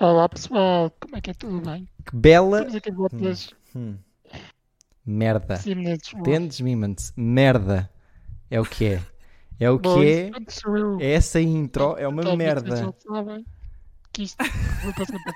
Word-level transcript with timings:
Olá 0.00 0.28
pessoal, 0.28 0.90
como 1.00 1.16
é 1.16 1.20
que 1.20 1.30
é 1.30 1.34
tudo 1.34 1.60
bem? 1.60 1.88
Que 2.06 2.14
bela 2.16 2.58
Estamos 2.58 2.76
aqui 2.76 2.90
de 2.90 2.96
voltas 2.96 3.54
hum, 3.74 3.96
merda. 5.04 5.60
minutos. 5.66 6.14
Entendes, 6.14 6.60
Mimans? 6.60 7.12
Merda. 7.16 7.90
É 8.50 8.60
o 8.60 8.64
que 8.64 8.86
é. 8.86 9.02
É 9.58 9.70
o 9.70 9.78
que 9.78 9.88
é. 9.88 10.30
Essa 11.14 11.40
intro 11.40 11.96
é 11.98 12.06
uma 12.06 12.22
Talvez 12.22 12.38
merda. 12.38 12.94
sabem 13.06 13.44
que 14.12 14.22
isto 14.22 14.44
vou 14.84 14.94
passar 14.94 15.18
para. 15.22 15.34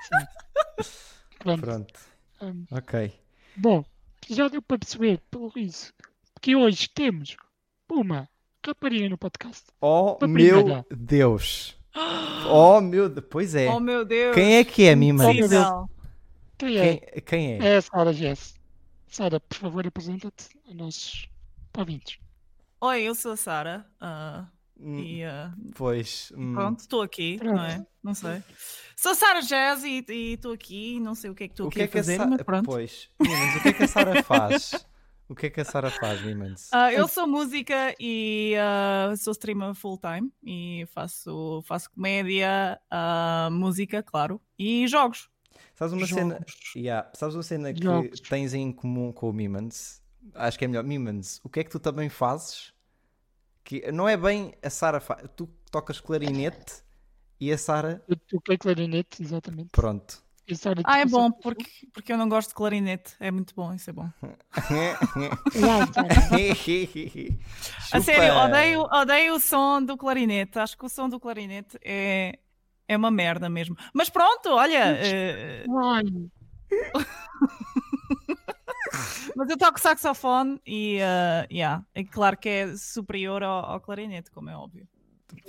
Pronto. 1.39 1.61
Pronto. 1.61 1.99
hum, 2.41 2.65
Ok. 2.71 3.13
bom, 3.57 3.83
já 4.29 4.47
deu 4.47 4.61
para 4.61 4.79
perceber, 4.79 5.19
pelo 5.29 5.51
isso, 5.57 5.93
que 6.41 6.55
hoje 6.55 6.87
temos 6.89 7.35
uma 7.91 8.29
rapariga 8.65 9.09
no 9.09 9.17
podcast. 9.17 9.65
Oh 9.81 10.17
meu. 10.25 10.85
Deus. 10.89 11.77
Oh 12.49 12.81
meu 12.81 13.07
Deus. 13.09 13.25
Pois 13.29 13.55
é. 13.55 13.69
Oh 13.69 13.79
meu 13.79 14.03
Deus! 14.03 14.33
Quem 14.35 14.55
é 14.57 14.63
que 14.63 14.85
é, 14.85 14.95
Mimans? 14.95 15.35
Impossível. 15.35 15.89
Quem 16.57 16.77
é? 16.77 16.97
Quem, 16.97 17.21
quem 17.21 17.53
é? 17.53 17.67
É 17.73 17.77
a 17.77 17.81
Sara 17.81 18.13
Jess. 18.13 18.55
Sara, 19.07 19.39
por 19.39 19.55
favor, 19.57 19.85
apresenta-te 19.87 20.45
a 20.69 20.73
nossos 20.73 21.27
ouvintes. 21.77 22.17
Oi, 22.81 23.01
eu 23.03 23.15
sou 23.15 23.31
a 23.33 23.37
Sara. 23.37 23.85
ah, 24.01 24.45
Hum, 24.79 24.99
e 24.99 25.23
ah, 25.23 25.53
Pois. 25.75 26.33
hum, 26.35 26.53
pronto, 26.55 26.79
estou 26.79 27.01
aqui, 27.03 27.37
Pronto. 27.37 27.55
não 27.55 27.63
é? 27.63 27.85
Não 28.03 28.13
sei. 28.13 28.41
Sou 28.97 29.11
a 29.11 29.15
Sara 29.15 29.41
Jazz 29.41 29.83
e 29.83 30.03
estou 30.09 30.51
aqui. 30.51 30.99
Não 30.99 31.13
sei 31.15 31.29
o 31.29 31.35
que 31.35 31.43
é 31.43 31.47
que 31.47 31.53
estou 31.53 31.67
aqui 31.67 31.75
que 31.75 31.81
é 31.81 31.85
a 31.85 31.87
que 31.87 31.97
a 31.99 32.01
fazer, 32.01 32.17
Sara. 32.17 32.29
mas 32.31 32.41
pronto. 32.41 32.65
Pois. 32.65 33.07
Mimans, 33.21 33.55
o 33.55 33.61
que 33.61 33.67
é 33.69 33.73
que 33.73 33.83
a 33.83 33.87
Sara 33.87 34.23
faz? 34.23 34.85
O 35.27 35.35
que 35.35 35.47
é 35.47 35.49
que 35.49 35.61
a 35.61 35.65
Sara 35.65 35.89
faz, 35.89 36.21
Mimans? 36.21 36.69
Ah, 36.71 36.91
eu 36.91 37.07
sou 37.07 37.25
música 37.25 37.95
e 37.99 38.55
ah, 38.59 39.13
sou 39.17 39.31
streamer 39.31 39.73
full-time 39.73 40.31
e 40.43 40.85
faço, 40.87 41.63
faço 41.65 41.89
comédia, 41.91 42.79
ah, 42.91 43.49
música, 43.51 44.03
claro, 44.03 44.41
e 44.59 44.87
jogos. 44.87 45.29
Sabes 45.73 45.93
uma 45.93 46.05
cena. 46.05 46.35
Jogos. 46.35 46.75
Yeah, 46.75 47.09
sabes 47.13 47.35
uma 47.35 47.43
cena 47.43 47.73
que 47.73 47.83
Jogos. 47.83 48.19
tens 48.19 48.53
em 48.53 48.71
comum 48.71 49.11
com 49.11 49.29
o 49.29 49.33
Mimans? 49.33 50.01
Acho 50.35 50.57
que 50.57 50.65
é 50.65 50.67
melhor. 50.67 50.83
Mimans, 50.83 51.39
o 51.43 51.49
que 51.49 51.61
é 51.61 51.63
que 51.63 51.69
tu 51.69 51.79
também 51.79 52.09
fazes? 52.09 52.73
Que 53.63 53.91
não 53.91 54.07
é 54.07 54.17
bem 54.17 54.53
a 54.61 54.69
Sara 54.69 54.99
faz. 54.99 55.27
Tu 55.35 55.47
tocas 55.71 55.99
clarinete 55.99 56.83
e 57.39 57.51
a 57.51 57.57
Sara. 57.57 58.03
Eu 58.07 58.15
toquei 58.15 58.57
clarinete, 58.57 59.23
exatamente. 59.23 59.69
Pronto. 59.71 60.23
Ah, 60.83 60.99
é 60.99 61.05
tocou 61.05 61.21
bom, 61.21 61.31
porque, 61.31 61.65
porque 61.93 62.11
eu 62.11 62.17
não 62.17 62.27
gosto 62.27 62.49
de 62.49 62.55
clarinete. 62.55 63.15
É 63.19 63.31
muito 63.31 63.55
bom, 63.55 63.73
isso 63.73 63.89
é 63.89 63.93
bom. 63.93 64.09
A 67.93 68.01
sério, 68.01 68.35
odeio, 68.35 68.81
odeio 68.81 69.35
o 69.35 69.39
som 69.39 69.83
do 69.83 69.97
clarinete. 69.97 70.59
Acho 70.59 70.77
que 70.77 70.85
o 70.85 70.89
som 70.89 71.07
do 71.07 71.19
clarinete 71.19 71.77
é, 71.83 72.37
é 72.87 72.97
uma 72.97 73.09
merda 73.09 73.49
mesmo. 73.49 73.75
Mas 73.93 74.09
pronto, 74.09 74.49
olha. 74.49 74.97
Ai, 75.83 76.03
mas 79.35 79.49
eu 79.49 79.57
toco 79.57 79.79
saxofone 79.79 80.59
e 80.65 80.97
eh, 80.99 81.47
yeah, 81.51 81.85
é 81.93 82.03
claro 82.03 82.37
que 82.37 82.49
é 82.49 82.75
superior 82.75 83.43
ao, 83.43 83.65
ao 83.65 83.81
clarinete, 83.81 84.31
como 84.31 84.49
é 84.49 84.57
óbvio. 84.57 84.87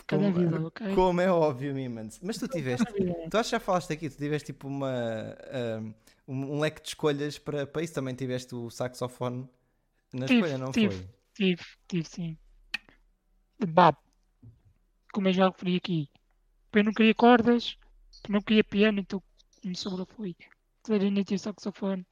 Cada 0.07 0.23
Como- 0.31 0.35
vida, 0.39 0.67
ok? 0.67 0.95
Como 0.95 1.21
é 1.21 1.31
óbvio, 1.31 1.75
Mimans. 1.75 2.21
Mas 2.23 2.39
tu 2.39 2.49
tiveste. 2.49 2.87
Tu 3.31 3.37
acho 3.37 3.49
que 3.51 3.57
já 3.57 3.61
falaste 3.61 3.93
aqui, 3.93 4.09
tu 4.11 4.17
tiveste 4.17 4.53
tipo 4.53 4.69
uma. 4.69 5.37
um, 6.27 6.55
um 6.57 6.61
leque 6.61 6.83
de 6.83 6.89
escolhas 6.89 7.39
para, 7.39 7.67
para 7.67 7.83
isso. 7.83 7.95
Também 7.95 8.15
tiveste 8.15 8.55
o 8.55 8.71
saxofone 8.71 9.49
na 10.13 10.27
Tive, 10.27 10.41
escolha, 10.41 10.59
não 10.59 10.73
tive. 10.73 10.95
foi? 10.97 11.09
Tive, 11.35 11.63
tive 11.89 12.09
sim. 12.09 12.39
Bah, 13.69 13.97
como 15.13 15.29
eu 15.29 15.33
já 15.33 15.49
referi 15.49 15.77
aqui, 15.77 16.09
eu 16.73 16.85
não 16.85 16.93
queria 16.93 17.15
cordas, 17.15 17.77
não 18.29 18.41
queria 18.41 18.65
piano, 18.65 19.01
então 19.01 19.23
me 19.65 19.77
sobrou 19.77 20.07
foi 20.07 20.37
clarinete 20.83 21.35
e 21.35 21.39
saxofone. 21.39 22.07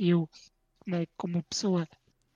E 0.00 0.10
eu, 0.10 0.28
né, 0.86 1.06
como 1.16 1.42
pessoa 1.44 1.88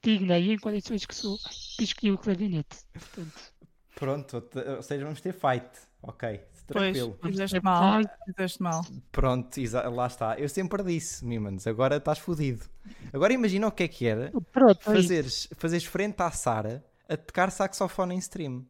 digna 0.03 0.39
e 0.39 0.53
em 0.53 0.59
condições 0.59 1.05
que 1.05 1.15
sou, 1.15 1.37
escolhi 1.79 2.13
o 2.13 2.19
clarinete. 2.19 2.79
Portanto, 2.93 3.53
Pronto, 3.95 4.43
ou 4.77 4.83
seja, 4.83 5.05
vamos 5.05 5.21
ter 5.21 5.33
fight. 5.33 5.69
Ok, 6.03 6.41
Pois, 6.73 6.97
tranquilo. 6.97 7.19
fizeste 7.23 7.61
mal. 7.63 8.01
Fizeste 8.25 8.63
mal. 8.63 8.83
Pronto, 9.13 9.61
lá 9.95 10.07
está. 10.07 10.39
Eu 10.39 10.49
sempre 10.49 10.83
disse, 10.83 11.25
Mimans, 11.25 11.67
agora 11.67 11.97
estás 11.97 12.19
fodido. 12.19 12.65
Agora 13.13 13.33
imagina 13.33 13.67
o 13.67 13.73
que 13.73 13.83
é 13.83 13.89
que 13.89 14.07
era 14.07 14.33
pronto, 14.53 14.81
fazeres, 14.83 15.49
fazeres 15.57 15.85
frente 15.85 16.21
à 16.23 16.31
Sara 16.31 16.85
a 17.09 17.17
tocar 17.17 17.51
saxofone 17.51 18.15
em 18.15 18.19
stream. 18.19 18.65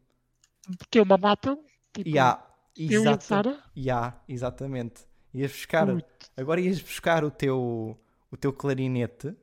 porque 0.77 0.99
uma 0.99 1.17
mata, 1.17 1.57
tipo, 1.93 2.09
Ya, 2.09 2.43
eu 2.75 3.03
e 3.03 3.07
a 3.07 3.19
Sara, 3.19 3.59
ya, 3.75 4.19
exatamente. 4.27 5.05
Ias 5.33 5.51
buscar, 5.51 5.87
agora 6.35 6.59
ias 6.59 6.81
buscar 6.81 7.23
o 7.23 7.31
teu, 7.31 7.97
o 8.29 8.35
teu 8.35 8.51
clarinete 8.51 9.33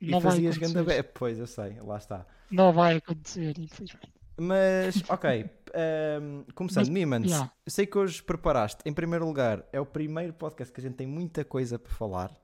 e 0.00 0.10
não 0.10 0.20
vai 0.20 0.32
fazias 0.32 0.58
ganda 0.58 0.84
Pois, 1.14 1.38
eu 1.38 1.46
sei, 1.46 1.80
lá 1.80 1.96
está. 1.96 2.26
Não 2.50 2.72
vai 2.72 2.96
acontecer, 2.96 3.58
infelizmente. 3.58 4.17
Mas, 4.40 5.02
ok, 5.08 5.28
ehm, 5.74 6.42
começando, 6.54 6.84
Mas, 6.86 6.88
Mimans, 6.88 7.32
eu 7.66 7.70
sei 7.72 7.86
que 7.86 7.98
hoje 7.98 8.22
preparaste, 8.22 8.82
em 8.86 8.92
primeiro 8.92 9.26
lugar, 9.26 9.64
é 9.72 9.80
o 9.80 9.86
primeiro 9.86 10.32
podcast 10.32 10.72
que 10.72 10.80
a 10.80 10.82
gente 10.82 10.94
tem 10.94 11.06
muita 11.06 11.44
coisa 11.44 11.78
para 11.78 11.92
falar, 11.92 12.36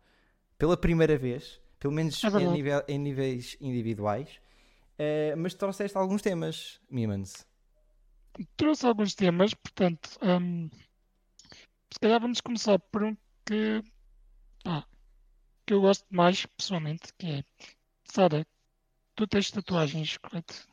pela 0.58 0.76
primeira 0.76 1.16
vez, 1.16 1.60
pelo 1.78 1.94
menos 1.94 2.22
É 2.24 2.26
em, 2.28 2.48
nível- 2.52 2.84
em 2.88 2.98
níveis 2.98 3.56
individuais, 3.60 4.40
Eh, 4.96 5.34
mas 5.36 5.54
trouxeste 5.54 5.98
alguns 5.98 6.22
temas, 6.22 6.80
Mimans. 6.88 7.44
trouxe 8.56 8.86
alguns 8.86 9.12
temas, 9.16 9.52
portanto, 9.52 10.08
hum, 10.22 10.70
se 11.92 11.98
calhar 12.00 12.20
vamos 12.20 12.40
começar 12.40 12.78
por 12.78 13.02
um 13.02 13.16
que, 13.44 13.82
pá, 14.62 14.86
que 15.66 15.74
eu 15.74 15.80
gosto 15.80 16.06
mais 16.10 16.46
pessoalmente, 16.46 17.12
que 17.18 17.26
é, 17.26 17.44
Sara, 18.04 18.46
tu 19.16 19.26
tens 19.26 19.50
tatuagens, 19.50 20.16
correto? 20.18 20.64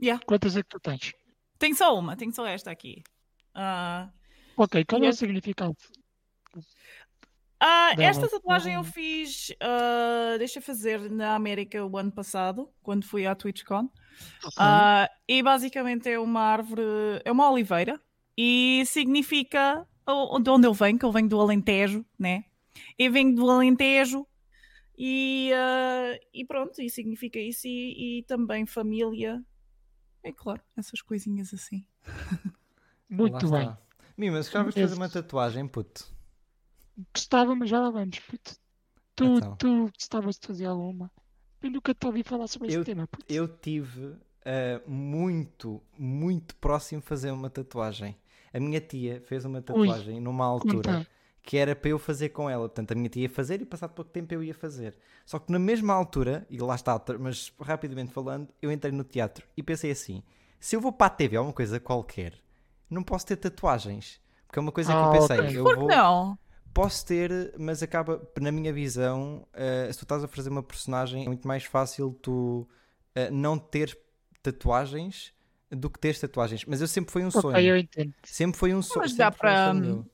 Yeah. 0.00 0.22
Quantas 0.26 0.56
é 0.56 0.62
que 0.62 0.68
tu 0.68 0.80
tens? 0.80 1.12
Tenho 1.58 1.74
só 1.74 1.98
uma, 1.98 2.16
tenho 2.16 2.32
só 2.32 2.46
esta 2.46 2.70
aqui. 2.70 3.02
Ah, 3.54 4.10
Ok, 4.56 4.84
qual 4.84 5.04
é 5.04 5.08
o 5.08 5.12
significado? 5.12 5.76
Ah, 7.60 7.94
Dela. 7.94 8.10
esta 8.10 8.28
tatuagem 8.28 8.74
eu 8.74 8.84
fiz, 8.84 9.52
ah, 9.60 10.36
deixa 10.38 10.60
fazer 10.60 11.10
na 11.10 11.34
América 11.34 11.84
o 11.84 11.96
ano 11.96 12.12
passado, 12.12 12.68
quando 12.82 13.04
fui 13.04 13.26
à 13.26 13.34
TwitchCon. 13.34 13.88
Ok, 14.44 14.52
Ah, 14.56 15.10
e 15.28 15.42
basicamente 15.42 16.08
é 16.08 16.18
uma 16.18 16.40
árvore, 16.40 16.82
é 17.24 17.30
uma 17.32 17.50
oliveira 17.50 18.00
e 18.36 18.84
significa 18.86 19.86
de 20.42 20.50
onde 20.50 20.66
eu 20.66 20.72
venho, 20.72 20.98
que 20.98 21.04
eu 21.04 21.12
venho 21.12 21.28
do 21.28 21.40
Alentejo, 21.40 22.04
né? 22.18 22.44
Eu 22.98 23.12
venho 23.12 23.34
do 23.34 23.48
Alentejo 23.50 24.26
e, 24.96 25.52
ah, 25.54 26.18
e 26.32 26.44
pronto, 26.44 26.80
e 26.80 26.88
significa 26.88 27.38
isso 27.38 27.66
e, 27.66 28.18
e 28.18 28.22
também 28.24 28.66
família. 28.66 29.40
É 30.28 30.32
claro, 30.32 30.60
essas 30.76 31.00
coisinhas 31.00 31.54
assim. 31.54 31.84
muito 33.08 33.50
bem. 33.50 33.62
está. 33.62 33.78
Mimans, 34.16 34.46
gostavas 34.46 34.74
de 34.74 34.80
fazer 34.82 34.94
uma 34.94 35.08
tatuagem, 35.08 35.66
puto? 35.66 36.04
Gostava, 37.14 37.54
mas 37.54 37.70
já 37.70 37.80
lá 37.80 37.90
vamos, 37.90 38.18
puto. 38.20 38.56
Tu, 39.14 39.24
Então. 39.24 39.56
tu 39.56 39.90
gostavas 39.96 40.38
de 40.38 40.46
fazer 40.46 40.66
alguma? 40.66 41.10
Eu 41.62 41.70
nunca 41.70 41.94
te 41.94 42.06
ouvi 42.06 42.22
falar 42.22 42.46
sobre 42.46 42.68
Eu- 42.68 42.80
este 42.80 42.84
tema, 42.92 43.06
puto. 43.06 43.24
Eu 43.32 43.48
tive 43.48 44.16
eh, 44.44 44.80
muito, 44.86 45.82
muito 45.98 46.54
próximo 46.56 47.00
de 47.00 47.06
fazer 47.06 47.30
uma 47.30 47.50
tatuagem. 47.50 48.16
A 48.52 48.58
minha 48.60 48.80
tia 48.80 49.20
fez 49.26 49.44
uma 49.44 49.60
tatuagem 49.60 50.20
numa 50.20 50.44
altura 50.46 50.74
Conta. 50.98 51.06
Que 51.42 51.56
era 51.56 51.74
para 51.74 51.90
eu 51.90 51.98
fazer 51.98 52.30
com 52.30 52.48
ela. 52.48 52.68
Portanto, 52.68 52.92
a 52.92 52.94
minha 52.94 53.08
tia 53.08 53.22
ia 53.22 53.30
fazer 53.30 53.60
e 53.60 53.64
passado 53.64 53.92
pouco 53.94 54.10
tempo 54.10 54.32
eu 54.34 54.42
ia 54.42 54.54
fazer. 54.54 54.96
Só 55.24 55.38
que 55.38 55.50
na 55.52 55.58
mesma 55.58 55.94
altura, 55.94 56.46
e 56.50 56.58
lá 56.58 56.74
está, 56.74 57.00
mas 57.18 57.52
rapidamente 57.60 58.12
falando, 58.12 58.48
eu 58.60 58.70
entrei 58.72 58.92
no 58.92 59.04
teatro 59.04 59.46
e 59.56 59.62
pensei 59.62 59.90
assim: 59.90 60.22
se 60.60 60.76
eu 60.76 60.80
vou 60.80 60.92
para 60.92 61.06
a 61.06 61.10
TV 61.10 61.38
ou 61.38 61.44
uma 61.44 61.52
coisa 61.52 61.80
qualquer, 61.80 62.34
não 62.90 63.02
posso 63.02 63.26
ter 63.26 63.36
tatuagens. 63.36 64.20
Porque 64.46 64.58
é 64.58 64.62
uma 64.62 64.72
coisa 64.72 64.94
que 64.94 64.98
Ah, 64.98 65.04
eu 65.04 65.10
pensei, 65.10 65.38
ok. 65.40 65.56
eu 65.58 65.64
Por 65.64 65.74
que 65.78 65.80
vou, 65.80 65.88
não? 65.88 66.38
posso 66.72 67.04
ter, 67.06 67.54
mas 67.58 67.82
acaba, 67.82 68.22
na 68.40 68.52
minha 68.52 68.72
visão, 68.72 69.46
eh, 69.52 69.90
se 69.92 69.98
tu 69.98 70.02
estás 70.04 70.24
a 70.24 70.28
fazer 70.28 70.48
uma 70.50 70.62
personagem, 70.62 71.24
é 71.24 71.26
muito 71.28 71.46
mais 71.46 71.64
fácil 71.64 72.16
tu 72.22 72.68
eh, 73.14 73.30
não 73.30 73.58
ter 73.58 73.98
tatuagens 74.42 75.32
do 75.70 75.90
que 75.90 75.98
ter 75.98 76.18
tatuagens. 76.18 76.64
Mas 76.64 76.80
eu 76.80 76.88
sempre 76.88 77.12
foi 77.12 77.24
um 77.24 77.30
sonho. 77.30 77.56
Ok, 77.56 77.70
eu 77.70 77.76
entendo. 77.76 78.14
Sempre 78.24 78.58
foi 78.58 78.74
um 78.74 78.82
sonho. 78.82 79.00
Mas 79.02 79.16
dá 79.16 79.28
um 79.28 79.32
para- 79.32 79.64
sonho 79.64 79.80
meu. 79.80 80.06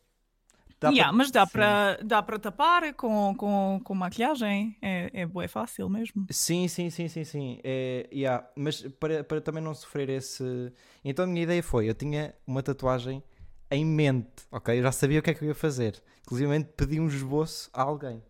Dá 0.81 0.91
Yeah, 0.91 1.07
para- 1.09 1.17
mas 1.17 1.31
dá 1.31 1.47
para 1.47 1.99
dá 2.03 2.23
para 2.23 2.39
tapar 2.39 2.95
com, 2.95 3.35
com, 3.37 3.81
com 3.83 3.95
maquilhagem. 3.95 4.77
É, 4.83 5.11
é 5.13 5.27
bué 5.27 5.49
fácil 5.49 5.89
mesmo. 5.89 6.27
Sim, 6.31 6.69
sim, 6.69 6.91
sim, 6.91 7.09
sim, 7.09 7.25
sim. 7.25 7.61
É, 7.65 8.09
yeah, 8.13 8.47
Mas 8.57 8.83
para, 9.01 9.25
para 9.25 9.41
também 9.41 9.63
não 9.63 9.75
sofrer 9.75 10.09
esse. 10.11 10.73
Então 11.05 11.25
a 11.25 11.29
minha 11.29 11.43
ideia 11.43 11.63
foi: 11.63 11.89
eu 11.89 11.95
tinha 11.95 12.35
uma 12.47 12.63
tatuagem 12.63 13.23
em 13.71 13.85
mente, 13.85 14.45
ok? 14.53 14.79
Eu 14.79 14.83
já 14.83 14.93
sabia 14.93 15.21
o 15.21 15.23
que 15.23 15.31
é 15.31 15.35
que 15.35 15.43
eu 15.45 15.49
ia 15.49 15.55
fazer. 15.55 16.03
Inclusive 16.23 16.65
pedi 16.77 17.01
um 17.01 17.07
esboço 17.07 17.71
a 17.73 17.83
alguém. 17.83 18.23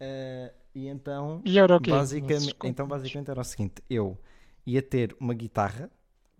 Eh, 0.00 0.52
e 0.74 0.88
então. 0.88 1.42
E 1.44 1.58
era 1.58 1.76
o 1.76 1.80
quê? 1.80 1.90
Basicamente, 1.90 2.56
então, 2.64 2.86
basicamente 2.86 3.30
era 3.30 3.40
o 3.40 3.44
seguinte: 3.44 3.82
eu 3.88 4.18
ia 4.66 4.82
ter 4.82 5.16
uma 5.20 5.34
guitarra, 5.34 5.90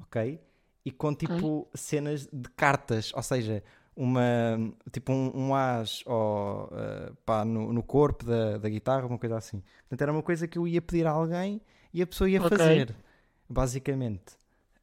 ok? 0.01 0.41
E 0.85 0.91
com 0.91 1.15
tipo 1.15 1.69
cenas 1.75 2.27
de 2.33 2.49
cartas, 2.51 3.13
ou 3.15 3.23
seja, 3.23 3.63
uma 4.01 4.73
tipo 4.93 5.13
um, 5.13 5.33
um 5.35 5.55
as 5.55 6.05
ó, 6.07 6.69
eh, 6.73 7.13
pá, 7.27 7.45
no, 7.45 7.73
no 7.73 7.83
corpo 7.83 8.25
da, 8.25 8.57
da 8.59 8.69
guitarra, 8.69 9.07
uma 9.07 9.19
coisa 9.19 9.37
assim. 9.37 9.61
Portanto, 9.81 10.03
era 10.03 10.13
uma 10.13 10.23
coisa 10.23 10.47
que 10.47 10.57
eu 10.59 10.67
ia 10.69 10.81
pedir 10.81 11.07
a 11.07 11.11
alguém 11.11 11.61
e 11.93 12.01
a 12.01 12.07
pessoa 12.07 12.31
ia 12.31 12.41
Ok. 12.41 12.49
fazer, 12.49 12.95
basicamente. 13.49 14.37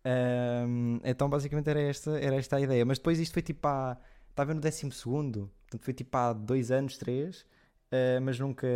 Ahm, 0.03 1.00
então, 1.03 1.29
basicamente, 1.29 1.69
era 1.69 1.81
esta, 1.81 2.19
era 2.19 2.35
esta 2.35 2.57
a 2.57 2.62
ideia. 2.62 2.85
Mas 2.85 2.97
depois 2.97 3.19
isto 3.19 3.33
foi 3.33 3.41
tipo 3.41 3.65
há. 3.67 3.97
Estava 4.29 4.53
no 4.53 4.59
décimo 4.59 4.91
segundo, 4.91 5.50
portanto, 5.61 5.83
foi 5.85 5.94
tipo 5.94 6.18
há 6.18 6.33
dois 6.33 6.69
anos, 6.69 6.97
três, 6.97 7.45
eh, 7.91 8.19
mas 8.19 8.38
nunca. 8.39 8.68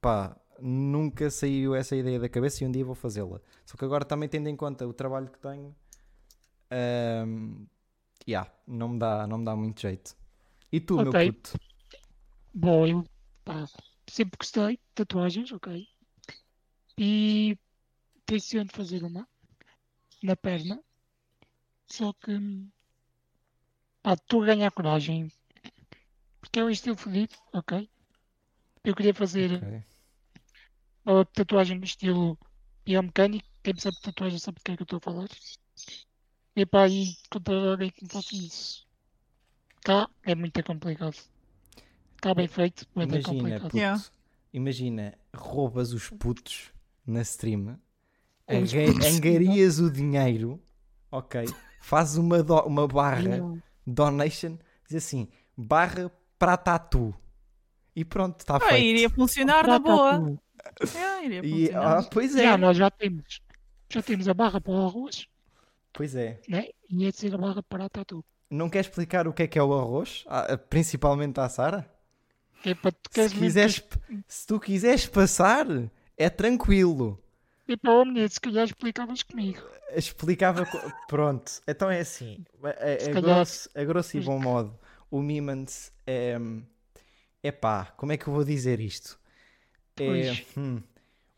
pá, 0.00 0.36
nunca 0.60 1.30
saiu 1.30 1.74
essa 1.74 1.94
ideia 1.96 2.18
da 2.18 2.28
cabeça 2.28 2.64
e 2.64 2.66
um 2.66 2.70
dia 2.72 2.84
vou 2.84 2.94
fazê-la. 2.94 3.40
Só 3.66 3.76
que 3.76 3.84
agora 3.84 4.04
também 4.06 4.28
tendo 4.28 4.48
em 4.48 4.56
conta 4.56 4.86
o 4.86 4.92
trabalho 4.92 5.28
que 5.28 5.38
tenho, 5.38 5.74
ahm, 6.70 7.66
yeah, 8.28 8.50
não, 8.66 8.88
me 8.90 8.98
dá, 8.98 9.26
não 9.26 9.38
me 9.38 9.44
dá 9.44 9.56
muito 9.56 9.80
jeito. 9.80 10.16
E 10.72 10.80
tu, 10.80 11.00
meu 11.00 11.14
Ok. 11.14 11.14
puto? 11.14 11.54
Bom, 12.54 12.86
eu 12.86 13.04
pá, 13.44 13.64
sempre 14.08 14.36
gostei 14.38 14.76
de 14.76 14.82
tatuagens, 14.94 15.52
ok? 15.52 15.86
E 16.98 17.56
tenciono 18.26 18.70
fazer 18.72 19.04
uma 19.04 19.28
na 20.22 20.36
perna. 20.36 20.82
Só 21.94 22.12
que 22.20 22.32
pá, 24.02 24.12
estou 24.14 24.42
a 24.42 24.46
ganhar 24.46 24.70
coragem. 24.70 25.28
Porque 26.40 26.60
é 26.60 26.64
um 26.64 26.70
estilo 26.70 26.96
fodido, 26.96 27.34
ok? 27.52 27.90
Eu 28.84 28.94
queria 28.94 29.14
fazer 29.14 29.62
Ok. 29.62 29.84
uma 31.04 31.24
tatuagem 31.24 31.78
no 31.78 31.84
estilo 31.84 32.38
biomecânico. 32.84 33.48
Quem 33.62 33.74
sabe 33.78 33.96
de 33.96 34.02
tatuagem 34.02 34.38
sabe 34.38 34.58
do 34.58 34.62
que 34.64 34.72
é 34.72 34.76
que 34.76 34.82
eu 34.82 34.84
estou 34.84 34.98
a 34.98 35.00
falar. 35.00 35.28
E 36.56 36.64
pá, 36.66 36.84
aí 36.84 37.14
encontrar 37.26 37.56
alguém 37.56 37.90
que 37.90 38.04
me 38.04 38.10
faça 38.10 38.34
isso. 38.34 38.86
Cá 39.84 40.08
é 40.24 40.34
muito 40.34 40.62
complicado. 40.62 41.16
Está 42.16 42.34
bem 42.34 42.48
feito, 42.48 42.86
mas 42.94 43.06
é 43.06 43.08
Imagina, 43.16 43.28
complicado. 43.28 43.62
puto, 43.62 43.76
Yeah. 43.76 44.04
imagina, 44.52 45.14
roubas 45.34 45.92
os 45.92 46.08
putos 46.10 46.72
na 47.06 47.20
stream, 47.22 47.78
Os 48.48 48.72
anga- 48.72 48.92
putos. 48.92 49.06
angarias 49.06 49.78
o 49.78 49.90
dinheiro, 49.90 50.62
ok? 51.10 51.44
Fazes 51.80 52.16
uma, 52.16 52.42
do- 52.42 52.62
uma 52.62 52.88
barra 52.88 53.36
Não. 53.38 53.62
donation, 53.86 54.56
diz 54.88 55.04
assim, 55.04 55.28
barra 55.56 56.10
para 56.38 56.56
tatu. 56.56 57.14
E 57.94 58.04
pronto, 58.04 58.40
está 58.40 58.56
Ah, 58.56 58.60
feito. 58.60 58.84
iria 58.84 59.10
funcionar 59.10 59.66
na 59.66 59.78
boa. 59.78 60.38
É, 60.96 61.24
iria 61.26 61.40
E, 61.44 61.66
funcionar. 61.66 61.98
ah, 61.98 62.02
pois 62.10 62.34
é, 62.34 62.42
Já, 62.44 62.56
nós 62.56 62.76
já 62.76 62.90
temos. 62.90 63.40
Já 63.90 64.02
temos 64.02 64.26
a 64.28 64.34
barra 64.34 64.60
para 64.62 64.72
o 64.72 64.86
arroz, 64.86 65.26
pois 65.94 66.14
é. 66.14 66.40
né? 66.48 66.66
E 66.90 67.04
ia 67.04 67.12
ser 67.12 67.34
a 67.34 67.38
barra 67.38 67.62
para 67.62 67.86
a 67.86 67.88
tatu. 67.88 68.24
Não 68.50 68.68
quer 68.68 68.80
explicar 68.80 69.26
o 69.26 69.32
que 69.32 69.44
é 69.44 69.46
que 69.46 69.58
é 69.58 69.62
o 69.62 69.72
arroz? 69.72 70.24
Ah, 70.26 70.56
principalmente 70.56 71.40
à 71.40 71.48
Sara? 71.48 71.90
É 72.64 72.74
tu 72.74 73.10
Se, 73.10 73.28
quiseres, 73.30 73.82
se 74.26 74.46
tu 74.46 74.60
quiseres 74.60 75.06
passar, 75.06 75.66
é 76.16 76.30
tranquilo. 76.30 77.18
E 77.66 77.76
para 77.76 77.92
o 77.92 78.04
menino, 78.04 78.28
se 78.28 78.40
calhar 78.40 78.64
explicavas 78.64 79.22
comigo. 79.22 79.60
Explicava. 79.94 80.64
co- 80.66 80.92
Pronto, 81.08 81.60
então 81.66 81.90
é 81.90 82.00
assim. 82.00 82.44
A, 82.62 82.68
a- 82.68 82.70
a 82.70 82.96
calhar- 83.12 83.22
grosso, 83.22 83.70
a 83.74 83.84
grosso 83.84 84.16
e 84.16 84.20
bom 84.20 84.38
modo, 84.38 84.78
o 85.10 85.20
Mimans 85.22 85.92
é. 86.06 86.36
É 87.42 87.52
pá, 87.52 87.86
como 87.96 88.12
é 88.12 88.16
que 88.16 88.26
eu 88.26 88.32
vou 88.32 88.44
dizer 88.44 88.80
isto? 88.80 89.18
É, 90.00 90.32
hum, 90.58 90.82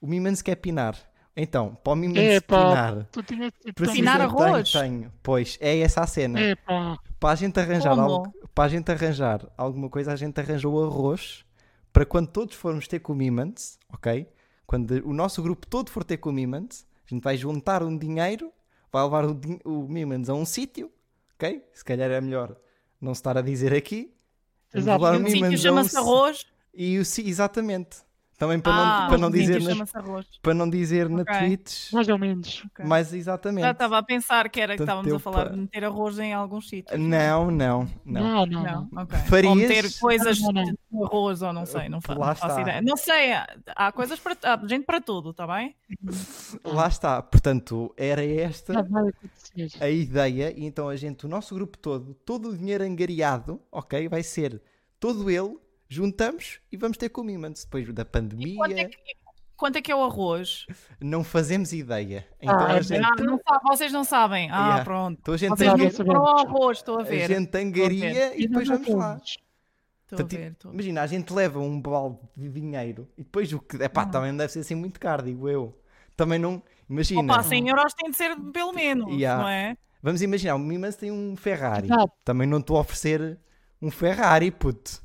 o 0.01 0.07
Mimans 0.07 0.43
quer 0.43 0.57
pinar. 0.57 0.97
Então, 1.37 1.75
para 1.85 1.93
o 1.93 1.97
Mimans 1.97 2.19
É 2.19 2.41
pá, 2.41 2.69
pinar, 2.69 3.09
tu 3.13 3.23
Pinar 3.93 4.17
de- 4.19 4.23
arroz? 4.25 4.73
Tenho, 4.73 5.01
tenho. 5.01 5.13
Pois, 5.23 5.59
é 5.61 5.79
essa 5.81 6.01
a 6.01 6.07
cena. 6.07 6.41
Pá, 6.65 6.99
Para 7.21 7.31
a 7.31 7.35
gente 7.35 7.61
arranjar 7.61 7.91
Como? 7.95 8.01
algo, 8.11 8.33
para 8.55 8.65
a 8.65 8.69
gente 8.69 8.91
arranjar 8.91 9.47
alguma 9.57 9.91
coisa, 9.91 10.13
a 10.13 10.17
gente 10.17 10.41
arranjou 10.41 10.75
o 10.75 10.85
arroz 10.85 11.45
para 11.93 12.07
quando 12.07 12.29
todos 12.29 12.55
formos 12.55 12.89
ter 12.89 13.01
commitments, 13.01 13.79
ok? 13.93 14.27
Quando 14.67 14.91
o 15.07 15.13
nosso 15.13 15.43
grupo 15.43 15.67
todo 15.67 15.91
for 15.91 16.05
ter 16.05 16.17
commitments, 16.17 16.87
a 17.07 17.15
gente 17.15 17.23
vai 17.23 17.37
juntar 17.37 17.83
um 17.83 17.97
dinheiro, 17.97 18.51
vai 18.91 19.03
levar 19.05 19.27
o, 19.27 19.33
o 19.65 19.83
commitments 19.87 20.31
a 20.31 20.35
um 20.35 20.45
sítio, 20.47 20.91
ok? 21.35 21.63
Se 21.75 21.85
calhar 21.85 22.11
é 22.11 22.21
melhor 22.21 22.57
não 23.01 23.15
se 23.15 23.19
estar 23.21 23.37
a 23.37 23.43
dizer 23.43 23.75
aqui. 23.75 24.11
Exato. 24.75 25.03
levar 25.05 25.15
E 25.21 25.23
o 25.23 25.27
sítio 25.27 25.43
Mimans 25.43 25.61
um 25.61 25.63
chama-se 25.63 25.97
arroz. 25.99 26.47
E 26.75 26.99
o 26.99 27.05
exatamente. 27.31 27.99
Também 28.39 28.61
para 28.61 28.73
ah, 28.73 29.01
não, 29.01 29.09
para 29.09 29.19
não 29.19 29.31
dizer, 29.31 29.63
nas- 29.63 29.93
para 30.43 30.53
não 30.53 30.69
dizer 30.69 31.09
na 31.09 31.23
Ok. 31.23 31.39
tweets, 31.39 31.91
mais 31.91 32.07
ou 32.07 32.19
menos. 32.19 32.63
Ok. 32.67 32.85
mais 32.85 33.09
Já 33.09 33.17
exatamente. 33.17 33.67
estava 33.67 33.97
a 33.97 34.03
pensar 34.03 34.51
que 34.51 34.61
era 34.61 34.77
que 34.77 34.83
estávamos 34.83 35.11
a 35.11 35.19
falar 35.19 35.47
pa- 35.47 35.53
de 35.53 35.59
meter 35.59 35.85
arroz 35.85 36.19
em 36.19 36.35
alguns 36.35 36.69
sítios. 36.69 37.01
Não, 37.01 37.51
não, 37.51 37.89
não. 38.05 38.23
Não, 38.23 38.47
não, 38.47 38.63
Não, 38.63 38.89
não. 38.93 39.03
ok. 39.05 39.19
Farias? 39.21 39.51
Ou 39.51 39.57
meter 39.57 39.99
coisas 39.99 40.39
Não, 40.41 40.53
não, 40.53 40.65
de 40.65 40.77
arroz 41.03 41.41
ou 41.41 41.53
não 41.55 41.65
sei, 41.65 41.89
não, 41.89 41.99
faço 42.03 42.45
está. 42.47 42.61
ideia. 42.61 42.83
Não 42.83 42.97
sei, 42.99 43.33
há 43.75 43.91
coisas 43.93 44.19
para 44.21 44.37
há 44.43 44.67
gente 44.67 44.85
para 44.85 45.01
tudo, 45.01 45.31
está 45.31 45.47
bem? 45.47 45.75
Lá 46.63 46.89
está. 46.89 47.23
Portanto, 47.23 47.95
era 47.97 48.23
esta. 48.23 48.75
A 49.81 49.89
ideia, 49.89 50.53
e 50.55 50.67
então 50.67 50.91
a 50.91 50.97
gente, 50.97 51.25
o 51.25 51.29
nosso 51.29 51.55
grupo 51.55 51.79
todo, 51.79 52.13
todo 52.13 52.51
o 52.51 52.57
dinheiro 52.57 52.85
angariado, 52.85 53.61
ok, 53.73 54.09
vai 54.11 54.23
ser 54.23 54.61
todo 55.01 55.31
ele, 55.31 55.57
juntamos 55.89 56.61
e 56.71 56.77
vamos 56.77 56.97
ter 56.97 57.09
commitments. 57.09 57.65
Depois 57.65 57.93
da 57.95 58.05
pandemia, 58.05 58.57
Quanto 58.57 58.73
é, 58.79 58.85
que, 58.85 58.97
quanto 59.57 59.77
é 59.77 59.83
que 59.83 59.93
é 59.93 59.97
o 59.97 60.03
arroz? 60.05 60.67
não 61.01 61.23
fazemos 61.25 61.73
ideia. 61.73 62.27
Então 62.41 62.59
Ah, 62.59 62.73
a 62.73 62.77
é 62.79 62.83
gente, 62.83 63.05
Ah, 63.05 63.23
não 63.23 63.39
sabe, 63.47 63.61
vocês 63.65 63.93
não 63.93 64.05
sabem. 64.05 64.51
Ah, 64.51 64.67
Yeah. 64.67 64.85
pronto. 64.85 65.19
então 65.21 65.35
a 65.35 65.37
gente, 65.37 65.51
Vocês 65.51 65.99
Não, 65.99 66.05
não 66.07 66.15
não 66.15 66.23
o 66.23 66.39
arroz, 66.39 66.79
estou 66.79 66.99
a 66.99 67.03
a 67.03 67.05
ver. 67.05 67.27
gente 67.29 67.57
angaria 67.57 68.37
e 68.37 68.47
depois 68.49 68.69
vamos 68.69 68.89
lá. 68.89 69.21
Estou 70.09 70.25
a 70.25 70.29
ver, 70.29 70.53
estou 70.53 70.69
a 70.69 70.73
ver. 70.73 70.75
Imagina, 70.77 71.03
a 71.03 71.07
gente 71.09 71.33
leva 71.33 71.59
um 71.59 71.81
balde 71.81 72.19
de 72.37 72.49
dinheiro 72.49 73.09
e 73.19 73.23
depois 73.25 73.53
o 73.53 73.59
que. 73.59 73.77
Epá, 73.83 74.03
Ah. 74.03 74.07
também 74.07 74.31
não 74.31 74.39
deve 74.39 74.53
ser 74.53 74.61
assim 74.61 74.75
muito 74.77 75.01
caro, 75.01 75.23
digo 75.25 75.49
eu. 75.49 75.77
Também 76.17 76.39
não. 76.39 76.63
Imagina, 76.89 77.35
Opa, 77.35 77.43
100 77.43 77.69
euros 77.69 77.93
tem 77.95 78.11
de 78.11 78.17
ser 78.17 78.37
pelo 78.53 78.73
menos, 78.73 79.13
Yeah. 79.13 79.43
não 79.43 79.49
é? 79.49 79.77
vamos 80.01 80.23
imaginar, 80.23 80.55
o 80.55 80.59
Mimans 80.61 80.95
tem 80.95 81.11
um 81.11 81.35
Ferrari. 81.35 81.87
Exato. 81.89 82.13
Também 82.25 82.47
não 82.47 82.59
estou 82.59 82.77
a 82.77 82.81
oferecer 82.81 83.37
um 83.83 83.91
Ferrari, 83.91 84.53
puto. 84.53 85.03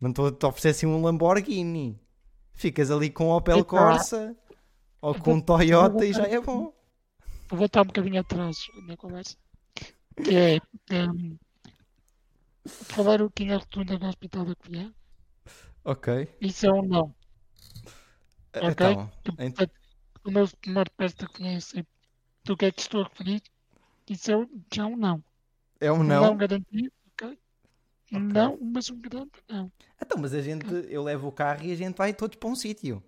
Não 0.00 0.10
estou 0.10 0.26
a 0.26 0.46
oferecer 0.46 0.68
assim 0.68 0.86
um 0.86 1.02
Lamborghini. 1.02 2.00
Ficas 2.54 2.90
ali 2.90 3.10
com 3.10 3.26
o 3.28 3.36
Opel. 3.36 3.64
Corsa 3.64 4.36
ou 5.00 5.14
com 5.14 5.34
um 5.34 5.40
Toyota 5.40 6.04
e 6.04 6.12
já 6.12 6.24
é 6.24 6.40
bom. 6.40 6.72
Vou 7.48 7.58
voltar 7.60 7.82
um 7.82 7.86
bocadinho 7.86 8.20
atrás 8.20 8.58
na 8.86 8.96
conversa. 8.96 9.36
Que 10.16 10.60
é 10.90 11.04
um, 11.08 11.36
falar 12.66 13.22
o 13.22 13.30
que 13.30 13.44
é 13.44 13.54
rotunda 13.56 13.96
do 13.98 14.06
Hospital 14.06 14.44
da 14.44 14.54
Colher. 14.56 14.92
Ok. 15.84 16.28
Isso 16.40 16.66
é 16.66 16.72
um 16.72 16.82
não. 16.82 17.14
Ok? 18.56 18.86
Então, 18.86 19.06
ent- 19.38 19.70
o 20.24 20.30
meu 20.30 20.48
primeiro 20.60 20.90
peça 20.96 21.16
de 21.16 21.26
conhece 21.28 21.86
do 22.44 22.56
que 22.56 22.66
é 22.66 22.72
que 22.72 22.80
estou 22.80 23.02
a 23.02 23.04
referir. 23.04 23.42
Isso 24.08 24.30
é 24.32 24.36
um- 24.36 24.62
já 24.74 24.86
um 24.86 24.96
não. 24.96 25.22
é 25.80 25.92
um 25.92 26.00
Um 26.00 26.04
não. 26.04 26.22
não 26.22 26.36
garantido, 26.36 26.90
ok? 28.12 28.18
Um 28.18 28.28
não, 28.28 28.58
mas 28.60 28.90
um 28.90 28.98
grande 29.00 29.30
não. 29.48 29.70
Então, 30.00 30.18
mas 30.18 30.32
a 30.34 30.40
gente, 30.40 30.66
eu 30.88 31.02
levo 31.02 31.28
o 31.28 31.32
carro 31.32 31.64
e 31.64 31.72
a 31.72 31.76
gente 31.76 31.96
vai 31.96 32.12
todos 32.12 32.36
para 32.36 32.48
um 32.48 32.54
sítio. 32.56 33.02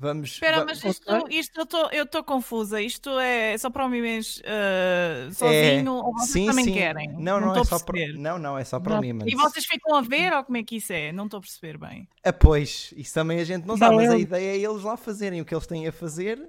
Vamos. 0.00 0.30
Espera, 0.34 0.64
mas 0.64 0.82
isto, 0.84 1.26
isto 1.28 1.66
eu 1.90 2.04
estou 2.04 2.22
confusa. 2.22 2.80
Isto 2.80 3.18
é 3.18 3.58
só 3.58 3.68
para 3.68 3.84
o 3.84 3.88
Mimens 3.88 4.38
uh, 4.38 5.34
sozinho 5.34 5.92
ou 5.92 6.12
vocês 6.12 6.30
É, 6.30 6.32
sim, 6.32 6.46
também 6.46 6.64
sim. 6.66 6.72
querem? 6.72 7.08
Não, 7.14 7.40
não, 7.40 7.48
estou 7.48 7.62
é 7.62 7.64
só 7.64 7.84
para. 7.84 8.12
Não, 8.12 8.38
não, 8.38 8.56
é 8.56 8.64
só 8.64 8.78
para 8.78 8.92
o 8.92 8.94
Não. 8.94 9.00
Mimans. 9.02 9.26
E 9.32 9.34
vocês 9.34 9.66
ficam 9.66 9.96
a 9.96 10.00
ver 10.00 10.32
ou 10.32 10.44
como 10.44 10.56
é 10.56 10.62
que 10.62 10.76
isso 10.76 10.92
é? 10.92 11.10
Não 11.10 11.24
estou 11.24 11.38
a 11.38 11.40
perceber 11.40 11.78
bem. 11.78 12.08
Ah, 12.22 12.32
pois, 12.32 12.94
isso 12.96 13.12
também 13.12 13.40
a 13.40 13.44
gente 13.44 13.66
não 13.66 13.76
sabe, 13.76 13.96
Não, 13.96 14.02
mas 14.02 14.12
a 14.12 14.18
ideia 14.18 14.50
é 14.52 14.70
eles 14.70 14.84
lá 14.84 14.96
fazerem 14.96 15.40
o 15.40 15.44
que 15.44 15.52
eles 15.52 15.66
têm 15.66 15.88
a 15.88 15.92
fazer 15.92 16.48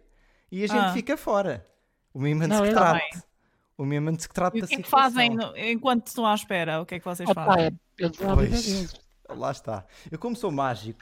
e 0.52 0.64
a 0.64 0.68
gente 0.68 0.78
Ah. 0.78 0.94
fica 0.94 1.18
fora. 1.18 1.68
O 2.14 2.22
Mimans 2.22 2.50
Não, 2.50 2.62
que 2.62 2.70
eu-. 3.80 3.84
O 3.84 3.88
Mimans 3.88 4.28
que 4.28 4.34
trate 4.34 4.58
E 4.58 4.62
da 4.62 4.66
o 4.66 4.68
que 4.70 4.76
é 4.76 4.82
que 4.82 4.90
fazem 4.90 5.36
no- 5.36 5.58
enquanto 5.58 6.08
estão 6.08 6.26
à 6.26 6.36
espera? 6.36 6.82
O 6.82 6.86
que 6.86 6.96
é 6.96 7.00
que 7.00 7.06
vocês 7.06 7.30
Opa, 7.30 7.46
fazem? 7.46 7.66
é, 7.68 7.70
vida 7.70 8.12
Pois. 8.36 9.10
Lá 9.30 9.52
está. 9.52 9.86
Eu 10.12 10.18
como 10.18 10.36
sou 10.36 10.52
mágico, 10.52 11.00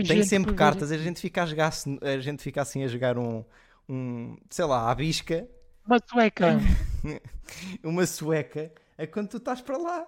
gente 0.00 0.08
tenho 0.08 0.24
sempre 0.24 0.54
cartas, 0.54 0.90
a 0.90 0.96
gente 0.96 1.20
fica 1.20 1.42
a 1.42 1.46
jogar, 1.46 1.70
a 2.00 2.18
gente 2.20 2.42
fica 2.42 2.62
assim 2.62 2.82
a 2.82 2.88
jogar 2.88 3.18
um, 3.18 3.44
um 3.88 4.36
sei 4.48 4.64
lá, 4.64 4.90
à 4.90 4.94
bisca, 4.94 5.46
Uma 5.86 5.98
sueca. 6.10 6.58
uma 7.84 8.06
sueca, 8.06 8.72
é 8.96 9.06
quando 9.06 9.28
tu 9.28 9.36
estás 9.36 9.60
para 9.60 9.76
lá. 9.76 10.06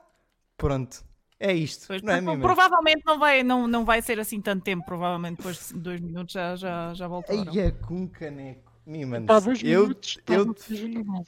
Pronto. 0.57 1.05
É 1.39 1.53
isto. 1.53 1.87
Pois, 1.87 2.03
não 2.03 2.15
é, 2.15 2.21
Mimans? 2.21 2.41
provavelmente 2.41 3.03
não 3.07 3.19
vai, 3.19 3.43
não, 3.45 3.69
não 3.69 3.85
vai 3.85 4.03
ser 4.03 4.19
assim 4.19 4.41
tanto 4.41 4.65
tempo. 4.65 4.85
Provavelmente 4.85 5.37
depois 5.37 5.69
de 5.69 5.79
dois 5.79 6.01
minutos 6.01 6.33
já, 6.33 6.57
já, 6.57 6.93
já 6.95 7.07
voltaram. 7.07 7.53
Aí 7.53 7.59
é 7.61 7.71
com 7.71 8.09
caneco. 8.09 8.73
Mimans, 8.85 9.27
Pá, 9.27 9.39
dois 9.39 9.63
eu, 9.63 9.83
minutos. 9.83 10.19
tá 10.25 10.35
eu, 10.35 10.55
seja 10.57 10.89
normal. 10.89 11.25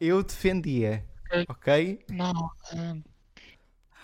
Eu 0.00 0.22
defendia. 0.22 1.04
Ok. 1.48 2.04
Não, 2.10 2.50
é, 2.72 2.96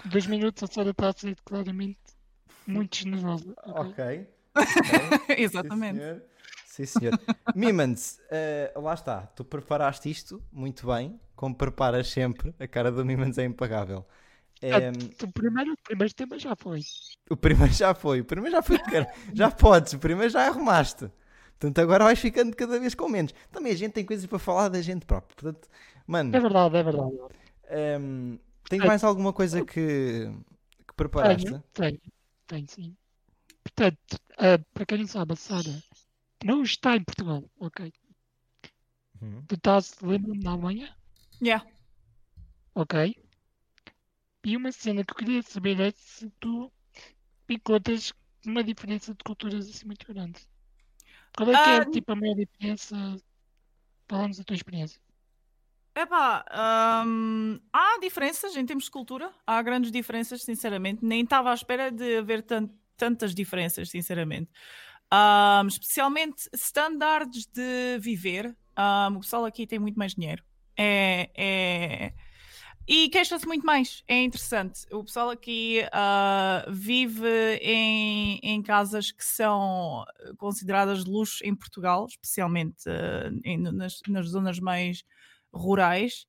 dois 0.09 0.27
minutos 0.27 0.63
a 0.63 0.67
Sara 0.67 0.91
está 0.91 1.09
a 1.09 1.13
ser 1.13 1.37
claramente 1.45 1.99
muito 2.67 2.97
generosa. 2.97 3.55
ok? 3.65 3.89
Ok. 3.91 4.27
ok. 4.55 5.37
Sim, 5.37 5.43
Exatamente. 5.43 5.99
senhor. 5.99 6.23
Sim, 6.67 6.87
senhor. 6.87 7.21
Mimans, 7.55 8.19
uh, 8.75 8.81
lá 8.81 8.95
está. 8.95 9.23
Tu 9.29 9.45
preparaste 9.45 10.11
isto 10.11 10.43
muito 10.53 10.87
bem, 10.87 11.21
como 11.37 11.55
preparas 11.55 12.09
sempre. 12.09 12.55
A 12.59 12.67
cara 12.67 12.91
do 12.91 13.05
Mimans 13.05 13.39
é 13.39 13.45
impagável. 13.45 14.05
Um, 14.63 15.25
o, 15.27 15.33
primeiro, 15.33 15.73
o 15.73 15.77
primeiro 15.77 16.15
tema 16.15 16.39
já 16.39 16.57
foi. 16.57 16.81
O 17.31 17.37
primeiro 17.37 17.73
já 17.73 17.95
foi. 17.95 18.21
O 18.21 18.25
primeiro 18.25 18.57
já 18.57 18.63
foi. 18.63 18.79
já 19.33 19.51
podes. 19.51 19.93
O 19.93 19.99
primeiro 19.99 20.33
já 20.33 20.47
arrumaste. 20.49 21.11
Portanto, 21.65 21.79
agora 21.79 22.05
vais 22.05 22.19
ficando 22.19 22.55
cada 22.55 22.79
vez 22.79 22.95
com 22.95 23.09
menos. 23.09 23.33
Também 23.51 23.73
a 23.73 23.77
gente 23.77 23.93
tem 23.93 24.05
coisas 24.05 24.27
para 24.27 24.39
falar 24.39 24.69
da 24.69 24.83
gente 24.83 25.07
própria. 25.07 25.35
Portanto, 25.35 25.67
mano. 26.07 26.37
É 26.37 26.39
verdade, 26.39 26.77
é 26.77 26.83
verdade. 26.83 27.13
Um, 28.01 28.39
tens 28.69 28.85
mais 28.85 29.03
alguma 29.03 29.33
coisa 29.33 29.65
que, 29.65 30.31
que 30.87 30.95
preparaste? 30.95 31.47
Tenho, 31.47 31.63
tenho, 31.73 32.01
tenho 32.47 32.69
sim. 32.69 32.97
Portanto, 33.63 34.15
uh, 34.33 34.63
para 34.75 34.85
quem 34.85 34.99
não 34.99 35.07
sabe, 35.07 35.33
a 35.33 35.37
Sara 35.37 35.83
não 36.45 36.63
está 36.63 36.97
em 36.97 37.03
Portugal, 37.03 37.43
ok? 37.59 37.91
Uhum. 39.23 39.43
Tu 39.49 39.55
estás, 39.55 39.97
lembra-me, 40.03 40.45
na 40.45 40.51
Alemanha? 40.51 40.95
Yeah. 41.43 41.67
Ok. 42.75 43.17
E 44.45 44.55
uma 44.55 44.71
cena 44.71 45.03
que 45.03 45.13
eu 45.13 45.17
queria 45.17 45.43
saber 45.43 45.81
é 45.81 45.91
se 45.97 46.29
tu 46.39 46.71
encontras 47.49 48.13
uma 48.45 48.63
diferença 48.63 49.15
de 49.15 49.25
culturas 49.25 49.67
assim 49.67 49.87
muito 49.87 50.07
grande. 50.13 50.47
Qual 51.37 51.51
é 51.51 51.53
que 51.53 51.71
é, 51.71 51.77
ah, 51.77 51.85
tipo, 51.85 52.13
a 52.13 52.17
maior 52.17 52.35
diferença? 52.35 53.17
Falamos 54.09 54.39
da 54.39 54.45
tua 54.45 54.55
experiência. 54.55 55.01
Epá, 55.97 56.45
hum, 57.07 57.61
há 57.73 57.99
diferenças 58.01 58.57
em 58.57 58.67
termos 58.67 58.85
de 58.87 58.91
cultura, 58.91 59.33
há 59.47 59.63
grandes 59.63 59.93
diferenças, 59.93 60.43
sinceramente. 60.43 61.05
Nem 61.05 61.23
estava 61.23 61.51
à 61.51 61.55
espera 61.55 61.91
de 61.91 62.19
haver 62.19 62.43
tant 62.43 62.69
tantas 62.97 63.35
diferenças, 63.35 63.91
sinceramente. 63.91 64.51
Um, 65.13 65.67
especialmente 65.67 66.49
standards 66.55 67.47
de 67.47 67.99
viver. 67.99 68.57
Um, 68.79 69.17
o 69.17 69.21
pessoal 69.21 69.45
aqui 69.45 69.67
tem 69.67 69.79
muito 69.79 69.97
mais 69.99 70.15
dinheiro. 70.15 70.43
É, 70.77 71.31
é... 71.35 72.13
E 72.87 73.09
queixa-se 73.09 73.47
muito 73.47 73.65
mais. 73.65 74.03
É 74.07 74.23
interessante. 74.23 74.83
O 74.93 75.03
pessoal 75.03 75.31
aqui 75.31 75.81
uh, 75.87 76.71
vive 76.71 77.57
em, 77.63 78.39
em 78.43 78.63
casas 78.63 79.11
que 79.11 79.25
são 79.25 80.05
consideradas 80.37 81.05
de 81.05 81.11
luxo 81.11 81.45
em 81.45 81.55
Portugal, 81.55 82.07
especialmente 82.07 82.89
uh, 82.89 83.41
em, 83.43 83.59
nas, 83.59 84.01
nas 84.07 84.29
zonas 84.29 84.61
mais 84.61 85.03
rurais. 85.53 86.27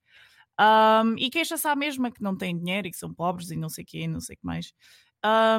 Um, 0.60 1.18
e 1.18 1.30
queixa-se 1.30 1.68
à 1.68 1.76
mesma 1.76 2.10
que 2.10 2.24
não 2.24 2.38
têm 2.38 2.58
dinheiro 2.58 2.88
e 2.88 2.92
que 2.92 2.98
são 2.98 3.14
pobres 3.14 3.52
e 3.52 3.58
não 3.58 3.68
sei 3.68 3.84
o 3.84 3.88
quê, 3.88 4.08
não 4.08 4.22
sei 4.22 4.36
o 4.36 4.40
que 4.40 4.46
mais. 4.46 4.74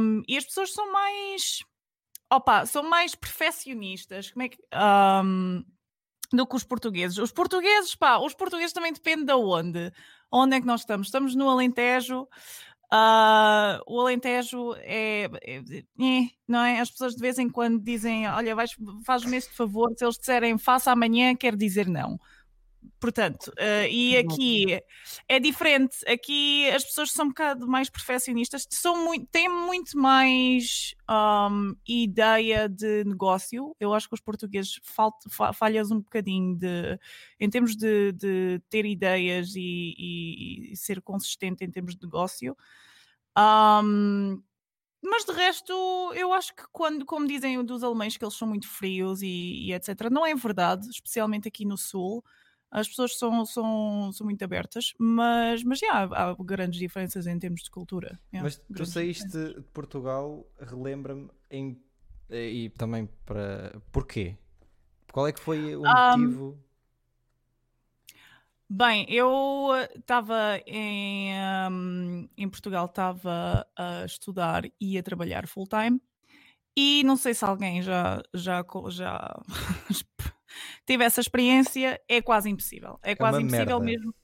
Um, 0.01 0.23
e 0.27 0.39
as 0.39 0.45
pessoas 0.45 0.73
são 0.73 0.91
mais. 0.91 1.59
Opa, 2.33 2.65
são 2.65 2.83
mais 2.83 3.15
perfeccionistas. 3.15 4.31
Como 4.31 4.45
é 4.45 4.49
que. 4.49 4.59
Um, 4.75 5.63
do 6.33 6.47
que 6.47 6.57
os 6.57 6.65
portugueses. 6.65 7.19
Os 7.19 7.31
portugueses, 7.31 7.95
pá, 7.95 8.19
os 8.19 8.35
portugueses 8.35 8.73
também 8.73 8.93
depende 8.93 9.27
de 9.27 9.33
onde. 9.33 9.93
Onde 10.31 10.57
é 10.57 10.61
que 10.61 10.67
nós 10.67 10.81
estamos? 10.81 11.09
Estamos 11.09 11.35
no 11.35 11.49
Alentejo. 11.49 12.29
Uh, 12.93 13.83
o 13.87 14.01
Alentejo 14.01 14.75
é, 14.77 15.25
é, 15.43 15.57
é, 15.57 16.29
não 16.47 16.61
é? 16.61 16.81
As 16.81 16.91
pessoas 16.91 17.15
de 17.15 17.21
vez 17.21 17.39
em 17.39 17.49
quando 17.49 17.83
dizem: 17.83 18.29
Olha, 18.29 18.55
faz-me 19.05 19.37
este 19.37 19.55
favor. 19.55 19.93
Se 19.97 20.05
eles 20.05 20.17
disserem 20.17 20.57
faça 20.59 20.93
amanhã, 20.93 21.35
quer 21.35 21.57
dizer 21.57 21.89
não. 21.89 22.19
Portanto, 22.99 23.49
uh, 23.49 23.87
e 23.91 24.17
aqui 24.17 24.83
é 25.29 25.39
diferente. 25.39 25.99
Aqui 26.09 26.69
as 26.71 26.83
pessoas 26.83 27.11
são 27.11 27.27
um 27.27 27.29
bocado 27.29 27.67
mais 27.69 27.91
perfeccionistas, 27.91 28.67
são 28.71 29.05
muito, 29.05 29.27
têm 29.27 29.49
muito 29.49 29.99
mais 29.99 30.95
um, 31.09 31.75
ideia 31.87 32.69
de 32.69 33.05
negócio. 33.05 33.77
Eu 33.79 33.93
acho 33.93 34.09
que 34.09 34.15
os 34.15 34.21
portugueses 34.21 34.81
falhas 35.55 35.91
um 35.91 36.01
bocadinho 36.01 36.57
de, 36.57 36.99
em 37.39 37.51
termos 37.51 37.77
de, 37.77 38.13
de 38.13 38.63
ter 38.71 38.87
ideias 38.87 39.55
e, 39.55 39.95
e, 39.99 40.73
e, 40.73 40.77
ser 40.77 41.03
consistente 41.03 41.65
em 41.65 41.71
termos 41.71 41.95
de 41.95 42.03
negócio. 42.03 42.57
Um, 43.39 44.43
mas 45.03 45.25
de 45.25 45.33
resto, 45.33 45.73
eu 46.15 46.33
acho 46.33 46.55
que 46.57 46.65
quando, 46.73 47.05
como 47.05 47.29
dizem 47.29 47.63
dos 47.63 47.85
alemães, 47.85 48.17
que 48.17 48.25
eles 48.25 48.35
são 48.35 48.49
muito 48.49 48.67
frios 48.67 49.21
e, 49.21 49.67
e 49.67 49.73
etc., 49.75 50.09
não 50.11 50.25
é 50.25 50.35
verdade, 50.35 50.89
especialmente 50.89 51.47
aqui 51.47 51.67
no 51.67 51.77
Sul 51.77 52.25
as 52.71 52.89
pessoas 52.89 53.17
são, 53.19 53.45
são, 53.45 54.11
são 54.13 54.25
muito 54.25 54.43
abertas, 54.45 54.93
mas, 54.99 55.63
mas 55.63 55.79
já, 55.79 55.93
há, 55.93 56.31
há 56.31 56.37
grandes 56.39 56.79
diferenças 56.79 57.27
em 57.27 57.39
termos 57.39 57.63
de 57.63 57.71
cultura. 57.71 58.19
mas 58.33 58.57
tu 58.75 58.85
saíste 58.85 59.29
de 59.29 59.61
Portugal, 59.73 60.47
relembra-me 60.59 61.31
em, 61.51 61.81
e 62.31 62.71
também 62.71 63.09
para 63.25 63.81
porquê? 63.93 64.37
Qual 65.13 65.27
é 65.27 65.33
que 65.33 65.41
foi 65.41 65.75
o 65.77 65.83
motivo? 65.83 66.51
Um, 66.51 66.59
bem, 68.69 69.07
eu 69.09 69.71
estava 69.95 70.61
em, 70.67 71.33
um, 71.71 72.29
em 72.37 72.49
Portugal, 72.49 72.87
estava 72.87 73.67
a 73.77 74.05
estudar 74.05 74.65
e 74.81 74.99
a 74.99 75.03
trabalhar 75.03 75.47
full 75.47 75.67
time. 75.67 76.01
E 76.79 77.03
não 77.05 77.17
sei 77.17 77.33
se 77.33 77.43
alguém 77.43 77.81
já, 77.81 78.23
já, 78.35 78.63
já 78.91 79.43
tive 80.87 81.05
essa 81.05 81.21
experiência, 81.21 82.01
é 82.09 82.23
quase 82.23 82.49
impossível. 82.49 82.99
É, 83.03 83.13
é 83.13 83.15
quase 83.17 83.43
impossível 83.43 83.81
merda. 83.81 83.85
mesmo. 83.85 84.15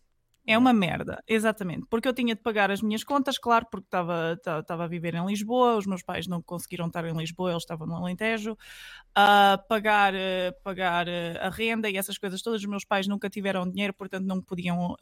É 0.44 0.58
uma 0.58 0.72
merda, 0.72 1.22
exatamente. 1.28 1.86
Porque 1.88 2.08
eu 2.08 2.12
tinha 2.12 2.34
de 2.34 2.42
pagar 2.42 2.68
as 2.68 2.82
minhas 2.82 3.04
contas, 3.04 3.38
claro, 3.38 3.64
porque 3.70 3.86
estava 3.86 4.84
a 4.84 4.86
viver 4.88 5.14
em 5.14 5.24
Lisboa, 5.24 5.76
os 5.76 5.86
meus 5.86 6.02
pais 6.02 6.26
não 6.26 6.42
conseguiram 6.42 6.88
estar 6.88 7.04
em 7.04 7.16
Lisboa, 7.16 7.52
eles 7.52 7.62
estavam 7.62 7.86
no 7.86 7.94
Alentejo. 7.94 8.52
Uh, 8.52 9.68
pagar, 9.68 10.12
uh, 10.12 10.62
pagar 10.64 11.06
uh, 11.06 11.38
a 11.42 11.48
renda 11.48 11.88
e 11.88 11.96
essas 11.96 12.18
coisas 12.18 12.42
todas. 12.42 12.60
Os 12.60 12.66
meus 12.66 12.84
pais 12.84 13.06
nunca 13.06 13.30
tiveram 13.30 13.70
dinheiro, 13.70 13.94
portanto 13.94 14.24
não 14.24 14.36
me 14.36 14.42
podiam 14.42 14.96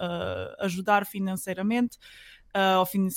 ajudar 0.59 1.07
financeiramente. 1.07 1.97
ou 2.79 2.85
fin 2.85 3.09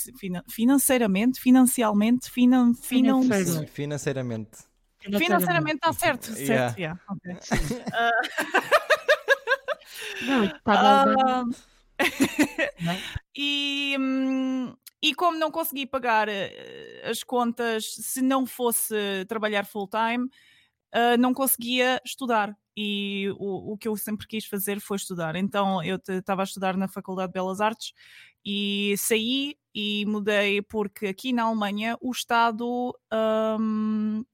financeiramente, 0.48 1.40
financialmente, 1.40 2.30
finan 2.30 2.72
finan 2.72 3.22
financeiramente. 3.22 3.70
Financeiramente 3.70 4.73
está 5.74 5.92
certo. 5.92 6.32
Yeah. 6.32 6.74
certo 6.74 6.78
yeah. 6.78 7.00
Okay. 7.10 7.36
Não, 10.26 10.44
uh, 10.46 11.54
e, 13.36 13.96
hum, 13.98 14.74
e 15.02 15.14
como 15.14 15.38
não 15.38 15.50
consegui 15.50 15.86
pagar 15.86 16.28
eh, 16.28 17.02
as 17.04 17.22
contas 17.22 17.94
se 17.94 18.22
não 18.22 18.46
fosse 18.46 19.24
trabalhar 19.28 19.66
full 19.66 19.88
time, 19.88 20.24
uh, 20.94 21.18
não 21.18 21.34
conseguia 21.34 22.00
estudar. 22.04 22.56
E 22.76 23.28
o, 23.38 23.72
o 23.72 23.78
que 23.78 23.86
eu 23.86 23.96
sempre 23.96 24.26
quis 24.26 24.46
fazer 24.46 24.80
foi 24.80 24.96
estudar. 24.96 25.36
Então 25.36 25.82
eu 25.82 25.98
estava 26.08 26.42
a 26.42 26.44
estudar 26.44 26.76
na 26.76 26.88
Faculdade 26.88 27.28
de 27.28 27.34
Belas 27.34 27.60
Artes 27.60 27.92
e 28.44 28.94
saí 28.98 29.56
e 29.74 30.04
mudei 30.06 30.60
porque 30.62 31.06
aqui 31.06 31.32
na 31.32 31.44
Alemanha 31.44 31.96
o 32.00 32.10
Estado 32.10 32.94
um, 33.12 34.24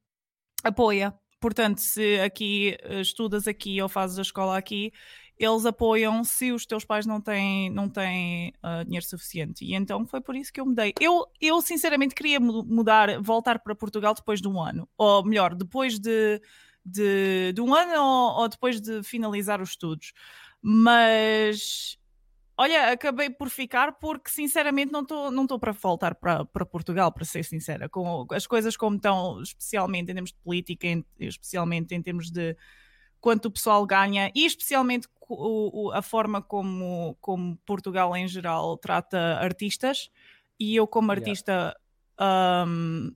apoia. 0.63 1.15
Portanto, 1.41 1.79
se 1.79 2.21
aqui 2.21 2.77
eh, 2.83 3.01
estudas 3.01 3.49
aqui 3.49 3.81
ou 3.81 3.89
fazes 3.89 4.19
a 4.19 4.23
escola 4.23 4.59
aqui, 4.59 4.93
eles 5.41 5.65
apoiam 5.65 6.23
se 6.23 6.53
os 6.53 6.67
teus 6.67 6.85
pais 6.85 7.07
não 7.07 7.19
têm, 7.19 7.71
não 7.71 7.89
têm 7.89 8.53
uh, 8.63 8.85
dinheiro 8.85 9.07
suficiente. 9.07 9.65
E 9.65 9.75
então 9.75 10.07
foi 10.07 10.21
por 10.21 10.37
isso 10.37 10.53
que 10.53 10.61
eu 10.61 10.67
mudei. 10.67 10.93
Eu, 11.01 11.27
eu 11.41 11.63
sinceramente 11.63 12.15
queria 12.15 12.39
mudar, 12.39 13.19
voltar 13.23 13.59
para 13.59 13.75
Portugal 13.75 14.13
depois 14.13 14.43
de 14.43 14.49
um 14.49 14.61
ano. 14.61 14.87
Ou 14.99 15.25
melhor, 15.25 15.55
depois 15.55 15.99
de, 15.99 16.43
de, 16.85 17.53
de 17.55 17.61
um 17.63 17.75
ano 17.75 17.95
ou, 18.03 18.43
ou 18.43 18.49
depois 18.51 18.83
de 18.83 19.03
finalizar 19.03 19.63
os 19.63 19.71
estudos. 19.71 20.13
Mas 20.61 21.99
Olha, 22.61 22.93
acabei 22.93 23.31
por 23.31 23.49
ficar 23.49 23.93
porque 23.93 24.29
sinceramente 24.29 24.93
não 24.93 25.01
estou 25.01 25.31
não 25.31 25.47
para 25.47 25.73
voltar 25.73 26.15
para, 26.15 26.45
para 26.45 26.67
Portugal, 26.67 27.11
para 27.11 27.25
ser 27.25 27.43
sincera. 27.43 27.89
Com 27.89 28.27
as 28.31 28.47
coisas 28.47 28.77
como 28.77 28.97
estão, 28.97 29.41
especialmente 29.41 30.11
em 30.11 30.15
termos 30.15 30.31
de 30.31 30.39
política, 30.41 30.87
em, 30.87 31.03
especialmente 31.19 31.95
em 31.95 32.03
termos 32.03 32.31
de 32.31 32.55
quanto 33.19 33.47
o 33.47 33.51
pessoal 33.51 33.87
ganha 33.87 34.31
e 34.35 34.45
especialmente 34.45 35.09
o, 35.27 35.87
o, 35.87 35.93
a 35.93 36.03
forma 36.03 36.43
como, 36.43 37.17
como 37.19 37.57
Portugal 37.65 38.15
em 38.15 38.29
geral 38.29 38.77
trata 38.77 39.39
artistas. 39.41 40.11
E 40.59 40.77
eu, 40.77 40.87
como 40.87 41.13
artista, 41.13 41.75
yeah. 42.21 42.71
um, 42.71 43.11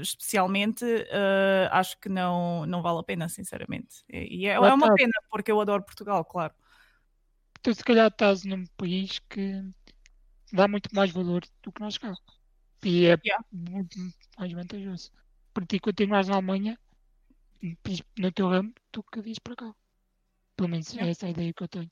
especialmente, 0.00 0.84
uh, 0.84 1.70
acho 1.70 1.96
que 2.00 2.08
não, 2.08 2.66
não 2.66 2.82
vale 2.82 2.98
a 2.98 3.04
pena, 3.04 3.28
sinceramente. 3.28 4.04
E 4.08 4.48
é, 4.48 4.54
é 4.54 4.58
uma 4.58 4.92
pena 4.96 5.12
porque 5.30 5.52
eu 5.52 5.60
adoro 5.60 5.84
Portugal, 5.84 6.24
claro 6.24 6.52
tu 7.66 7.74
se 7.74 7.82
calhar 7.82 8.06
estás 8.06 8.44
num 8.44 8.64
país 8.76 9.18
que 9.28 9.60
dá 10.52 10.68
muito 10.68 10.88
mais 10.94 11.10
valor 11.10 11.42
do 11.64 11.72
que 11.72 11.80
nós 11.80 11.98
cá. 11.98 12.14
E 12.84 13.06
é 13.06 13.18
yeah. 13.24 13.44
muito 13.50 13.98
mais 14.38 14.52
vantajoso. 14.52 15.10
Para 15.52 15.66
ti 15.66 15.80
continuares 15.80 16.28
na 16.28 16.36
Alemanha, 16.36 16.78
no 18.16 18.30
teu 18.30 18.48
ramo, 18.48 18.72
tu 18.92 19.02
que 19.02 19.20
dizes 19.20 19.40
para 19.40 19.56
cá. 19.56 19.74
Pelo 20.56 20.68
menos 20.68 20.92
yeah. 20.92 21.08
é 21.08 21.10
essa 21.10 21.26
a 21.26 21.30
ideia 21.30 21.52
que 21.52 21.64
eu 21.64 21.66
tenho. 21.68 21.90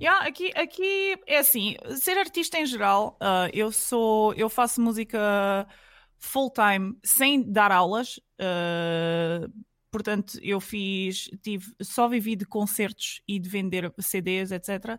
Yeah, 0.00 0.26
aqui, 0.26 0.50
aqui 0.56 1.20
é 1.26 1.40
assim, 1.40 1.76
ser 2.00 2.16
artista 2.16 2.58
em 2.58 2.64
geral, 2.64 3.18
uh, 3.20 3.50
eu 3.52 3.70
sou, 3.70 4.32
eu 4.32 4.48
faço 4.48 4.80
música 4.80 5.68
full 6.16 6.50
time 6.50 6.98
sem 7.04 7.42
dar 7.42 7.70
aulas. 7.70 8.16
Uh, 8.40 9.52
portanto, 9.92 10.38
eu 10.42 10.58
fiz, 10.58 11.30
tive, 11.42 11.72
só 11.82 12.08
vivi 12.08 12.34
de 12.34 12.46
concertos 12.46 13.20
e 13.28 13.38
de 13.38 13.48
vender 13.48 13.92
CDs, 13.98 14.50
etc. 14.50 14.98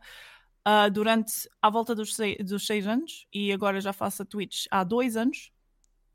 Uh, 0.66 0.90
durante 0.90 1.50
à 1.62 1.70
volta 1.70 1.94
dos 1.94 2.16
seis, 2.16 2.38
dos 2.46 2.66
seis 2.66 2.88
anos 2.88 3.28
e 3.34 3.52
agora 3.52 3.82
já 3.82 3.92
faço 3.92 4.22
a 4.22 4.26
Twitch 4.26 4.66
há 4.72 4.84
dois 4.84 5.18
anos. 5.18 5.52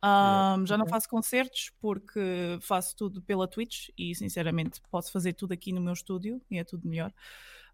Um, 0.02 0.64
já 0.64 0.78
não 0.78 0.87
faço 0.87 1.08
concertos 1.08 1.73
porque 1.80 2.56
faço 2.61 2.94
tudo 2.97 3.20
pela 3.20 3.49
Twitch 3.49 3.88
e 3.99 4.14
sinceramente 4.14 4.80
posso 4.92 5.11
fazer 5.11 5.32
tudo 5.32 5.50
aqui 5.50 5.73
no 5.73 5.80
meu 5.80 5.92
estúdio 5.92 6.40
e 6.49 6.56
é 6.56 6.62
tudo 6.62 6.88
melhor. 6.88 7.12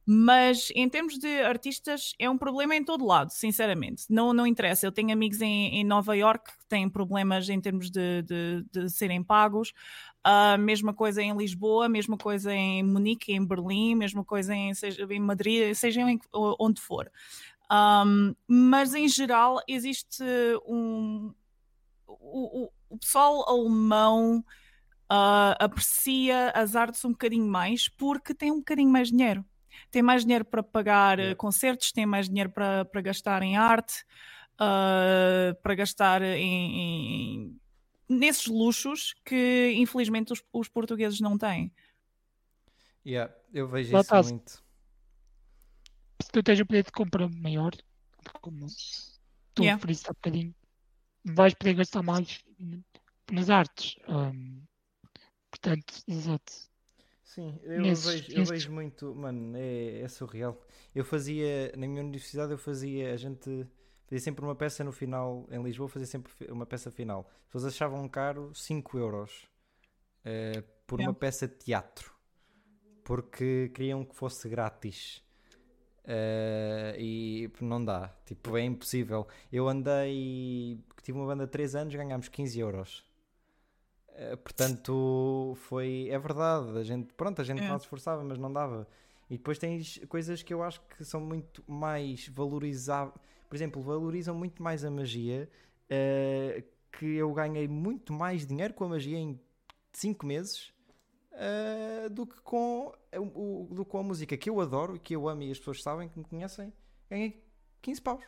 Mas 0.07 0.71
em 0.75 0.87
termos 0.89 1.19
de 1.19 1.43
artistas, 1.43 2.13
é 2.19 2.29
um 2.29 2.37
problema 2.37 2.77
em 2.77 2.85
todo 2.85 3.07
lado, 3.07 3.31
sinceramente. 3.31 4.05
Não, 4.11 4.35
não 4.35 4.47
interessa. 4.47 4.87
Eu 4.87 4.93
tenho 4.93 5.13
amigos 5.13 5.41
em, 5.41 5.77
em 5.77 5.85
Nova 5.85 6.15
York 6.15 6.53
que 6.59 6.67
têm 6.67 6.91
problemas 6.91 7.49
em 7.49 7.59
termos 7.59 7.91
de, 7.91 8.23
de, 8.23 8.65
de 8.71 8.91
serem 8.91 9.23
pagos. 9.23 9.73
Uh, 10.27 10.59
mesma 10.59 10.95
coisa 10.95 11.23
em 11.23 11.37
Lisboa, 11.37 11.89
mesma 11.89 12.17
coisa 12.17 12.53
em 12.53 12.83
Munique, 12.83 13.33
em 13.33 13.45
Berlim, 13.45 13.95
mesma 13.95 14.25
coisa 14.25 14.55
em, 14.55 14.73
seja, 14.73 15.07
em 15.11 15.21
Madrid, 15.21 15.75
seja 15.75 16.01
em, 16.01 16.19
onde 16.33 16.81
for. 16.81 17.11
Um, 17.71 18.35
mas 18.47 18.95
em 18.95 19.07
geral 19.09 19.61
existe 19.69 20.25
um. 20.67 21.33
O, 22.07 22.65
o, 22.65 22.71
o 22.91 22.99
pessoal 22.99 23.49
alemão 23.49 24.45
uh, 25.11 25.57
aprecia 25.59 26.51
as 26.51 26.75
artes 26.75 27.05
um 27.05 27.11
bocadinho 27.11 27.47
mais 27.47 27.89
porque 27.89 28.33
tem 28.33 28.51
um 28.51 28.59
bocadinho 28.59 28.91
mais 28.91 29.09
dinheiro 29.09 29.45
tem 29.91 30.03
mais 30.03 30.23
dinheiro 30.23 30.45
para 30.45 30.63
pagar 30.63 31.19
yeah. 31.19 31.37
concertos, 31.37 31.93
tem 31.93 32.07
mais 32.07 32.29
dinheiro 32.29 32.51
para, 32.51 32.85
para 32.85 33.01
gastar 33.01 33.43
em 33.43 33.57
arte, 33.57 34.05
uh, 34.55 35.55
para 35.63 35.75
gastar 35.75 36.23
em, 36.23 36.81
em, 36.81 37.61
nesses 38.09 38.47
luxos 38.47 39.15
que 39.25 39.73
infelizmente 39.77 40.33
os, 40.33 40.43
os 40.53 40.69
portugueses 40.69 41.21
não 41.21 41.39
têm. 41.39 41.73
Yeah, 43.07 43.35
eu 43.53 43.69
vejo 43.69 43.93
Lá 43.93 44.01
isso 44.01 44.09
tá. 44.09 44.23
muito. 44.23 44.65
Se 46.23 46.31
tu 46.33 46.43
tens 46.43 46.61
o 46.61 46.67
poder 46.67 46.85
de 46.85 46.93
compra 46.93 47.29
maior, 47.29 47.73
como 48.41 48.67
tu 49.55 49.63
yeah. 49.63 49.77
referiste 49.77 50.09
há 50.09 50.13
bocadinho, 50.13 50.55
vais 51.25 51.55
poder 51.55 51.75
gastar 51.75 52.03
mais 52.03 52.43
nas 53.31 53.51
artes. 53.51 53.97
Um, 54.09 54.63
portanto, 55.51 56.03
exato. 56.07 56.53
Sim, 57.23 57.59
eu, 57.63 57.83
nesses, 57.83 58.05
vejo, 58.05 58.41
eu 58.41 58.45
vejo 58.45 58.73
muito, 58.73 59.15
mano, 59.15 59.57
é, 59.57 60.01
é 60.01 60.09
surreal. 60.09 60.61
Eu 60.95 61.05
fazia, 61.05 61.73
na 61.77 61.87
minha 61.87 62.03
universidade, 62.03 62.53
eu 62.53 62.59
fazia, 62.59 63.13
a 63.13 63.17
gente 63.17 63.67
fazia 64.15 64.21
sempre 64.21 64.45
uma 64.45 64.55
peça 64.55 64.85
no 64.85 64.93
final, 64.93 65.45
em 65.51 65.61
Lisboa, 65.61 65.89
fazia 65.89 66.07
sempre 66.07 66.33
uma 66.49 66.65
peça 66.65 66.89
final. 66.89 67.29
As 67.29 67.47
pessoas 67.47 67.65
achavam 67.75 68.09
caro 68.09 68.55
5 68.55 68.97
euros 68.97 69.49
uh, 70.21 70.63
por 70.87 71.01
é. 71.01 71.05
uma 71.05 71.13
peça 71.13 71.49
de 71.49 71.55
teatro, 71.55 72.15
porque 73.03 73.73
queriam 73.75 74.05
que 74.05 74.15
fosse 74.15 74.49
grátis. 74.49 75.23
Uh, 76.05 76.95
e 76.99 77.51
não 77.61 77.85
dá, 77.85 78.15
tipo, 78.25 78.57
é 78.57 78.63
impossível. 78.63 79.27
Eu 79.51 79.69
andei, 79.69 80.79
tive 81.03 81.19
uma 81.19 81.27
banda 81.27 81.47
de 81.47 81.51
3 81.51 81.75
anos, 81.75 81.95
ganhámos 81.95 82.29
15 82.29 82.61
euros. 82.61 83.05
Eh, 84.11 84.37
portanto, 84.37 85.55
foi. 85.57 86.09
É 86.09 86.19
verdade, 86.21 86.79
a 86.79 86.85
gente, 86.85 87.13
pronto, 87.15 87.41
a 87.41 87.45
gente 87.45 87.63
é. 87.63 87.69
não 87.69 87.79
se 87.81 87.87
esforçava, 87.87 88.23
mas 88.23 88.39
não 88.39 88.53
dava. 88.53 88.87
E 89.29 89.39
depois 89.39 89.59
tens 89.59 89.99
coisas 90.09 90.43
que 90.43 90.55
eu 90.55 90.63
acho 90.63 90.81
que 90.83 91.05
são 91.05 91.21
muito 91.21 91.65
mais 91.67 92.29
valorizáveis. 92.29 93.34
Por 93.55 93.59
exemplo, 93.59 93.81
valorizam 93.81 94.35
muito 94.35 94.61
mais 94.61 94.85
a 94.85 94.91
magia. 94.91 95.49
Uh, 95.85 96.61
que 96.91 97.07
eu 97.07 97.33
ganhei 97.33 97.69
muito 97.69 98.13
mais 98.13 98.45
dinheiro 98.45 98.75
com 98.75 98.83
a 98.83 98.89
magia 98.89 99.17
em 99.17 99.41
5 99.93 100.27
meses 100.27 100.73
uh, 101.35 102.11
do, 102.11 102.27
que 102.27 102.41
com, 102.41 102.93
o, 103.17 103.69
do 103.71 103.85
que 103.85 103.91
com 103.93 103.99
a 103.99 104.03
música 104.03 104.37
que 104.37 104.51
eu 104.51 104.61
adoro, 104.61 104.99
que 104.99 105.15
eu 105.15 105.29
amo 105.29 105.45
e 105.45 105.53
as 105.53 105.59
pessoas 105.61 105.85
sabem 105.85 106.09
que 106.09 106.19
me 106.19 106.25
conhecem. 106.25 106.73
Ganhei 107.09 107.45
15 107.81 108.03
paus. 108.03 108.25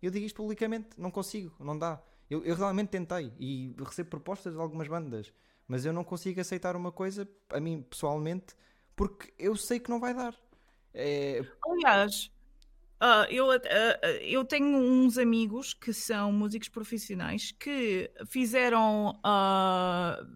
Eu 0.00 0.12
digo 0.12 0.24
isto 0.24 0.36
publicamente, 0.36 0.90
não 0.96 1.10
consigo, 1.10 1.52
não 1.58 1.76
dá. 1.76 2.00
Eu, 2.30 2.44
eu 2.44 2.54
realmente 2.54 2.90
tentei 2.90 3.32
e 3.36 3.74
recebo 3.84 4.10
propostas 4.10 4.54
de 4.54 4.60
algumas 4.60 4.86
bandas, 4.86 5.32
mas 5.66 5.84
eu 5.84 5.92
não 5.92 6.04
consigo 6.04 6.40
aceitar 6.40 6.76
uma 6.76 6.92
coisa, 6.92 7.28
a 7.50 7.58
mim 7.58 7.82
pessoalmente, 7.82 8.54
porque 8.94 9.34
eu 9.36 9.56
sei 9.56 9.80
que 9.80 9.90
não 9.90 9.98
vai 9.98 10.14
dar. 10.14 10.36
É... 10.94 11.44
Aliás, 11.66 12.30
uh, 13.02 13.30
eu, 13.30 13.48
uh, 13.48 14.06
eu 14.22 14.44
tenho 14.44 14.76
uns 14.76 15.18
amigos 15.18 15.74
que 15.74 15.92
são 15.92 16.32
músicos 16.32 16.68
profissionais 16.68 17.52
que 17.52 18.10
fizeram 18.26 19.18
uh, 19.18 20.26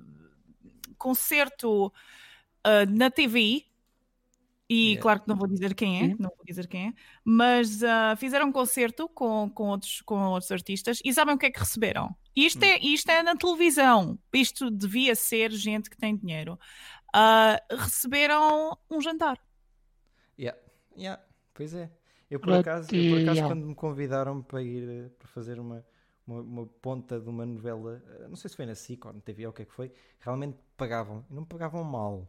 concerto 0.97 1.93
na 2.91 3.11
TV 3.11 3.65
e 4.69 4.91
yeah. 4.91 5.03
claro 5.03 5.21
que 5.21 5.29
não 5.29 5.35
vou 5.35 5.49
dizer 5.49 5.75
quem 5.75 6.01
é, 6.01 6.09
não 6.17 6.31
vou 6.37 6.45
dizer 6.47 6.69
quem 6.69 6.89
é, 6.89 6.93
mas 7.25 7.81
fizeram 8.19 8.47
um 8.47 8.53
concerto 8.53 9.09
com, 9.09 9.51
com, 9.51 9.65
outros, 9.65 10.01
com 10.03 10.15
outros 10.29 10.53
artistas 10.53 11.01
e 11.05 11.13
sabem 11.13 11.35
o 11.35 11.39
que 11.39 11.47
é 11.47 11.51
que 11.51 11.59
receberam? 11.59 12.15
Isto, 12.37 12.63
é, 12.63 12.79
isto 12.79 13.11
é 13.11 13.21
na 13.21 13.35
televisão, 13.35 14.17
isto 14.33 14.71
devia 14.71 15.17
ser 15.17 15.51
gente 15.51 15.91
que 15.91 15.97
tem 15.97 16.17
dinheiro. 16.17 16.57
Receberam 17.69 18.79
um 18.89 19.01
jantar. 19.01 19.39
Yeah. 20.39 20.57
Yeah. 20.97 21.21
Pois 21.53 21.75
é. 21.75 21.91
Eu 22.33 22.41
por 22.41 22.55
acaso, 22.55 22.89
eu, 22.95 23.15
por 23.15 23.23
acaso 23.23 23.47
quando 23.47 23.67
me 23.67 23.75
convidaram 23.75 24.43
para 24.43 24.63
ir 24.63 24.89
eh, 24.89 25.11
para 25.19 25.29
fazer 25.29 25.61
uma, 25.61 25.85
uma, 26.27 26.41
uma, 26.41 26.67
ponta 26.67 27.21
de 27.21 27.29
uma 27.29 27.45
novela, 27.45 28.03
eh, 28.07 28.27
não 28.27 28.37
sei 28.37 28.49
se 28.49 28.57
foi 28.57 28.65
na 28.65 28.75
SIC 28.75 29.05
ou 29.05 29.13
na 29.13 29.21
TV 29.21 29.45
ou 29.45 29.51
o 29.51 29.55
que 29.55 29.61
é 29.61 29.65
que 29.67 29.73
foi, 29.73 29.93
realmente 30.19 30.57
pagavam. 30.75 31.27
E 31.31 31.35
não 31.35 31.45
pagavam 31.45 31.85
mal. 31.85 32.27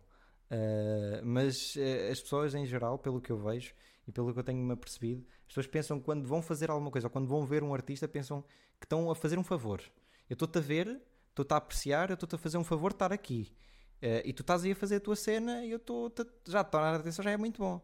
Uh, 0.51 1.23
mas 1.23 1.75
uh, 1.77 2.11
as 2.11 2.21
pessoas 2.21 2.53
em 2.53 2.65
geral, 2.65 2.99
pelo 2.99 3.21
que 3.21 3.31
eu 3.31 3.37
vejo 3.37 3.73
e 4.05 4.11
pelo 4.11 4.33
que 4.33 4.39
eu 4.39 4.43
tenho-me 4.43 4.73
apercebido, 4.73 5.25
as 5.43 5.47
pessoas 5.47 5.67
pensam 5.67 5.97
que 5.99 6.03
quando 6.03 6.27
vão 6.27 6.41
fazer 6.41 6.69
alguma 6.69 6.91
coisa 6.91 7.07
ou 7.07 7.11
quando 7.11 7.27
vão 7.27 7.45
ver 7.45 7.63
um 7.63 7.73
artista, 7.73 8.05
pensam 8.05 8.43
que 8.77 8.85
estão 8.85 9.09
a 9.09 9.15
fazer 9.15 9.39
um 9.39 9.43
favor. 9.43 9.81
Eu 10.29 10.33
estou-te 10.33 10.57
a 10.57 10.61
ver, 10.61 11.01
estou-te 11.29 11.53
a 11.53 11.57
apreciar, 11.57 12.09
eu 12.09 12.15
estou-te 12.15 12.35
a 12.35 12.37
fazer 12.37 12.57
um 12.57 12.63
favor 12.63 12.91
de 12.91 12.95
estar 12.95 13.13
aqui. 13.13 13.55
Uh, 14.01 14.19
e 14.25 14.33
tu 14.33 14.41
estás 14.41 14.65
aí 14.65 14.73
a 14.73 14.75
fazer 14.75 14.97
a 14.97 14.99
tua 14.99 15.15
cena 15.15 15.63
e 15.63 15.71
eu 15.71 15.77
estou 15.77 16.13
já 16.45 16.59
a 16.59 16.63
tornar 16.65 16.93
a 16.93 16.97
atenção, 16.97 17.23
já 17.23 17.31
é 17.31 17.37
muito 17.37 17.61
bom. 17.61 17.81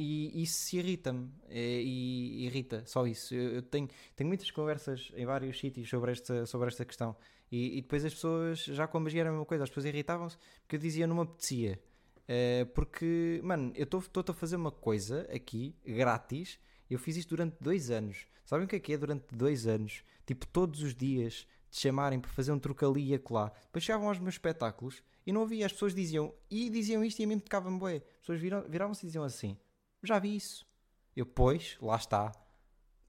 E 0.00 0.42
isso 0.42 0.76
irrita-me. 0.76 1.30
E, 1.50 2.40
e, 2.40 2.46
irrita, 2.46 2.82
só 2.86 3.06
isso. 3.06 3.34
Eu, 3.34 3.56
eu, 3.56 3.62
tenho, 3.62 3.86
tenho 4.16 4.28
muitas 4.28 4.50
conversas 4.50 5.12
em 5.14 5.26
vários 5.26 5.58
sítios 5.58 5.88
sobre 5.90 6.12
esta, 6.12 6.46
sobre 6.46 6.68
esta 6.68 6.86
questão. 6.86 7.14
E, 7.52 7.78
e 7.78 7.82
depois 7.82 8.02
as 8.04 8.14
pessoas, 8.14 8.60
já 8.60 8.86
com 8.86 8.96
a 8.96 9.00
magia 9.00 9.20
era 9.20 9.28
a 9.28 9.32
mesma 9.32 9.44
coisa, 9.44 9.64
as 9.64 9.68
pessoas 9.70 9.84
irritavam-se 9.84 10.38
porque 10.62 10.76
eu 10.76 10.80
dizia 10.80 11.06
não 11.06 11.16
me 11.16 11.22
apetecia. 11.22 11.78
Uh, 12.22 12.64
porque, 12.74 13.40
mano, 13.42 13.72
eu 13.74 13.84
estou 13.84 14.24
a 14.26 14.32
fazer 14.32 14.56
uma 14.56 14.70
coisa 14.70 15.28
aqui, 15.34 15.76
grátis. 15.84 16.58
Eu 16.88 16.98
fiz 16.98 17.16
isto 17.16 17.30
durante 17.30 17.56
dois 17.60 17.90
anos. 17.90 18.26
Sabem 18.44 18.64
o 18.64 18.68
que 18.68 18.76
é 18.76 18.80
que 18.80 18.92
é 18.94 18.96
durante 18.96 19.26
dois 19.34 19.66
anos? 19.66 20.02
Tipo, 20.24 20.46
todos 20.46 20.82
os 20.82 20.94
dias 20.94 21.46
te 21.70 21.80
chamarem 21.80 22.18
para 22.18 22.30
fazer 22.30 22.52
um 22.52 22.58
trocali 22.58 23.10
e 23.10 23.14
acolá. 23.14 23.52
Depois 23.66 23.84
chegavam 23.84 24.08
aos 24.08 24.18
meus 24.18 24.34
espetáculos 24.34 25.02
e 25.26 25.32
não 25.32 25.42
havia. 25.42 25.66
As 25.66 25.72
pessoas 25.72 25.94
diziam, 25.94 26.32
e 26.50 26.70
diziam 26.70 27.04
isto 27.04 27.20
e 27.20 27.24
a 27.24 27.26
mim 27.26 27.34
me 27.34 27.40
tocava-me 27.40 27.78
bué. 27.78 27.96
As 27.96 28.26
pessoas 28.26 28.40
viravam-se 28.40 29.04
e 29.04 29.06
diziam 29.06 29.24
assim: 29.24 29.56
Já 30.02 30.18
vi 30.18 30.36
isso. 30.36 30.66
Eu, 31.14 31.26
pois, 31.26 31.76
lá 31.80 31.96
está. 31.96 32.32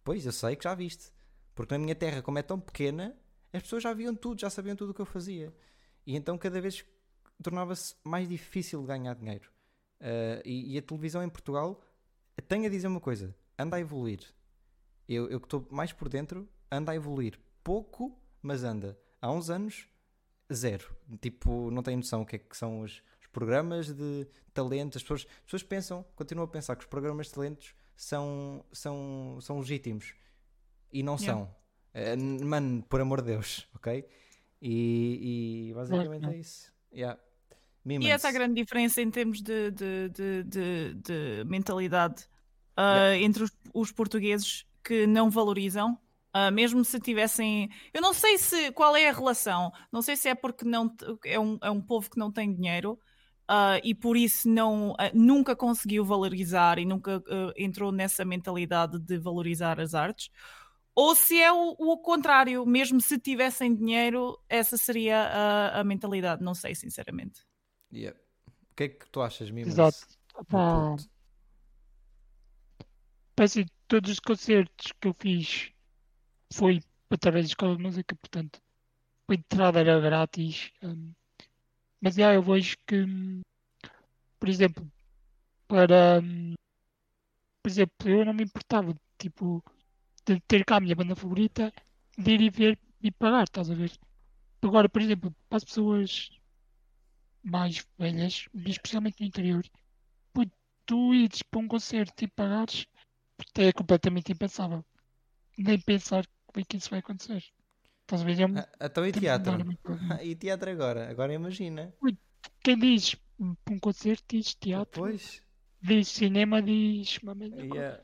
Pois, 0.04 0.26
eu 0.26 0.32
sei 0.32 0.56
que 0.56 0.64
já 0.64 0.74
viste. 0.76 1.12
Porque 1.54 1.74
na 1.74 1.80
minha 1.80 1.96
terra, 1.96 2.22
como 2.22 2.40
é 2.40 2.42
tão 2.42 2.60
pequena, 2.60 3.16
as 3.54 3.62
pessoas 3.64 3.84
já 3.84 3.94
viam 3.94 4.16
tudo, 4.16 4.42
já 4.42 4.50
sabiam 4.50 4.76
tudo 4.76 4.92
o 4.92 4.94
que 4.94 5.02
eu 5.02 5.06
fazia. 5.06 5.54
E 6.06 6.16
então, 6.16 6.38
cada 6.38 6.60
vez 6.60 6.86
tornava-se 7.42 7.96
mais 8.04 8.28
difícil 8.28 8.82
ganhar 8.84 9.16
dinheiro. 9.16 9.50
Uh, 10.00 10.42
e, 10.44 10.74
e, 10.74 10.78
a 10.78 10.82
televisão 10.82 11.24
em 11.24 11.30
Portugal, 11.30 11.80
tenho 12.48 12.66
a 12.66 12.70
dizer 12.70 12.88
uma 12.88 13.00
coisa: 13.00 13.36
anda 13.58 13.78
a 13.78 13.80
evoluir. 13.80 14.22
Eu, 15.08 15.30
eu 15.30 15.40
que 15.40 15.46
estou 15.46 15.68
mais 15.70 15.94
por 15.94 16.10
dentro, 16.10 16.50
anda 16.72 16.92
a 16.92 16.96
evoluir. 16.96 17.40
Pouco, 17.64 18.20
mas 18.42 18.64
anda. 18.64 18.98
Há 19.22 19.32
uns 19.32 19.50
anos, 19.50 19.88
zero. 20.52 20.96
Tipo, 21.22 21.70
não 21.70 21.84
tenho 21.84 21.98
noção 21.98 22.24
o 22.24 22.26
que 22.26 22.38
é 22.38 22.40
que 22.40 22.58
são 22.58 22.82
os, 22.82 23.04
programas 23.32 23.92
de 23.92 24.28
talento. 24.54 24.98
As 24.98 25.04
pessoas, 25.04 25.26
as 25.30 25.44
pessoas 25.44 25.64
pensam, 25.64 26.06
continuam 26.16 26.46
a 26.46 26.48
pensar 26.48 26.76
que 26.76 26.84
os 26.84 26.90
programas 26.90 27.28
de 27.28 27.34
talentos 27.34 27.74
são, 27.96 28.66
são, 28.72 29.38
são 29.42 29.60
legítimos. 29.60 30.14
E 30.92 31.04
não 31.04 31.16
yeah. 31.16 31.34
são. 31.34 31.56
Uh, 31.94 32.46
mano, 32.46 32.84
por 32.84 33.02
amor 33.02 33.22
de 33.22 33.28
Deus, 33.28 33.68
ok? 33.76 34.06
E, 34.62 35.70
e 35.70 35.74
basicamente 35.74 36.28
é 36.28 36.38
isso. 36.38 36.74
Yeah. 36.94 37.20
E 37.86 38.10
essa 38.10 38.28
é 38.28 38.30
a 38.30 38.34
grande 38.34 38.62
diferença 38.62 39.02
em 39.02 39.10
termos 39.10 39.42
de, 39.42 39.72
de, 39.72 40.10
de, 40.10 40.44
de, 40.44 40.94
de 40.94 41.44
mentalidade 41.46 42.24
uh, 42.78 42.82
yeah. 42.82 43.18
entre 43.18 43.44
os, 43.44 43.52
os, 43.74 43.92
portugueses 43.92 44.66
que 44.84 45.08
não 45.08 45.30
valorizam. 45.30 45.98
Uh, 46.34 46.52
mesmo 46.52 46.86
se 46.86 47.00
tivessem. 47.00 47.70
Eu 47.94 48.02
não 48.02 48.14
sei 48.14 48.38
se 48.38 48.72
qual 48.72 48.96
é 48.96 49.10
a 49.10 49.14
relação. 49.14 49.72
Não 49.92 50.02
sei 50.02 50.16
se 50.16 50.30
é 50.30 50.36
porque 50.36 50.64
não 50.64 50.96
é 51.26 51.40
um, 51.40 51.58
é 51.62 51.70
um 51.70 51.82
povo 51.82 52.10
que 52.10 52.18
não 52.18 52.32
tem 52.32 52.54
dinheiro 52.54 52.98
uh, 53.50 53.80
e 53.84 53.94
por 53.96 54.18
isso 54.18 54.50
não, 54.50 54.96
nunca 55.14 55.56
conseguiu 55.56 56.04
valorizar 56.04 56.80
e 56.80 56.86
nunca 56.86 57.24
entrou 57.58 57.92
nessa 57.92 58.26
mentalidade 58.26 59.00
de 59.00 59.18
valorizar 59.18 59.80
as 59.80 59.94
artes. 59.94 60.30
Ou 60.94 61.16
se 61.16 61.42
é 61.42 61.52
o, 61.52 61.76
o 61.78 61.98
contrário, 61.98 62.66
mesmo 62.66 63.00
se 63.00 63.18
tivessem 63.18 63.74
dinheiro, 63.74 64.38
essa 64.50 64.78
seria 64.78 65.22
a, 65.24 65.80
a 65.80 65.84
mentalidade. 65.84 66.44
Não 66.44 66.54
sei, 66.54 66.76
sinceramente. 66.76 67.42
Yeah. 67.94 68.20
O 68.72 68.76
que 68.76 68.84
é 68.84 68.90
que 68.90 69.10
tu 69.10 69.22
achas, 69.22 69.50
Mimas? 69.50 69.74
Exato. 69.74 69.98
Pá, 70.48 70.96
puto? 70.96 71.10
assim, 73.44 73.66
todos 73.88 74.12
os 74.12 74.20
concertos 74.20 74.92
que 75.00 75.08
eu 75.08 75.16
fiz 75.20 75.72
foi 76.54 76.82
através 77.10 77.46
da 77.46 77.50
escola 77.50 77.76
de 77.76 77.84
música, 77.84 78.16
portanto, 78.16 78.62
a 79.28 79.34
entrada 79.34 79.80
era 79.80 80.00
grátis. 80.00 80.72
hum. 80.84 81.14
Mas 82.02 82.16
já 82.16 82.34
eu 82.34 82.42
vejo 82.44 82.78
que, 82.88 83.06
por 84.40 84.50
exemplo, 84.50 84.86
para, 85.68 86.22
por 87.62 87.70
exemplo, 87.70 88.10
eu 88.10 88.26
não 88.26 88.34
me 88.34 88.44
importava, 88.44 88.96
tipo, 89.18 89.64
de 90.26 90.40
ter 90.42 90.66
cá 90.66 90.78
a 90.78 90.82
minha 90.82 90.96
banda 90.96 91.16
favorita, 91.16 91.74
de 92.18 92.32
ir 92.34 92.42
e 92.42 92.50
ver 92.50 92.80
e 93.02 93.12
pagar, 93.12 93.46
estás 93.46 93.70
a 93.72 93.76
ver? 93.76 93.92
Agora, 94.64 94.90
por 94.90 95.02
exemplo, 95.02 95.36
para 95.50 95.58
as 95.58 95.66
pessoas 95.66 96.32
mais 97.44 97.86
velhas, 98.00 98.48
especialmente 98.66 99.20
no 99.22 99.28
interior, 99.28 99.64
tu 100.86 101.14
ires 101.14 101.42
para 101.44 101.60
um 101.60 101.68
concerto 101.68 102.24
e 102.24 102.28
pagares, 102.28 102.86
é 103.58 103.72
completamente 103.74 104.32
impensável. 104.32 104.86
Nem 105.58 105.80
pensar 105.82 106.26
como 106.48 106.62
é 106.62 106.66
que 106.66 106.78
isso 106.78 106.90
vai 106.92 107.00
acontecer. 107.00 107.44
Estás 108.12 108.22
a 108.22 108.26
ver? 108.26 108.40
É 108.42 108.46
um- 108.46 108.58
Ah, 108.58 108.68
então 108.82 109.06
e 109.08 109.12
que 109.14 109.20
teatro? 109.22 109.52
problema. 109.82 110.24
e 110.24 110.36
teatro 110.36 110.70
agora? 110.70 111.10
Agora 111.10 111.34
imagina. 111.34 111.94
Quem 112.62 112.78
diz 112.78 113.16
para 113.16 113.74
um 113.74 113.80
concerto 113.80 114.24
diz 114.36 114.54
teatro, 114.56 115.02
Pois. 115.04 115.42
diz 115.82 116.10
cinema, 116.10 116.62
diz 116.62 117.18
uma. 117.24 117.34
Yeah. 117.46 118.02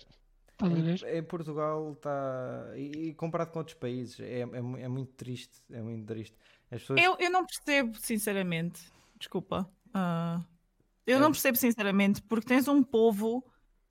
Estás 0.54 0.72
a 0.72 0.76
ver? 0.76 1.04
Em, 1.04 1.18
em 1.20 1.24
Portugal 1.24 1.92
está. 1.92 2.72
E, 2.76 3.10
e 3.10 3.14
comparado 3.16 3.52
com 3.52 3.60
outros 3.60 3.78
países, 3.78 4.20
é, 4.22 4.40
é, 4.40 4.44
é 4.44 4.88
muito 4.88 5.14
triste. 5.14 5.62
É 5.70 5.82
muito 5.82 6.06
triste. 6.06 6.36
As 6.72 6.82
pessoas. 6.82 7.02
Eu, 7.04 7.18
eu 7.20 7.30
não 7.30 7.46
percebo, 7.46 7.96
sinceramente. 8.00 8.82
Desculpa. 9.20 9.70
Ah, 9.94 10.42
eu 11.06 11.18
É. 11.18 11.20
não 11.20 11.32
percebo, 11.32 11.58
sinceramente, 11.58 12.22
porque 12.24 12.48
tens 12.48 12.68
um 12.68 12.82
povo, 12.82 13.44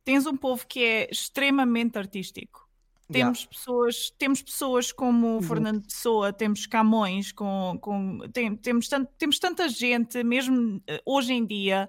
tens 0.05 0.27
um 0.27 0.37
povo 0.37 0.67
que 0.67 0.83
é 0.83 1.11
extremamente 1.11 1.99
artístico. 1.99 2.66
Yeah. 3.09 3.33
Temos 3.33 3.47
pessoas, 3.47 4.11
temos 4.19 4.43
pessoas 4.43 4.93
como 4.93 5.27
o 5.27 5.39
Exato. 5.39 5.47
Fernando 5.55 5.83
Pessoa, 5.87 6.33
temos 6.33 6.67
Camões, 6.67 7.31
com, 7.33 7.79
com, 7.81 8.19
tem- 8.33 8.57
temos, 8.57 8.89
temos 9.17 9.39
tanta 9.39 9.69
gente, 9.69 10.23
mesmo 10.25 10.83
eh, 10.89 11.01
hoje 11.07 11.33
em 11.33 11.47
dia. 11.47 11.89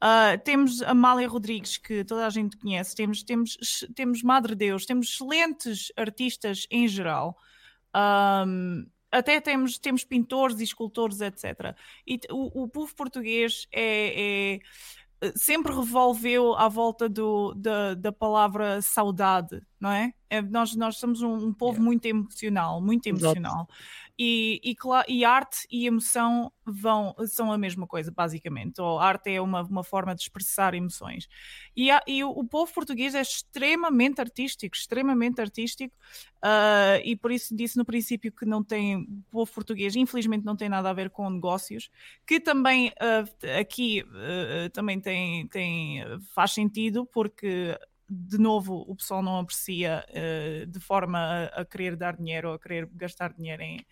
Ah, 0.00 0.36
temos 0.44 0.82
Amália 0.82 1.28
Rodrigues, 1.28 1.78
que 1.78 2.04
toda 2.04 2.26
a 2.26 2.30
gente 2.30 2.56
conhece, 2.56 2.94
temos, 2.94 3.22
temos, 3.22 3.56
temos 3.94 4.22
Madre 4.22 4.54
Deus, 4.54 4.84
temos 4.84 5.08
excelentes 5.08 5.90
artistas 5.96 6.66
em 6.70 6.86
geral. 6.88 7.36
Ahm, 7.94 8.86
até 9.10 9.40
temos, 9.40 9.78
temos 9.78 10.04
pintores 10.04 10.60
e 10.60 10.64
escultores, 10.64 11.20
etc. 11.20 11.74
E 12.06 12.20
o, 12.30 12.64
o 12.64 12.68
povo 12.68 12.94
português 12.94 13.66
é, 13.72 14.54
é- 14.54 14.60
sempre 15.34 15.72
revolveu 15.74 16.54
à 16.54 16.68
volta 16.68 17.08
do, 17.08 17.54
da, 17.54 17.94
da 17.94 18.12
palavra 18.12 18.80
saudade, 18.82 19.62
não 19.80 19.90
é? 19.90 20.12
É, 20.28 20.42
nós, 20.42 20.74
nós 20.76 20.96
somos 20.98 21.22
um, 21.22 21.34
um 21.34 21.52
povo 21.52 21.74
Yeah. 21.76 21.84
muito 21.84 22.04
emocional, 22.06 22.80
muito 22.80 23.08
Exato. 23.08 23.68
E, 24.18 24.60
e, 24.64 24.76
e 25.08 25.24
arte 25.24 25.66
e 25.70 25.86
emoção 25.86 26.50
vão, 26.64 27.14
são 27.26 27.52
a 27.52 27.58
mesma 27.58 27.86
coisa, 27.86 28.10
basicamente. 28.10 28.80
Ou 28.80 28.98
arte 28.98 29.30
é 29.30 29.40
uma, 29.40 29.62
uma 29.62 29.84
forma 29.84 30.14
de 30.14 30.22
expressar 30.22 30.74
emoções. 30.74 31.28
E, 31.76 31.88
e 32.06 32.24
o, 32.24 32.30
o 32.30 32.44
povo 32.44 32.72
português 32.72 33.14
é 33.14 33.20
extremamente 33.20 34.20
artístico, 34.20 34.76
extremamente 34.76 35.40
artístico, 35.40 35.96
ah, 36.42 37.00
e 37.04 37.16
por 37.16 37.32
isso 37.32 37.54
disse 37.56 37.76
no 37.76 37.84
princípio 37.84 38.32
que 38.32 38.46
não 38.46 38.62
tem, 38.62 38.96
o 38.96 39.22
povo 39.30 39.52
português 39.52 39.96
infelizmente 39.96 40.44
não 40.44 40.56
tem 40.56 40.68
nada 40.68 40.90
a 40.90 40.92
ver 40.92 41.10
com 41.10 41.28
negócios, 41.28 41.90
que 42.26 42.40
também 42.40 42.92
ah, 43.00 43.24
aqui 43.60 44.04
ah, 44.14 44.70
também 44.72 45.00
tem, 45.00 45.46
tem, 45.48 46.02
faz 46.34 46.52
sentido, 46.52 47.06
porque 47.06 47.78
de 48.08 48.38
novo 48.38 48.84
o 48.86 48.94
pessoal 48.94 49.22
não 49.22 49.38
aprecia 49.38 50.06
ah, 50.08 50.66
de 50.66 50.80
forma 50.80 51.18
a, 51.18 51.62
a 51.62 51.64
querer 51.64 51.96
dar 51.96 52.16
dinheiro 52.16 52.48
ou 52.50 52.54
a 52.54 52.58
querer 52.58 52.88
gastar 52.92 53.32
dinheiro 53.32 53.62
em, 53.62 53.84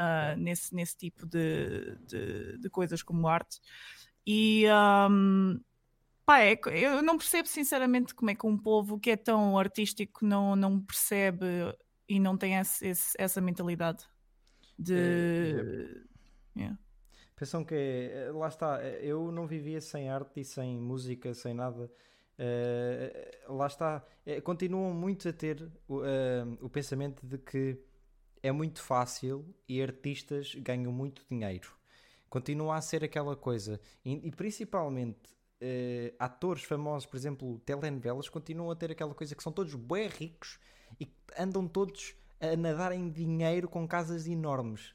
ah, 0.00 0.34
nesse, 0.36 0.74
nesse 0.74 0.96
tipo 0.96 1.26
de, 1.26 1.94
de, 2.06 2.58
de 2.58 2.70
coisas 2.70 3.02
como 3.02 3.28
arte. 3.28 3.60
E 4.26 4.64
ahm, 4.66 5.58
pá, 6.24 6.40
é, 6.40 6.58
eu 6.72 7.02
não 7.02 7.18
percebo 7.18 7.46
sinceramente 7.48 8.14
como 8.14 8.30
é 8.30 8.34
que 8.34 8.46
um 8.46 8.56
povo 8.56 8.98
que 8.98 9.10
é 9.10 9.16
tão 9.16 9.58
artístico 9.58 10.24
não, 10.24 10.56
não 10.56 10.80
percebe 10.80 11.44
e 12.08 12.18
não 12.18 12.36
tem 12.36 12.56
esse- 12.56 12.86
esse- 12.88 13.16
essa 13.18 13.40
mentalidade 13.40 14.04
de. 14.78 16.02
Yeah. 16.56 16.78
Pensam 17.36 17.64
que 17.64 17.74
é- 17.74 18.30
lá 18.32 18.48
está, 18.48 18.82
eu 19.00 19.30
não 19.32 19.46
vivia 19.46 19.80
sem 19.80 20.10
arte 20.10 20.40
e 20.40 20.44
sem 20.44 20.78
música, 20.78 21.32
sem 21.34 21.54
nada. 21.54 21.90
Eh, 22.38 23.42
lá 23.48 23.66
está, 23.66 24.02
Eh, 24.26 24.40
continuam 24.40 24.92
muito 24.94 25.28
a 25.28 25.32
ter 25.32 25.62
eh, 25.62 26.44
o 26.60 26.68
pensamento 26.68 27.26
de 27.26 27.38
que 27.38 27.78
é 28.42 28.52
muito 28.52 28.82
fácil 28.82 29.44
e 29.68 29.82
artistas 29.82 30.54
ganham 30.54 30.92
muito 30.92 31.24
dinheiro. 31.30 31.72
Continua 32.28 32.76
a 32.76 32.80
ser 32.80 33.02
aquela 33.04 33.36
coisa. 33.36 33.80
E, 34.04 34.12
e 34.28 34.30
principalmente 34.30 35.30
eh, 35.60 36.14
atores 36.18 36.62
famosos, 36.62 37.06
por 37.06 37.16
exemplo, 37.16 37.58
telenovelas, 37.60 38.28
continuam 38.28 38.70
a 38.70 38.76
ter 38.76 38.90
aquela 38.90 39.14
coisa 39.14 39.34
que 39.34 39.42
são 39.42 39.52
todos 39.52 39.74
bué 39.74 40.06
ricos 40.06 40.58
e 40.98 41.12
andam 41.38 41.68
todos 41.68 42.14
a 42.40 42.56
nadar 42.56 42.92
em 42.92 43.10
dinheiro 43.10 43.68
com 43.68 43.86
casas 43.86 44.26
enormes. 44.26 44.94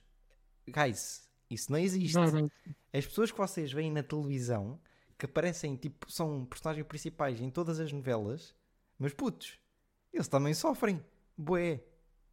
Guys, 0.68 1.30
isso 1.50 1.72
não 1.72 1.78
existe. 1.78 2.16
Não, 2.16 2.32
não. 2.32 2.52
As 2.92 3.06
pessoas 3.06 3.32
que 3.32 3.38
vocês 3.38 3.72
veem 3.72 3.92
na 3.92 4.02
televisão 4.02 4.80
que 5.18 5.26
aparecem, 5.26 5.76
tipo, 5.76 6.12
são 6.12 6.46
personagens 6.46 6.86
principais 6.88 7.40
em 7.40 7.50
todas 7.50 7.80
as 7.80 7.92
novelas, 7.92 8.56
mas 8.98 9.14
putos, 9.14 9.60
eles 10.12 10.28
também 10.28 10.54
sofrem. 10.54 11.04
Bué. 11.38 11.84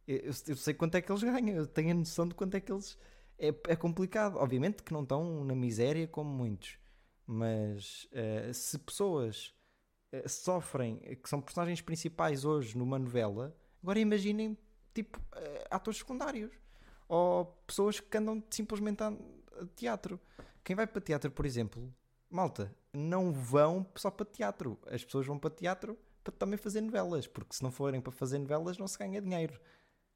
Eu, 0.07 0.31
eu- 0.47 0.55
sei 0.55 0.73
quanto 0.73 0.95
é 0.95 1.01
que 1.01 1.11
eles 1.11 1.23
ganham, 1.23 1.55
eu 1.55 1.67
tenho 1.67 1.91
a 1.91 1.93
noção 1.93 2.27
de 2.27 2.35
quanto 2.35 2.55
é 2.55 2.59
que 2.59 2.71
eles. 2.71 2.97
É, 3.37 3.47
é 3.69 3.75
complicado. 3.75 4.37
Obviamente 4.37 4.83
que 4.83 4.93
não 4.93 5.03
estão 5.03 5.43
na 5.43 5.55
miséria 5.55 6.07
como 6.07 6.29
muitos, 6.29 6.77
mas 7.25 8.07
eh, 8.11 8.51
se 8.53 8.77
pessoas 8.79 9.53
eh, 10.11 10.27
sofrem, 10.27 10.97
que 11.21 11.29
são 11.29 11.41
personagens 11.41 11.81
principais 11.81 12.45
hoje 12.45 12.77
numa 12.77 12.99
novela, 12.99 13.55
agora 13.81 13.99
imaginem, 13.99 14.57
tipo, 14.93 15.19
eh, 15.35 15.67
atores 15.71 15.99
secundários 15.99 16.51
ou 17.07 17.45
pessoas 17.67 17.99
que 17.99 18.17
andam 18.17 18.43
simplesmente 18.49 19.03
a 19.03 19.13
teatro. 19.75 20.19
Quem 20.63 20.75
vai 20.75 20.87
para 20.87 21.01
teatro, 21.01 21.31
por 21.31 21.45
exemplo, 21.45 21.93
malta, 22.29 22.73
não 22.93 23.31
vão 23.31 23.85
só 23.95 24.09
para 24.11 24.25
teatro. 24.25 24.79
As 24.87 25.03
pessoas 25.03 25.25
vão 25.27 25.37
para 25.39 25.49
teatro 25.49 25.97
para 26.23 26.33
também 26.33 26.57
fazer 26.57 26.81
novelas, 26.81 27.27
porque 27.27 27.53
se 27.55 27.63
não 27.63 27.71
forem 27.71 27.99
para 28.01 28.11
fazer 28.11 28.37
novelas 28.39 28.77
não 28.77 28.87
se 28.87 28.97
ganha 28.97 29.21
dinheiro. 29.21 29.59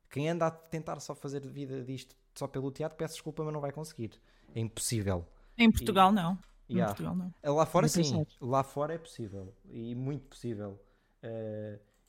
Quem 0.10 0.30
anda 0.30 0.48
a 0.48 0.52
tentar 0.52 1.00
só 1.00 1.14
fazer 1.16 1.42
vida 1.42 1.84
disto 1.84 2.16
só 2.36 2.48
pelo 2.48 2.72
teatro, 2.72 2.98
peço 2.98 3.16
desculpa, 3.16 3.44
mas 3.44 3.54
não 3.54 3.62
vai 3.62 3.72
conseguir. 3.72 4.12
É 4.56 4.60
impossível. 4.60 5.26
Em 5.58 5.72
Portugal, 5.72 6.12
não. 6.12 6.38
Em 6.70 6.76
Yeah. 6.76 6.94
Portugal, 6.94 7.16
não. 7.16 7.56
Lá 7.56 7.66
fora 7.66 7.88
sim, 7.88 8.04
certo. 8.04 8.36
lá 8.42 8.64
fora 8.64 8.94
é 8.94 8.98
possível 8.98 9.54
e 9.70 9.96
muito 9.96 10.26
possível. 10.28 10.80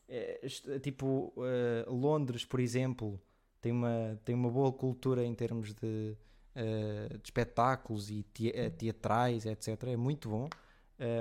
Eh, 0.08 0.40
est- 0.42 0.80
tipo 0.80 1.32
eh, 1.38 1.84
Londres, 1.88 2.44
por 2.44 2.60
exemplo, 2.60 3.20
tem 3.60 3.72
uma, 3.72 4.18
tem 4.24 4.34
uma 4.34 4.50
boa 4.50 4.72
cultura 4.72 5.24
em 5.24 5.34
termos 5.34 5.74
de, 5.74 6.16
eh, 6.54 7.08
de 7.08 7.20
espetáculos 7.24 8.10
e 8.10 8.22
te- 8.24 8.52
teatrais, 8.76 9.46
etc. 9.46 9.84
É 9.92 9.96
muito 9.96 10.28
bom, 10.28 10.48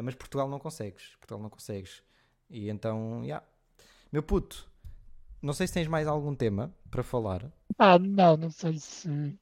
mas 0.03 0.15
Portugal 0.15 0.49
não 0.49 0.59
consegues. 0.59 1.15
Portugal 1.17 1.39
não 1.41 1.49
consegues. 1.49 2.01
E 2.49 2.69
então, 2.69 3.23
yeah. 3.23 3.45
meu 4.11 4.23
puto, 4.23 4.66
não 5.41 5.53
sei 5.53 5.67
se 5.67 5.73
tens 5.73 5.87
mais 5.87 6.07
algum 6.07 6.33
tema 6.35 6.73
para 6.89 7.03
falar. 7.03 7.51
Ah, 7.77 7.97
não, 7.99 8.35
não 8.37 8.49
sei 8.49 8.77
se, 8.79 9.37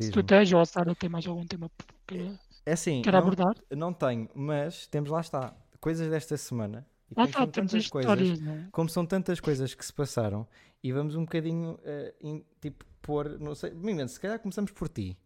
se 0.00 0.10
tu 0.10 0.22
tens 0.22 0.52
ou 0.52 0.60
a 0.60 0.66
Sara 0.66 0.94
tem 0.94 1.08
mais 1.08 1.26
algum 1.26 1.46
tema 1.46 1.70
que 2.06 2.36
É 2.66 2.72
assim, 2.72 3.02
quer 3.02 3.12
não, 3.12 3.18
abordar. 3.20 3.54
não 3.70 3.92
tenho, 3.92 4.28
mas 4.34 4.86
temos 4.86 5.10
lá 5.10 5.20
está 5.20 5.54
coisas 5.80 6.08
desta 6.10 6.36
semana. 6.36 6.86
E 7.10 7.14
Ah, 7.16 7.26
tá, 7.26 7.32
são 7.38 7.46
tantas 7.46 7.88
coisas, 7.88 8.12
histórias, 8.12 8.40
não 8.40 8.52
é? 8.54 8.68
como 8.70 8.88
são 8.88 9.06
tantas 9.06 9.40
coisas 9.40 9.74
que 9.74 9.84
se 9.84 9.92
passaram 9.92 10.46
e 10.82 10.92
vamos 10.92 11.14
um 11.14 11.22
bocadinho 11.24 11.78
eh, 11.82 12.14
em- 12.20 12.44
tipo 12.60 12.84
pôr, 13.00 13.38
não 13.40 13.54
sei, 13.54 13.72
Mimento, 13.72 14.12
se 14.12 14.20
calhar 14.20 14.38
começamos 14.38 14.70
por 14.72 14.88
ti. 14.88 15.16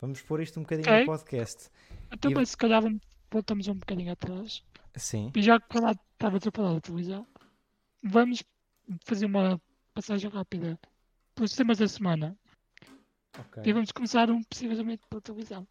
Vamos 0.00 0.20
pôr 0.20 0.40
isto 0.42 0.58
um 0.60 0.62
bocadinho 0.62 0.86
Ok. 0.88 1.00
no 1.00 1.06
podcast. 1.06 1.70
Então, 2.12 2.42
E- 2.42 2.46
se 2.46 2.56
calhar 2.56 2.82
voltamos 3.30 3.68
um 3.68 3.74
bocadinho 3.74 4.12
atrás. 4.12 4.62
Sim. 4.96 5.30
E 5.34 5.42
já 5.42 5.58
que 5.60 5.66
falar- 5.72 5.96
estavas 6.12 6.42
a 6.46 6.80
televisão, 6.80 7.26
vamos 8.04 8.42
fazer 9.04 9.26
uma 9.26 9.60
passagem 9.94 10.30
rápida 10.30 10.78
pelos 11.34 11.54
temas 11.54 11.78
da 11.78 11.88
semana. 11.88 12.36
Ok. 13.38 13.62
E 13.64 13.72
vamos 13.72 13.92
começar 13.92 14.30
um 14.30 14.42
possivelmente 14.42 15.02
pela 15.08 15.20
televisão. 15.22 15.66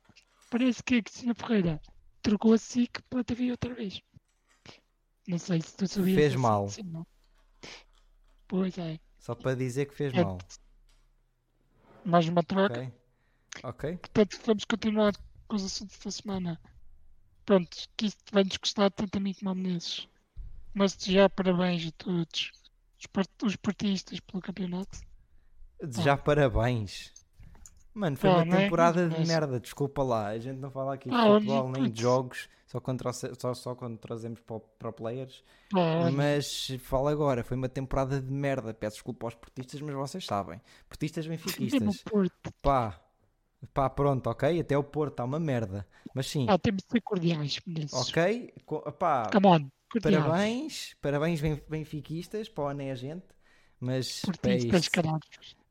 Parece 0.50 0.82
que 0.84 0.96
a 0.96 1.04
Cristina 1.04 1.36
Ferreira 1.36 1.82
trocou 2.22 2.54
a 2.54 2.58
SIC 2.58 3.02
pela 3.10 3.24
TV 3.24 3.52
outra 3.52 3.74
vez. 3.74 4.02
Não 5.28 5.38
sei 5.38 5.62
se 5.62 5.76
tu 5.76 5.88
sabias. 5.88 6.16
Fez 6.16 6.32
dessa- 6.32 6.42
mal. 6.42 6.70
sim, 6.70 6.84
não. 6.84 7.06
Pois 8.48 8.78
é. 8.78 9.00
Só 9.20 9.36
para 9.36 9.56
dizer 9.56 9.86
que 9.88 9.94
fez 9.94 10.14
É. 10.14 10.24
mal. 10.24 10.38
Mais 12.06 12.28
uma 12.28 12.44
troca. 12.44 12.82
Ok. 12.82 12.94
Ok. 13.64 13.98
Portanto, 13.98 14.40
vamos 14.46 14.66
continuar 14.66 15.14
com 15.48 15.56
os 15.56 15.66
assuntos 15.66 15.98
da 16.00 16.12
semana. 16.12 16.60
pronto, 17.46 17.76
que 17.98 18.06
isto 18.06 18.32
vai 18.32 18.44
descustar 18.44 18.92
tanto 18.92 19.18
a 19.18 19.20
mim 19.20 19.34
como 19.34 19.50
a 19.50 19.56
Menezes. 19.56 20.08
Mas 20.72 20.96
desejar 20.96 21.30
parabéns 21.32 21.88
a 21.88 21.92
todos 21.94 22.52
os, 23.44 23.56
partistas 23.56 24.20
pelo 24.20 24.42
campeonato. 24.42 25.00
Desejar 25.82 26.18
parabéns. 26.18 27.14
Mano, 27.94 28.16
foi 28.18 28.30
uma 28.30 28.42
é? 28.56 28.64
temporada 28.64 29.10
de 29.10 29.18
Mas- 29.18 29.28
merda, 29.28 29.60
desculpa 29.60 30.04
lá. 30.04 30.28
A 30.28 30.40
gente 30.40 30.58
não 30.60 30.70
fala 30.72 30.94
aqui 30.94 31.10
de 31.10 31.16
Ah, 31.16 31.26
futebol 31.34 31.70
nem 31.72 31.90
de 31.90 32.02
jogos, 32.02 32.48
só 32.68 32.80
quando, 32.80 33.00
trouxe- 33.00 33.34
só, 33.38 33.54
só 33.54 33.76
quando 33.76 33.98
trazemos 33.98 34.40
para, 34.42 34.60
para 34.60 34.92
players. 34.92 35.44
Olha, 35.74 36.12
Mas 36.12 36.68
fala 36.82 37.12
agora, 37.12 37.44
foi 37.44 37.58
uma 37.58 37.68
temporada 37.70 38.22
de 38.22 38.32
merda. 38.32 38.74
Peço 38.74 38.98
desculpa 38.98 39.26
aos 39.26 39.36
portistas, 39.36 39.82
mas 39.82 39.96
vocês 39.96 40.26
sabem. 40.26 40.62
Portistas 40.88 41.26
benfiquistas. 41.28 42.04
Pá, 42.62 43.00
pá, 43.74 43.90
pronto, 43.90 44.30
ok? 44.30 44.60
Até 44.60 44.78
o 44.78 44.84
Porto 44.84 45.14
está 45.14 45.24
uma 45.26 45.40
merda. 45.40 45.86
Mas 46.14 46.28
sim, 46.28 46.46
Ah, 46.48 46.58
temos 46.60 46.84
de 46.84 46.90
ser 46.90 47.02
cordiais, 47.02 47.60
ok? 47.92 48.54
Pá, 48.98 49.30
Come 49.32 49.48
on, 49.48 49.68
cordiais. 49.89 50.23
parabéns, 50.23 50.95
parabéns 51.02 51.41
ben- 51.41 51.62
benfiquistas, 51.69 52.52
ano 52.58 52.82
é 52.82 52.91
a 52.91 52.95
gente. 52.95 53.25
Mas 53.80 54.21
é 54.23 54.25
Portistas, 54.25 54.88
caralho. 54.89 55.19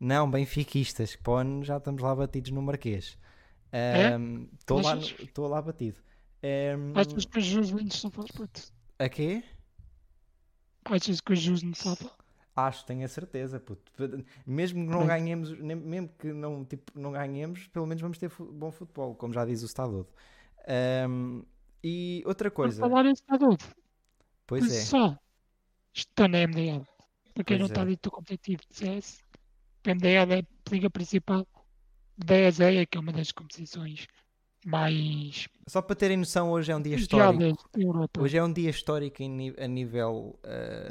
Não, 0.00 0.30
benfiquistas, 0.30 1.18
ano 1.26 1.62
já 1.64 1.76
estamos 1.76 2.02
lá 2.02 2.14
batidos 2.14 2.50
no 2.50 2.62
Marquês. 2.62 3.18
É? 3.70 4.16
Estou 4.58 4.80
lá, 4.80 4.94
Achas? 4.94 5.14
estou 5.20 5.46
lá 5.46 5.60
batido. 5.60 5.98
Ahm, 6.42 6.92
Achas 6.96 7.24
que 7.26 7.38
o 7.38 7.42
Jus 7.42 7.70
não 7.70 8.10
faz 8.10 8.30
puto? 8.30 8.62
a 8.98 9.08
quê? 9.08 9.42
Achas 10.84 11.20
que 11.20 11.32
o 11.32 11.36
Jus 11.36 11.62
não 11.62 11.74
sabe? 11.74 12.08
Acho, 12.56 12.84
tenho 12.86 13.04
a 13.04 13.08
certeza, 13.08 13.60
puto. 13.60 13.92
Mesmo 14.46 14.84
que 14.84 14.90
não 14.90 15.02
Hum. 15.02 15.06
ganhemos, 15.06 15.56
nem- 15.60 15.76
mesmo 15.76 16.08
que 16.18 16.32
não, 16.32 16.64
tipo, 16.64 16.98
não 16.98 17.12
ganhemos, 17.12 17.68
pelo 17.68 17.86
menos 17.86 18.00
vamos 18.00 18.18
ter 18.18 18.30
bom 18.38 18.72
futebol, 18.72 19.14
como 19.14 19.32
já 19.34 19.44
diz 19.44 19.62
o 19.62 19.66
Estado. 19.66 20.08
Ahm, 20.66 21.42
e 21.84 22.22
outra 22.26 22.50
coisa, 22.50 22.80
falar 22.80 23.04
em 23.06 23.12
estado, 23.12 23.56
pois 24.48 24.72
é, 24.72 24.80
só, 24.80 25.16
estou 25.94 26.26
na 26.26 26.38
MDL. 26.46 26.84
Para 27.34 27.44
quem 27.44 27.56
Pois 27.56 27.60
não 27.60 27.66
é. 27.66 27.68
está 27.68 27.84
dito 27.84 28.10
competitivo 28.10 28.62
de 28.68 28.76
CS, 28.76 29.22
a 29.86 29.94
MDL 29.94 30.32
é 30.32 30.38
a 30.40 30.70
liga 30.70 30.90
principal 30.90 31.46
da 32.16 32.36
ESEA, 32.36 32.84
que 32.84 32.98
é 32.98 33.00
uma 33.00 33.12
das 33.12 33.30
competições 33.30 34.08
mais 34.66 35.48
só 35.68 35.82
para 35.82 35.94
terem 35.94 36.16
noção, 36.16 36.50
hoje 36.50 36.72
é 36.72 36.76
um 36.76 36.80
dia 36.80 36.96
histórico. 36.96 37.68
Hoje 38.18 38.38
é 38.38 38.42
um 38.42 38.52
dia 38.52 38.70
histórico 38.70 39.22
em 39.22 39.54
a 39.58 39.66
nível, 39.66 40.38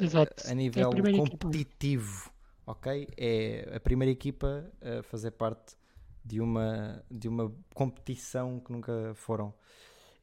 Exato. 0.00 0.48
a 0.48 0.54
nível 0.54 0.90
primeira 0.90 1.18
equipa. 1.18 1.36
competitivo, 1.36 2.30
ok? 2.64 3.08
É 3.16 3.72
a 3.74 3.80
primeira 3.80 4.12
equipa 4.12 4.70
a 4.80 5.02
fazer 5.02 5.32
parte 5.32 5.76
de 6.24 6.40
uma, 6.40 7.04
de 7.10 7.28
uma 7.28 7.52
competição 7.74 8.60
que 8.60 8.70
nunca 8.70 9.12
foram. 9.16 9.52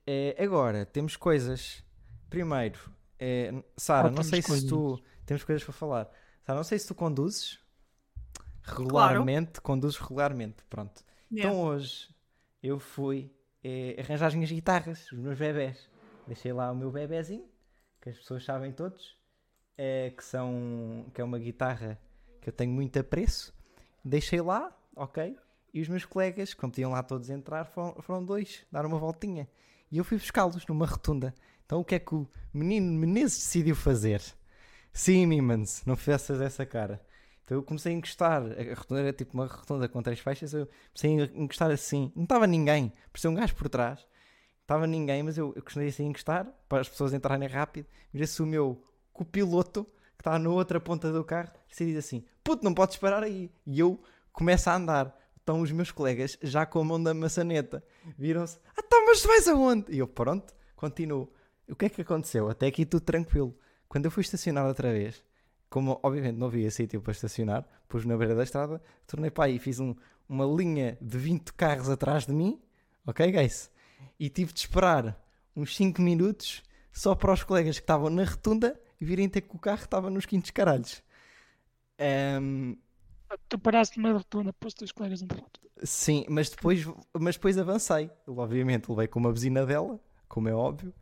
É, 0.08 0.36
agora, 0.42 0.86
temos 0.86 1.18
coisas. 1.18 1.84
Primeiro, 2.30 2.95
é, 3.20 3.54
Sara, 3.78 4.08
Ah, 4.08 4.12
não 4.12 4.24
sei 4.24 4.42
se 4.42 4.48
coisas. 4.48 4.70
tu. 4.70 5.02
Temos 5.26 5.44
coisas 5.44 5.64
para 5.64 5.74
falar. 5.74 6.10
Sara, 6.46 6.58
não 6.58 6.64
sei 6.64 6.78
se 6.80 6.88
tu 6.88 6.96
conduzes 6.96 7.60
regularmente. 8.64 9.62
Conduzes 9.62 9.98
regularmente, 10.00 10.64
pronto. 10.70 11.04
Yeah. 11.32 11.50
Então 11.54 11.66
hoje 11.66 12.10
eu 12.62 12.80
fui 12.80 13.32
eh, 13.64 13.96
arranjar 14.00 14.28
as 14.28 14.36
minhas 14.36 14.52
guitarras, 14.52 15.12
os 15.12 15.20
meus 15.20 15.38
bebés. 15.38 15.90
Deixei 16.28 16.52
lá 16.54 16.72
o 16.72 16.76
meu 16.76 16.92
bebezinho, 16.92 17.46
que 18.02 18.10
as 18.10 18.18
pessoas 18.18 18.44
sabem 18.44 18.72
todos, 18.72 19.16
eh, 19.78 20.12
que, 20.16 20.24
são, 20.24 21.06
que 21.14 21.22
é 21.22 21.24
uma 21.24 21.38
guitarra 21.38 22.00
que 22.42 22.50
eu 22.50 22.54
tenho 22.54 22.72
muito 22.72 22.98
apreço. 23.00 23.54
Deixei 24.04 24.42
lá, 24.42 24.76
ok? 24.96 25.38
E 25.74 25.82
os 25.82 25.88
meus 25.88 26.06
colegas, 26.06 26.54
como 26.54 26.72
podiam 26.72 26.92
lá 26.92 27.04
todos 27.04 27.30
entrar, 27.30 27.66
foram, 27.66 27.96
foram 28.02 28.24
dois, 28.26 28.66
dar 28.72 28.86
uma 28.86 28.98
voltinha. 28.98 29.48
E 29.92 29.98
eu 29.98 30.04
fui 30.04 30.18
buscá-los 30.18 30.66
numa 30.68 30.86
rotunda. 30.86 31.34
Então 31.66 31.80
o 31.80 31.86
que 31.86 31.96
é 31.96 32.00
que 32.00 32.14
o 32.14 32.28
menino 32.54 32.92
Menezes 32.92 33.40
decidiu 33.40 33.76
fazer? 33.76 34.22
Sim, 34.94 35.26
Mimans, 35.26 35.84
não 35.86 35.96
faças 35.96 36.40
essa 36.40 36.66
cara. 36.66 37.02
Então 37.44 37.58
eu 37.58 37.64
comecei 37.64 37.94
a 37.94 37.96
encostar, 37.96 38.42
a 38.42 38.74
rotunda 38.76 39.02
era 39.02 39.14
tipo 39.14 39.34
uma 39.34 39.46
rotunda 39.46 39.88
com 39.88 40.02
três 40.02 40.20
faixas, 40.20 40.54
eu 40.54 40.68
comecei 40.94 41.22
a 41.22 41.40
encostar 41.40 41.70
assim, 41.70 42.12
não 42.16 42.24
estava 42.24 42.48
ninguém, 42.48 42.92
parecia 43.12 43.30
um 43.30 43.36
gajo 43.36 43.56
por 43.56 43.70
trás, 43.70 44.06
estava 44.62 44.88
ninguém, 44.88 45.22
mas 45.22 45.38
eu, 45.38 45.54
eu 45.56 45.62
comecei 45.62 45.90
assim 45.90 46.08
a 46.08 46.10
encostar 46.10 46.48
para 46.68 46.82
as 46.82 46.90
pessoas 46.90 47.14
entrarem 47.14 47.48
rápido, 47.48 47.86
vira-se 48.12 48.42
o 48.42 48.48
meu 48.48 48.84
copiloto, 49.14 49.84
que 49.84 50.22
está 50.22 50.40
na 50.40 50.50
outra 50.50 50.80
ponta 50.80 51.12
do 51.12 51.24
carro, 51.24 51.52
e 51.70 51.86
diz 51.86 51.98
assim, 51.98 52.26
puto, 52.44 52.64
não 52.64 52.74
podes 52.74 52.98
parar 52.98 53.22
aí, 53.22 53.52
e 53.64 53.80
eu 53.80 54.02
começo 54.34 54.68
a 54.72 54.76
andar, 54.76 55.16
estão 55.38 55.62
os 55.62 55.72
meus 55.72 55.92
colegas 55.92 56.40
já 56.42 56.66
com 56.66 56.80
a 56.80 56.84
mão 56.84 57.02
da 57.02 57.14
maçaneta, 57.14 57.84
viram-se, 58.18 58.58
ah 58.76 58.82
tá, 58.82 59.04
mas 59.06 59.22
tu 59.22 59.28
vais 59.28 59.48
aonde? 59.48 59.92
E 59.94 60.00
eu, 60.00 60.08
pronto, 60.08 60.52
continuo. 60.76 61.32
O 61.70 61.76
que 61.76 61.86
é 61.86 61.90
que 61.90 62.02
aconteceu? 62.02 62.50
Até 62.50 62.68
aqui 62.68 62.86
tudo 62.86 63.02
tranquilo. 63.04 63.58
Quando 63.88 64.06
eu 64.06 64.12
fui 64.12 64.22
estacionar 64.22 64.66
outra 64.66 64.92
vez, 64.92 65.24
como 65.70 66.00
obviamente 66.04 66.38
não 66.38 66.48
havia 66.48 66.70
sítio 66.72 67.02
para 67.02 67.12
estacionar, 67.12 67.66
pus 67.88 68.06
na 68.06 68.16
beira 68.18 68.36
da 68.36 68.44
estrada, 68.44 68.82
tornei 69.08 69.32
para 69.32 69.46
aí 69.46 69.56
e 69.56 69.60
fiz 69.60 69.80
um- 69.80 69.96
uma 70.28 70.46
linha 70.46 70.98
de 71.02 71.18
20 71.18 71.54
carros 71.54 71.90
atrás 71.90 72.26
de 72.26 72.34
mim, 72.34 72.60
ok, 73.06 73.32
guys? 73.32 73.70
E 74.20 74.30
tive 74.30 74.54
de 74.54 74.60
esperar 74.60 75.20
uns 75.56 75.76
5 75.76 76.02
minutos 76.02 76.64
só 76.92 77.14
para 77.16 77.34
os 77.34 77.44
colegas 77.44 77.78
que 77.78 77.84
estavam 77.84 78.10
na 78.10 78.24
rotunda 78.24 78.80
e 79.00 79.06
virem 79.06 79.28
ter 79.30 79.42
que 79.42 79.56
o 79.56 79.60
carro 79.60 79.84
estava 79.84 80.10
nos 80.10 80.26
quintos 80.26 80.52
caralhos. 80.52 81.04
Ahm, 82.00 82.76
Tu 83.50 83.58
paraste 83.60 84.00
numa 84.00 84.14
rotunda 84.14 84.54
os 84.66 84.74
teus 84.74 84.92
colegas 84.92 85.22
entrar. 85.22 85.44
sim, 85.84 86.26
mas 86.30 86.50
depois, 86.50 86.86
mas 87.20 87.36
depois 87.36 87.58
avancei. 87.58 88.10
Eu, 88.26 88.38
obviamente 88.38 88.90
levei 88.90 89.08
com 89.08 89.20
uma 89.20 89.32
buzina 89.32 89.66
dela, 89.66 90.00
como 90.28 90.48
é 90.48 90.54
óbvio. 90.54 90.94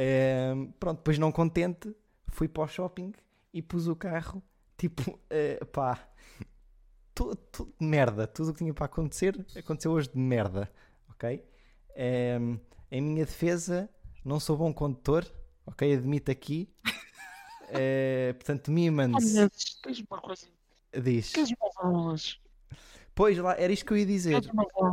Ahm, 0.00 0.72
pronto, 0.80 0.98
depois 0.98 1.18
não 1.18 1.30
contente, 1.30 1.94
fui 2.28 2.48
para 2.48 2.62
o 2.62 2.68
shopping 2.68 3.12
e 3.52 3.60
pus 3.60 3.86
o 3.86 3.94
carro, 3.94 4.42
tipo, 4.78 5.20
eh, 5.28 5.62
pá, 5.66 6.08
tudo, 7.14 7.36
tudo 7.36 7.74
de 7.78 7.86
merda. 7.86 8.26
Tudo 8.26 8.50
o 8.50 8.52
que 8.54 8.60
tinha 8.60 8.72
para 8.72 8.86
acontecer 8.86 9.44
aconteceu 9.54 9.92
hoje 9.92 10.08
de 10.08 10.18
merda, 10.18 10.72
ok? 11.10 11.44
Em 12.90 13.00
minha 13.00 13.26
defesa, 13.26 13.90
não 14.24 14.40
sou 14.40 14.56
bom 14.56 14.72
condutor, 14.72 15.26
ok? 15.66 15.94
Admito 15.94 16.30
aqui. 16.30 16.68
Eh, 17.72 18.32
portanto, 18.32 18.68
Ah, 18.68 18.80
uma 20.10 20.20
coisa. 20.20 20.48
diz. 21.00 21.32
Pois 23.14 23.38
lá, 23.38 23.54
era 23.56 23.72
isto 23.72 23.86
que 23.86 23.92
eu 23.92 23.96
ia 23.96 24.04
dizer. 24.06 24.34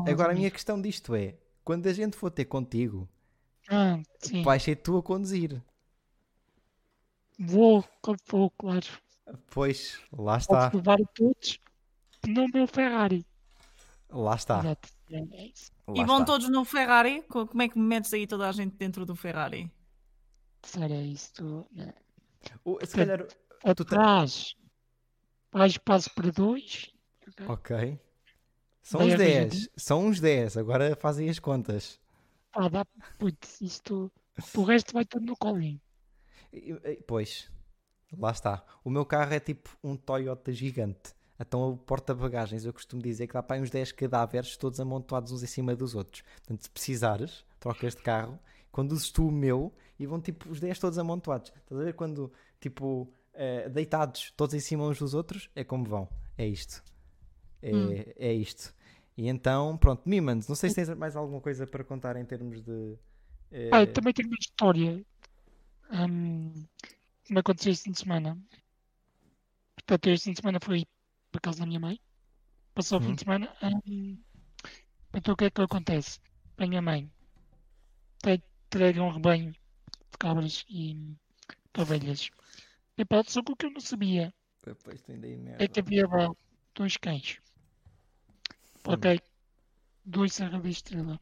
Agora 0.08 0.32
a 0.32 0.36
minha 0.36 0.52
questão 0.52 0.80
disto 0.80 1.16
é: 1.16 1.40
quando 1.64 1.88
a 1.88 1.94
gente 1.94 2.16
for 2.16 2.30
ter 2.30 2.46
contigo, 2.46 3.10
Ah, 3.70 4.00
sim. 4.20 4.44
vais 4.44 4.62
ser 4.64 4.76
tu 4.78 4.98
a 4.98 5.04
conduzir. 5.04 5.62
Vou, 7.40 7.84
quando 8.02 8.20
for, 8.26 8.50
claro. 8.58 8.86
Pois, 9.52 10.00
lá 10.12 10.38
está, 10.38 10.70
Podes 10.72 10.76
levar 10.88 10.98
todos 11.14 11.60
no 12.26 12.48
meu 12.54 12.68
Ferrari. 12.68 13.26
lá 14.10 14.36
está. 14.36 14.60
Exato. 14.60 14.90
É 15.12 15.52
E 15.94 16.04
vão 16.06 16.16
está. 16.22 16.26
todos 16.26 16.50
no 16.50 16.66
Ferrari? 16.66 17.22
Co- 17.24 17.48
Como 17.48 17.62
é 17.62 17.70
que 17.70 17.78
metes 17.78 18.14
aí 18.14 18.26
toda 18.26 18.48
a 18.50 18.52
gente 18.52 18.76
dentro 18.76 19.06
do 19.06 19.16
Ferrari? 19.16 19.72
Será 20.64 20.96
isto? 20.96 21.66
Né? 21.72 21.94
O- 22.66 22.80
se 22.86 22.96
calhar, 22.96 23.26
Tu 23.28 23.84
Atrás. 23.84 24.56
Há 25.54 25.66
espaço 25.68 26.10
para 26.14 26.32
dois. 26.32 26.92
ok. 27.48 28.00
São 28.82 29.02
uns 29.02 29.14
arranjadinho. 29.14 29.50
10, 29.50 29.70
são 29.76 30.06
uns 30.06 30.20
10. 30.20 30.56
Agora 30.58 30.96
fazem 30.96 31.30
as 31.30 31.40
contas. 31.40 32.00
Pá, 32.58 32.70
dá. 32.70 32.86
Putz, 33.20 33.62
isto. 33.62 34.12
O 34.56 34.64
resto 34.64 34.92
vai 34.92 35.06
tudo 35.06 35.28
no 35.28 35.38
colinho. 35.38 35.80
Pois, 37.06 37.52
lá 38.18 38.32
está. 38.32 38.66
O 38.84 38.90
meu 38.90 39.06
carro 39.06 39.32
é 39.34 39.40
tipo 39.40 39.70
um 39.84 39.96
Toyota 39.96 40.52
gigante. 40.52 41.14
Então 41.40 41.74
o 41.74 41.78
porta-bagagens, 41.78 42.66
eu 42.66 42.74
costumo 42.74 43.00
dizer 43.00 43.28
que 43.28 43.34
dá 43.34 43.44
para 43.44 43.62
uns 43.62 43.70
10 43.70 43.92
cadáveres 43.92 44.58
todos 44.58 44.80
amontoados 44.80 45.32
uns 45.32 45.44
em 45.44 45.48
cima 45.48 45.76
dos 45.76 45.94
outros. 45.94 46.24
Portanto, 46.38 46.64
se 46.64 46.70
precisares, 46.72 47.46
trocas 47.60 47.94
de 47.96 48.02
carro, 48.02 48.40
conduzes 48.72 49.12
tu 49.12 49.28
o 49.28 49.32
meu 49.32 49.72
e 50.00 50.08
vão 50.08 50.20
tipo 50.20 50.50
os 50.50 50.60
10 50.60 50.80
todos 50.80 50.98
amontoados. 50.98 51.54
Estás 51.56 51.80
a 51.80 51.84
ver 51.84 51.94
quando, 51.94 52.32
tipo, 52.60 53.14
eh, 53.36 53.70
deitados 53.70 54.34
todos 54.36 54.56
em 54.56 54.60
cima 54.60 54.86
uns 54.86 54.98
dos 54.98 55.14
outros? 55.14 55.48
É 55.56 55.64
como 55.64 55.86
vão. 55.86 56.10
É 56.36 56.48
isto. 56.48 56.84
É, 57.62 57.72
Hum. 57.76 57.92
é 58.18 58.34
isto. 58.34 58.74
E 59.18 59.28
então, 59.28 59.78
pronto, 59.78 60.08
Mimans, 60.08 60.48
não 60.48 60.56
sei 60.56 60.70
se 60.70 60.76
tens 60.76 60.90
mais 60.98 61.16
alguma 61.16 61.42
coisa 61.42 61.66
para 61.68 61.84
contar 61.84 62.16
em 62.18 62.26
termos 62.26 62.62
de. 62.62 62.96
eh, 63.52 63.70
Ah, 63.72 63.86
também 63.88 64.14
tenho 64.14 64.28
uma 64.30 64.38
história. 64.40 65.06
que 67.24 67.34
me 67.34 67.40
aconteceu 67.40 67.72
este 67.72 67.84
fim 67.86 67.92
de 67.92 68.00
semana. 68.00 68.38
Portanto, 69.76 70.08
este 70.10 70.26
fim 70.26 70.34
de 70.34 70.42
semana 70.42 70.60
fui 70.62 70.86
para 71.32 71.42
casa 71.42 71.60
da 71.62 71.66
minha 71.66 71.80
mãe. 71.80 72.00
Passou 72.76 73.00
o 73.00 73.02
fim 73.02 73.08
Uhum. 73.10 73.16
de 73.16 73.22
semana. 73.24 73.48
hum, 73.88 74.18
então, 75.14 75.34
o 75.34 75.38
que 75.38 75.46
é 75.46 75.52
que 75.52 75.62
acontece? 75.62 76.20
A 76.58 76.68
minha 76.68 76.82
mãe 76.82 77.12
tem 78.22 79.00
um 79.02 79.10
rebanho 79.10 79.52
de 79.52 80.18
cabras 80.20 80.64
e 80.70 80.96
ovelhas. 81.78 82.30
E 82.98 83.06
pá, 83.06 83.24
só 83.28 83.44
que 83.44 83.52
o 83.54 83.56
que 83.56 83.66
eu 83.68 83.72
não 83.72 83.82
sabia 83.82 84.34
merda. 85.38 85.64
é 85.64 85.68
que 85.68 85.80
havia 85.80 86.08
lá 86.08 86.30
dois 86.76 86.98
cães. 86.98 87.40
Ok? 88.88 89.20
Dois 90.06 90.34
Serra 90.34 90.60
da 90.60 90.70
Estrela. 90.70 91.20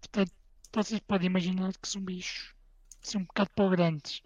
Portanto, 0.00 0.32
vocês 0.74 1.00
podem 1.00 1.26
imaginar 1.26 1.72
que 1.76 1.88
são 1.88 2.02
bichos 2.02 2.54
são 3.02 3.20
um 3.20 3.24
bocado 3.24 3.50
para 3.54 3.70
grandes. 3.70 4.22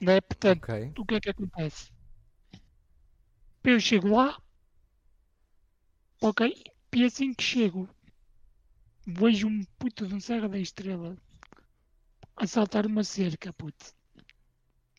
Não 0.00 0.12
é? 0.12 0.20
Portanto, 0.20 0.62
Ok. 0.64 0.92
o 0.98 1.04
que 1.04 1.14
é 1.16 1.20
que 1.20 1.30
acontece? 1.30 1.92
Eu 3.64 3.78
chego 3.80 4.08
lá, 4.16 4.40
ok, 6.22 6.54
e 6.94 7.04
assim 7.04 7.34
que 7.34 7.42
chego, 7.42 7.88
vejo 9.06 9.48
um 9.48 9.64
puto 9.78 10.06
de 10.06 10.14
um 10.14 10.20
Serra 10.20 10.48
da 10.48 10.58
Estrela 10.58 11.16
a 12.36 12.46
saltar 12.46 12.86
uma 12.86 13.04
cerca, 13.04 13.52
puto. 13.52 13.92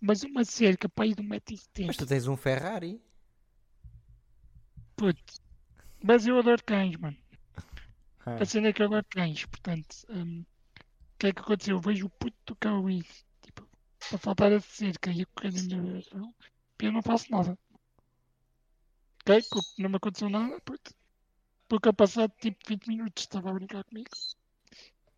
Mas 0.01 0.23
uma 0.23 0.43
cerca 0.45 0.89
para 0.89 1.07
ir 1.07 1.15
de 1.15 1.23
Mas 1.85 1.95
1,70m, 1.95 1.95
tu 1.97 2.05
tens 2.05 2.27
um 2.27 2.37
Ferrari. 2.37 3.01
puto. 4.95 5.33
Mas 6.07 6.25
eu 6.25 6.37
adoro 6.39 6.63
cães, 6.65 6.95
mano. 6.97 7.17
Ah, 8.25 8.35
A 8.41 8.45
cena 8.45 8.67
é 8.69 8.73
que 8.73 8.81
eu 8.81 8.87
adoro 8.87 9.05
cães, 9.09 9.45
portanto, 9.45 9.95
hum, 10.09 10.43
o 10.43 11.17
que 11.19 11.27
é 11.27 11.33
que 11.33 11.41
aconteceu? 11.41 11.75
Eu 11.75 11.81
vejo 11.81 12.05
o 12.05 12.09
puto 12.09 12.37
do 12.45 12.55
cão 12.55 12.87
aí, 12.87 13.01
tipo, 13.41 13.67
a 14.13 14.17
faltar 14.17 14.51
a 14.53 14.59
cerca 14.59 15.11
e 15.11 15.21
a 15.21 15.25
correr 15.25 15.51
na 15.53 15.61
minha 15.63 15.99
e 16.79 16.85
eu 16.85 16.91
não 16.91 17.01
faço 17.01 17.31
nada. 17.31 17.57
Ok? 19.21 19.43
Não 19.79 19.89
me 19.89 19.97
aconteceu 19.97 20.29
nada, 20.29 20.59
puto. 20.61 20.93
Porque 21.67 21.89
a 21.89 21.93
passado 21.93 22.31
tipo 22.39 22.57
20 22.67 22.87
minutos 22.87 23.23
estava 23.23 23.49
a 23.49 23.53
brincar 23.53 23.83
comigo. 23.83 24.09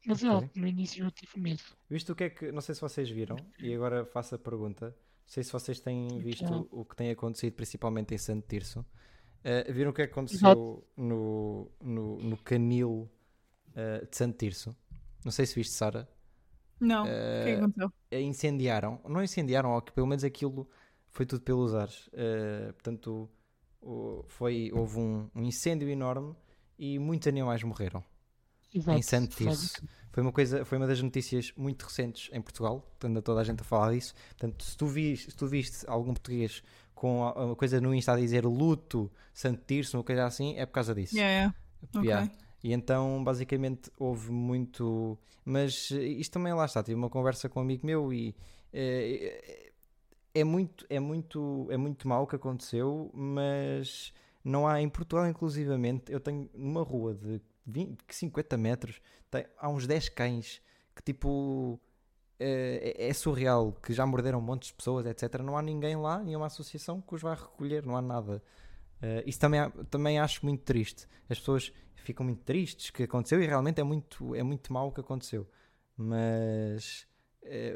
Mas 0.06 0.24
é, 0.24 0.30
Ok. 0.32 0.50
no 0.56 0.68
início 0.68 1.04
eu 1.06 1.12
tive 1.12 1.40
medo. 1.40 1.62
Visto 1.90 2.14
o 2.14 2.16
que 2.16 2.24
é 2.24 2.30
que. 2.30 2.52
Não 2.52 2.62
sei 2.62 2.74
se 2.74 2.82
vocês 2.82 3.10
viram, 3.10 3.36
e 3.60 3.74
agora 3.74 4.06
faço 4.06 4.34
a 4.36 4.40
pergunta. 4.40 4.88
Não 4.88 5.34
sei 5.34 5.44
se 5.44 5.52
vocês 5.52 5.80
têm 5.80 6.08
visto 6.20 6.50
Não. 6.50 6.68
o 6.72 6.84
que 6.84 6.96
tem 6.96 7.12
acontecido, 7.12 7.54
principalmente 7.54 8.16
em 8.16 8.18
Santo 8.18 8.48
Tirso. 8.48 8.84
Eh, 9.44 9.72
viram 9.72 9.92
o 9.92 9.94
que 9.94 10.02
é 10.02 10.08
que 10.08 10.12
aconteceu 10.14 10.86
no, 10.98 11.72
no, 11.82 12.18
no 12.22 12.38
canil 12.38 13.10
eh, 13.76 14.06
de 14.10 14.18
Santo 14.18 14.38
Tirso? 14.38 14.76
Não 15.24 15.32
sei 15.32 15.46
se 15.46 15.56
viste, 15.56 15.74
Sara. 15.74 16.10
Não, 16.80 17.04
o 17.04 17.42
que 17.42 17.50
é 17.50 17.52
que 17.54 17.58
Eh, 17.58 17.60
aconteceu? 17.60 17.92
incendiaram, 18.12 19.02
não 19.08 19.24
incendiaram, 19.24 19.72
ou 19.74 19.82
que 19.82 19.92
pelo 19.92 20.08
menos 20.08 20.24
aquilo 20.24 20.70
foi 21.10 21.26
tudo 21.26 21.42
pelos 21.44 21.74
ares. 21.76 22.10
Portanto, 22.74 23.30
foi, 24.28 24.72
houve 24.74 25.00
um, 25.00 25.30
um 25.36 25.44
incêndio 25.44 25.90
enorme 25.90 26.36
e 26.78 27.00
muitos 27.00 27.28
animais 27.28 27.64
morreram 27.64 28.04
Exato. 28.74 28.98
em 28.98 29.02
Santo 29.02 29.36
Tirso. 29.36 29.82
Foi 30.12 30.24
uma, 30.24 30.32
coisa, 30.32 30.66
foi 30.66 30.78
uma 30.78 30.88
das 30.88 31.02
notícias 31.02 31.54
muito 31.56 31.84
recentes 31.84 32.30
em 32.34 32.42
Portugal, 32.42 32.86
anda 33.04 33.22
toda 33.22 33.42
a 33.42 33.44
gente 33.44 33.62
a 33.62 33.64
falar 33.64 33.94
disso. 33.94 34.14
Portanto, 34.30 34.64
se 34.64 34.76
tu, 34.78 34.88
viste, 34.88 35.32
se 35.32 35.38
tu 35.38 35.48
viste 35.48 35.86
algum 35.88 36.14
português 36.14 36.64
com 37.00 37.22
uma 37.22 37.56
coisa 37.56 37.80
no 37.80 37.96
Insta 37.96 38.12
a 38.12 38.18
dizer 38.18 38.46
luto, 38.46 39.10
Santo 39.34 39.64
Tirso, 39.66 39.96
uma 39.96 40.04
coisa 40.04 40.26
assim, 40.26 40.58
é 40.58 40.66
por 40.66 40.74
causa 40.74 40.94
disso. 40.94 41.16
Yeah, 41.16 41.54
yeah. 41.94 42.06
Yeah. 42.06 42.32
E 42.62 42.74
então, 42.74 43.24
basicamente, 43.24 43.90
houve 43.98 44.30
muito. 44.30 45.18
Mas 45.46 45.92
isto 45.92 46.34
também 46.34 46.52
lá 46.52 46.66
está. 46.66 46.84
Tive 46.84 46.96
uma 46.96 47.10
conversa 47.10 47.48
com 47.48 47.62
um 47.62 47.64
amigo 47.64 47.86
meu 47.86 48.12
e 48.12 48.36
eh, 48.74 49.72
é 50.36 50.44
muito, 50.44 50.86
é 50.90 51.00
muito, 51.00 51.68
é 51.72 51.78
muito 51.78 52.06
mal 52.06 52.24
o 52.24 52.28
que 52.28 52.36
aconteceu, 52.36 53.10
mas 53.14 54.14
não 54.44 54.68
há 54.68 54.82
em 54.82 54.90
Portugal, 54.90 55.26
inclusivamente. 55.26 56.12
Eu 56.12 56.20
tenho 56.20 56.50
numa 56.54 56.84
rua 56.84 57.14
de 57.16 57.42
20, 57.66 57.98
50 58.10 58.58
metros, 58.58 59.02
tem, 59.32 59.46
há 59.58 59.70
uns 59.70 59.88
10 59.88 60.10
cães 60.10 60.62
que 60.94 61.02
tipo. 61.02 61.80
Eh, 62.40 62.96
É, 62.98 63.10
é 63.10 63.14
surreal 63.14 63.74
que 63.74 63.94
já 63.94 64.06
morderam 64.06 64.40
montes 64.42 64.70
de 64.70 64.74
pessoas, 64.76 65.06
etc. 65.06 65.42
Não 65.42 65.58
há 65.58 65.62
ninguém 65.62 65.96
lá, 65.96 66.20
nenhuma 66.24 66.46
associação 66.48 67.02
que 67.02 67.14
os 67.16 67.22
vá 67.22 67.34
recolher, 67.34 67.86
não 67.86 67.96
há 67.98 68.02
nada. 68.02 68.42
Uh, 69.02 69.24
isso 69.26 69.40
também, 69.40 69.70
também 69.90 70.20
acho 70.20 70.46
muito 70.46 70.64
triste. 70.64 71.08
As 71.30 71.40
pessoas 71.40 71.72
ficam 71.96 72.26
muito 72.26 72.42
tristes 72.44 72.90
que 72.90 73.04
aconteceu 73.04 73.42
e 73.42 73.46
realmente 73.46 73.80
é 73.80 73.84
muito, 73.84 74.36
é 74.36 74.44
muito 74.44 74.74
mau 74.74 74.88
o 74.90 74.92
que 74.92 75.00
aconteceu. 75.00 75.48
Mas, 75.96 77.06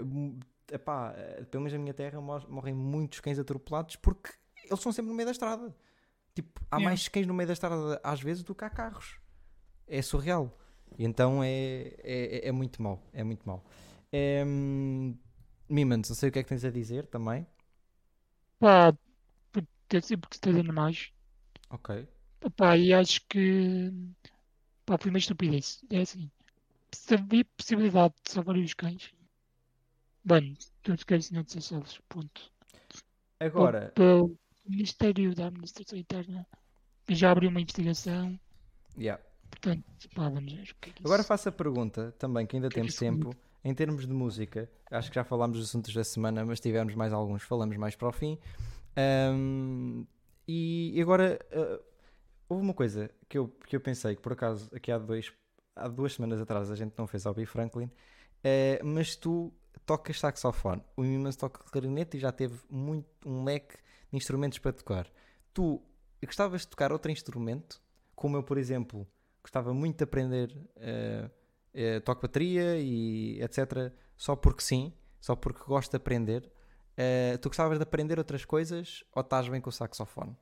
mu- 0.04 0.40
epá, 0.72 1.14
pelo 1.52 1.64
menos 1.64 1.74
na 1.74 1.80
minha 1.80 1.94
terra 1.94 2.20
mor- 2.22 2.50
morrem 2.50 2.74
muitos 2.74 3.20
cães 3.20 3.38
atropelados 3.40 3.96
porque 3.98 4.32
eles 4.64 4.80
estão 4.80 4.92
sempre 4.92 5.10
no 5.12 5.16
meio 5.16 5.28
da 5.28 5.32
estrada. 5.32 5.74
Tipo, 6.34 6.62
há 6.72 6.78
Yeah. 6.78 6.86
mais 6.90 7.08
cães 7.08 7.28
no 7.28 7.34
meio 7.34 7.48
da 7.48 7.54
estrada 7.54 8.00
às 8.04 8.20
vezes 8.22 8.44
do 8.44 8.56
que 8.56 8.66
há 8.66 8.70
carros. 8.70 9.20
É 9.88 10.02
surreal. 10.02 10.58
E 10.98 11.06
então 11.06 11.44
é, 11.44 11.94
é, 12.04 12.48
é 12.48 12.52
muito 12.52 12.82
mau. 12.82 13.02
É 13.14 13.24
muito 13.24 13.48
mau. 13.48 13.64
Hum, 14.14 15.18
Mimans, 15.70 16.10
não 16.10 16.16
sei 16.16 16.30
o 16.30 16.32
que 16.32 16.40
é 16.40 16.44
que 16.44 16.50
tens 16.50 16.64
a 16.66 16.70
dizer 16.72 17.08
também. 17.08 17.46
Pá, 18.60 18.92
porque 19.52 19.98
eu 19.98 20.02
sempre 20.02 20.28
gostei 20.30 20.54
de 20.54 20.60
animais. 20.62 21.12
Ok. 21.70 22.08
Pá, 22.58 22.78
e 22.78 22.94
acho 22.94 23.22
que 23.28 23.92
pá, 24.86 24.98
foi 24.98 25.10
uma 25.10 25.18
estupidez. 25.20 25.84
É 25.90 26.02
assim. 26.02 26.32
Se 26.94 27.16
havia 27.16 27.46
possibilidade 27.58 28.16
de 28.24 28.32
salvar 28.32 28.58
os 28.58 28.74
cães, 28.74 29.14
bem, 30.26 30.58
todos 30.82 31.04
querem 31.06 31.22
senhor 31.22 31.44
de 31.46 31.62
salvos. 31.62 32.00
Ponto. 32.10 32.52
Agora, 33.40 33.94
Pelo 33.96 34.38
Ministério 34.68 35.34
da 35.36 35.48
Administração 35.48 35.98
Interna 35.98 36.48
já 37.10 37.32
abriu 37.32 37.50
uma 37.50 37.62
investigação. 37.62 38.40
yeah. 38.98 39.18
Portanto, 39.50 40.10
pá, 40.16 40.30
vamos 40.30 40.54
ver 40.54 40.70
o 40.72 40.76
que 40.82 40.90
é 40.90 40.94
que 40.94 41.04
Agora 41.04 41.24
faço 41.24 41.50
a 41.50 41.52
pergunta 41.52 42.12
também, 42.20 42.46
que 42.46 42.56
ainda 42.56 42.70
que 42.70 42.80
é 42.80 42.82
temos 42.82 42.96
tempo, 42.96 43.36
em 43.64 43.74
termos 43.74 44.06
de 44.06 44.14
música. 44.14 44.70
Acho 44.92 45.10
que 45.10 45.16
já 45.16 45.24
falámos 45.24 45.58
dos 45.58 45.70
assuntos 45.70 45.94
da 45.94 46.04
semana, 46.04 46.46
mas 46.46 46.60
tivemos 46.60 46.94
mais 46.96 47.14
alguns, 47.14 47.44
falamos 47.44 47.78
mais 47.78 47.96
para 47.96 48.10
o 48.10 48.12
fim. 48.12 48.38
Ahm, 48.96 50.06
e 50.48 51.00
agora 51.02 51.40
ah, 51.52 51.80
houve 52.50 52.64
uma 52.64 52.74
coisa 52.74 53.10
que 53.28 53.38
eu, 53.38 53.48
que 53.48 53.76
eu 53.76 53.82
pensei 53.82 54.16
que 54.16 54.22
por 54.22 54.34
acaso 54.34 54.70
aqui 54.76 54.92
há, 54.92 54.98
dois, 54.98 55.32
há 55.76 55.88
duas 55.88 56.14
semanas 56.14 56.40
atrás 56.40 56.70
a 56.70 56.76
gente 56.76 56.94
não 56.98 57.08
fez 57.08 57.26
ao 57.26 57.34
B. 57.34 57.46
Franklin, 57.46 57.90
eh, 58.44 58.80
mas 58.84 59.16
tu 59.16 59.54
tocas 59.86 60.20
saxofone, 60.20 60.84
o 60.96 61.02
Mimans 61.02 61.36
toca 61.36 61.64
clarinete 61.64 62.18
e 62.18 62.20
já 62.20 62.32
teve 62.32 62.60
muito, 62.70 63.08
um 63.26 63.44
leque 63.44 63.78
de 64.12 64.18
instrumentos 64.18 64.60
para 64.60 64.74
tocar. 64.74 65.12
Tu 65.54 65.82
gostavas 66.24 66.62
de 66.62 66.68
tocar 66.68 66.92
outro 66.92 67.12
instrumento, 67.12 67.82
como 68.16 68.38
eu, 68.38 68.44
por 68.44 68.58
exemplo, 68.58 69.08
gostava 69.42 69.74
muito 69.74 69.98
de 69.98 70.04
aprender 70.04 70.56
eh, 70.78 71.30
eh, 71.74 72.00
toco 72.00 72.22
bateria 72.22 72.78
e 72.80 73.42
etc. 73.42 73.92
Só 74.18 74.36
porque 74.36 74.62
sim, 74.64 74.94
só 75.20 75.36
porque 75.36 75.64
gosto 75.66 75.92
de 75.92 75.98
aprender. 75.98 76.52
Eh, 76.96 77.38
tu 77.42 77.50
gostavas 77.50 77.78
de 77.80 77.84
aprender 77.84 78.18
outras 78.20 78.46
coisas 78.46 79.04
ou 79.14 79.22
estás 79.22 79.48
bem 79.50 79.60
com 79.62 79.70
o 79.70 79.74
saxofone? 79.74 80.36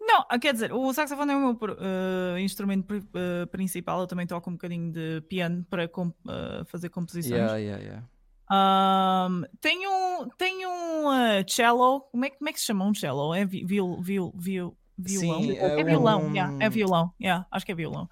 Não, 0.00 0.26
ah, 0.28 0.38
quer 0.38 0.52
dizer, 0.52 0.72
o 0.72 0.92
saxofone 0.92 1.32
é 1.32 1.36
o 1.36 1.40
meu 1.40 1.58
eh, 1.78 2.40
instrumento 2.40 2.94
eh, 3.14 3.46
principal. 3.46 4.00
Eu 4.00 4.06
também 4.06 4.26
toco 4.26 4.50
um 4.50 4.54
bocadinho 4.54 4.92
de 4.92 5.20
piano 5.28 5.64
para 5.70 5.88
com- 5.88 6.12
eh, 6.28 6.62
fazer 6.66 6.88
composições. 6.90 7.32
Yeah, 7.32 7.56
yeah, 7.56 7.82
yeah. 7.82 8.08
Ahm, 8.50 9.44
tenho 9.60 9.88
um, 9.90 10.28
tenho 10.36 10.68
um 10.68 11.08
cello. 11.48 12.00
Como 12.10 12.24
é, 12.24 12.30
que- 12.30 12.36
como 12.38 12.50
é 12.50 12.52
que 12.52 12.60
se 12.60 12.66
chama 12.66 12.84
um 12.84 12.92
cello? 12.94 13.32
É 13.32 13.46
vi- 13.46 13.64
viol, 13.64 14.02
viol, 14.02 14.32
viol, 14.36 14.76
violão? 14.98 15.42
Sim, 15.42 15.52
é, 15.52 15.80
é 15.80 15.84
violão, 15.84 16.22
um- 16.26 16.34
yeah, 16.34 16.52
é 16.60 16.68
violão. 16.68 17.14
Yeah, 17.20 17.46
acho 17.50 17.64
que 17.64 17.72
é 17.72 17.74
violão. 17.74 18.10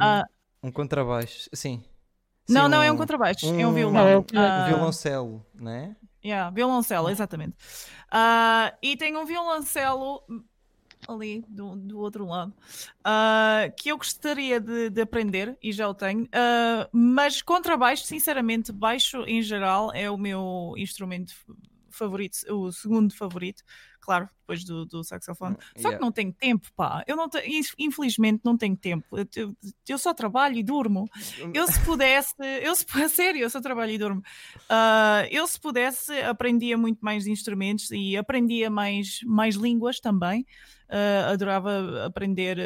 Ah, 0.00 0.24
Um 0.62 0.70
contrabaixo, 0.72 1.48
sim. 1.52 1.82
não, 2.48 2.68
Sim, 2.68 2.68
não 2.68 2.82
é 2.82 2.90
um 2.92 2.96
contrabaixo, 2.96 3.54
é 3.56 3.66
um 3.66 3.72
um- 3.72 3.72
violão. 3.72 4.26
É 4.32 4.58
um 4.58 4.62
Ah, 4.62 4.62
violoncelo, 4.62 5.44
não 5.54 5.70
é? 5.72 5.96
Yeah, 6.24 6.50
violoncelo, 6.50 7.10
exatamente. 7.10 7.56
Ah, 8.10 8.72
e 8.80 8.96
tem 8.96 9.16
um 9.16 9.24
violoncelo 9.26 10.22
ali 11.08 11.44
do, 11.48 11.76
do 11.76 11.98
outro 12.00 12.26
lado 12.26 12.54
ah, 13.04 13.70
que 13.76 13.90
eu 13.90 13.98
gostaria 13.98 14.60
de, 14.60 14.90
de 14.90 15.00
aprender 15.02 15.56
e 15.62 15.72
já 15.72 15.88
o 15.88 15.94
tenho, 15.94 16.28
Ah, 16.32 16.88
mas 16.92 17.42
contrabaixo, 17.42 18.04
sinceramente, 18.06 18.72
baixo 18.72 19.24
em 19.26 19.42
geral 19.42 19.92
é 19.94 20.10
o 20.10 20.16
meu 20.18 20.74
instrumento 20.76 21.34
favorito, 21.96 22.36
o 22.50 22.70
segundo 22.72 23.14
favorito, 23.14 23.62
claro, 24.00 24.28
depois 24.40 24.64
do, 24.64 24.84
do 24.84 25.04
saxofone. 25.04 25.56
Só 25.76 25.88
Yeah. 25.88 25.98
que 25.98 26.04
não 26.04 26.10
tenho 26.12 26.32
tempo, 26.32 26.68
pá. 26.74 27.02
Eu 27.06 27.14
não 27.16 27.28
te- 27.28 27.42
infelizmente 27.78 28.40
não 28.44 28.56
tenho 28.56 28.76
tempo. 28.76 29.06
Eu, 29.16 29.26
eu- 29.36 29.56
eu 29.88 29.98
só 29.98 30.12
trabalho 30.12 30.56
e 30.56 30.62
durmo. 30.62 31.08
Eu 31.54 31.66
se 31.66 31.78
pudesse, 31.84 32.34
eu 32.62 32.74
se, 32.74 32.84
a 33.04 33.08
sério, 33.08 33.40
eu 33.40 33.50
só 33.50 33.60
trabalho 33.60 33.92
e 33.92 33.98
durmo. 33.98 34.22
Ah, 34.68 35.26
eu 35.30 35.46
se 35.46 35.58
pudesse, 35.60 36.12
aprendia 36.22 36.76
muito 36.76 36.98
mais 37.00 37.26
instrumentos 37.26 37.90
e 37.90 38.16
aprendia 38.16 38.68
mais, 38.70 39.20
mais 39.24 39.54
línguas 39.54 40.00
também. 40.00 40.44
Ah, 40.88 41.30
adorava 41.30 42.04
aprender 42.04 42.58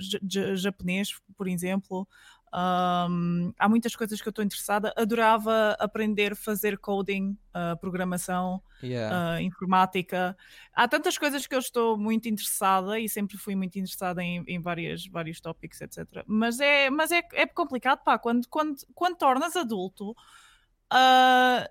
ja- 0.00 0.54
japonês, 0.56 1.10
por 1.36 1.46
exemplo. 1.46 2.08
Ahm, 2.52 3.52
há 3.56 3.68
muitas 3.68 3.94
coisas 3.94 4.20
que 4.20 4.26
eu 4.26 4.30
estou 4.30 4.44
interessada. 4.44 4.92
Adorava 4.96 5.76
aprender 5.78 6.32
a 6.32 6.36
fazer 6.36 6.78
coding, 6.78 7.36
ah, 7.54 7.76
programação 7.76 8.62
Yeah. 8.82 9.36
uh, 9.36 9.42
informática. 9.42 10.34
Há 10.72 10.88
tantas 10.88 11.18
coisas 11.18 11.46
que 11.46 11.54
eu 11.54 11.58
estou 11.58 11.98
muito 11.98 12.30
interessada 12.30 12.98
e 12.98 13.10
sempre 13.10 13.36
fui 13.36 13.54
muito 13.54 13.78
interessada 13.78 14.22
em, 14.22 14.42
em 14.46 14.58
várias, 14.58 15.06
vários 15.06 15.38
tópicos, 15.38 15.82
etc. 15.82 16.24
Mas 16.26 16.60
é, 16.60 16.88
mas 16.88 17.12
é, 17.12 17.20
é 17.34 17.46
complicado, 17.46 18.02
pá, 18.02 18.18
quando, 18.18 18.48
quando, 18.48 18.76
quando 18.94 19.16
tornas 19.18 19.54
adulto, 19.54 20.12
uh, 20.12 21.68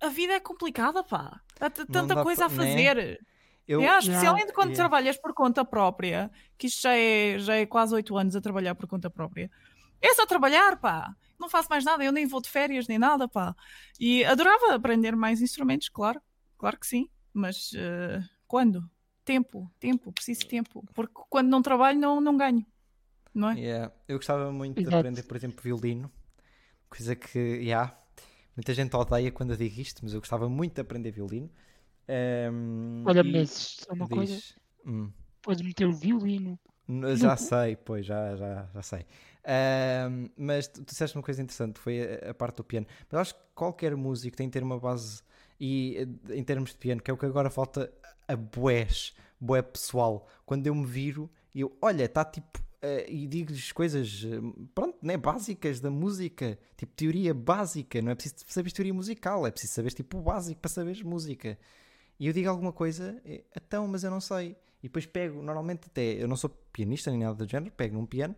a 0.00 0.08
vida 0.08 0.32
é 0.34 0.40
complicada, 0.40 1.04
pá. 1.04 1.40
Há 1.60 1.70
tanta 1.70 2.02
dá 2.16 2.22
coisa 2.22 2.46
a 2.46 2.48
né? 2.48 2.56
fazer. 2.56 3.20
Eu, 3.68 3.80
É, 3.82 3.98
especialmente 3.98 4.52
quando 4.52 4.70
yeah. 4.70 4.82
trabalhas 4.82 5.16
por 5.16 5.32
conta 5.32 5.64
própria, 5.64 6.28
que 6.58 6.66
isto 6.66 6.82
já 6.82 6.96
é, 6.96 7.38
já 7.38 7.54
é 7.54 7.64
quase 7.64 7.94
oito 7.94 8.16
anos 8.16 8.34
a 8.34 8.40
trabalhar 8.40 8.74
por 8.74 8.88
conta 8.88 9.08
própria. 9.08 9.48
É 10.00 10.14
só 10.14 10.26
trabalhar, 10.26 10.76
pá. 10.78 11.14
Não 11.38 11.48
faço 11.48 11.68
mais 11.70 11.84
nada, 11.84 12.04
eu 12.04 12.12
nem 12.12 12.26
vou 12.26 12.40
de 12.40 12.48
férias 12.48 12.86
nem 12.88 12.98
nada, 12.98 13.28
pá. 13.28 13.54
E 13.98 14.24
adorava 14.24 14.74
aprender 14.74 15.14
mais 15.16 15.40
instrumentos, 15.40 15.88
claro. 15.88 16.20
Claro 16.58 16.78
que 16.78 16.86
sim. 16.86 17.08
Mas 17.32 17.72
uh, 17.72 18.22
quando? 18.46 18.88
Tempo, 19.24 19.70
tempo, 19.78 20.12
preciso 20.12 20.40
de 20.40 20.48
tempo. 20.48 20.84
Porque 20.94 21.14
quando 21.28 21.48
não 21.48 21.62
trabalho, 21.62 21.98
não, 21.98 22.20
não 22.20 22.36
ganho. 22.36 22.64
Não 23.34 23.50
é? 23.50 23.58
Yeah. 23.58 23.94
Eu 24.08 24.16
gostava 24.18 24.50
muito 24.50 24.78
Exato. 24.80 24.90
de 24.90 24.96
aprender, 24.96 25.22
por 25.22 25.36
exemplo, 25.36 25.62
violino. 25.62 26.10
Coisa 26.88 27.14
que, 27.14 27.38
yeah, 27.38 27.96
muita 28.56 28.74
gente 28.74 28.94
odeia 28.96 29.30
quando 29.30 29.50
eu 29.52 29.56
digo 29.56 29.80
isto, 29.80 30.00
mas 30.02 30.12
eu 30.12 30.20
gostava 30.20 30.48
muito 30.48 30.74
de 30.74 30.80
aprender 30.80 31.12
violino. 31.12 31.48
Ehm, 32.08 33.04
Olha, 33.06 33.20
e 33.20 33.32
mas 33.32 33.76
é 33.88 33.92
uma 33.92 34.08
coisa, 34.08 34.34
diz- 34.34 34.56
Hum. 34.84 35.12
podes 35.40 35.62
meter 35.62 35.86
o 35.86 35.92
violino. 35.92 36.58
Já 37.16 37.36
sei, 37.36 37.76
pois, 37.76 38.04
já, 38.04 38.36
já, 38.36 38.68
já 38.74 38.82
sei. 38.82 39.06
Ahm, 39.44 40.28
mas 40.36 40.66
tu, 40.68 40.82
tu 40.82 40.90
disseste 40.90 41.16
uma 41.16 41.22
coisa 41.22 41.40
interessante, 41.42 41.78
foi 41.78 42.00
a, 42.02 42.30
a 42.30 42.34
parte 42.34 42.56
do 42.56 42.64
piano. 42.64 42.86
Mas 43.10 43.20
acho 43.20 43.34
que 43.34 43.40
qualquer 43.54 43.96
músico 43.96 44.36
tem 44.36 44.48
que 44.48 44.52
ter 44.52 44.62
uma 44.62 44.78
base, 44.78 45.22
e 45.58 45.96
eh, 46.28 46.36
em 46.36 46.44
termos 46.44 46.70
de 46.70 46.76
piano, 46.76 47.00
que 47.00 47.10
é 47.10 47.14
o 47.14 47.16
que 47.16 47.26
agora 47.26 47.50
falta 47.50 47.92
a 48.26 48.36
boés, 48.36 49.14
boé 49.40 49.62
pessoal. 49.62 50.26
Quando 50.44 50.66
eu 50.66 50.74
me 50.74 50.86
viro, 50.86 51.30
e 51.54 51.60
eu, 51.60 51.76
olha, 51.80 52.04
está 52.04 52.24
tipo, 52.24 52.60
eh, 52.82 53.06
e 53.08 53.26
digo-lhes 53.26 53.72
coisas, 53.72 54.24
eh, 54.24 54.40
pronto, 54.74 54.98
né, 55.02 55.16
básicas 55.16 55.80
da 55.80 55.90
música, 55.90 56.58
tipo 56.76 56.92
teoria 56.94 57.34
básica, 57.34 58.00
não 58.02 58.12
é 58.12 58.14
preciso 58.14 58.36
saber 58.46 58.72
teoria 58.72 58.94
musical, 58.94 59.46
é 59.46 59.50
preciso 59.50 59.74
saber 59.74 59.92
tipo 59.92 60.18
o 60.18 60.22
básico 60.22 60.60
para 60.60 60.70
saberes 60.70 61.02
música. 61.02 61.58
E 62.18 62.26
eu 62.26 62.32
digo 62.34 62.50
alguma 62.50 62.72
coisa, 62.72 63.20
então, 63.56 63.88
mas 63.88 64.04
eu 64.04 64.10
não 64.10 64.20
sei. 64.20 64.54
E 64.82 64.88
depois 64.88 65.06
pego, 65.06 65.42
normalmente 65.42 65.86
até, 65.86 66.22
eu 66.22 66.26
não 66.26 66.36
sou 66.36 66.50
pianista 66.72 67.10
nem 67.10 67.20
nada 67.20 67.34
do 67.34 67.50
género, 67.50 67.72
pego 67.72 67.94
num 67.94 68.06
piano 68.06 68.34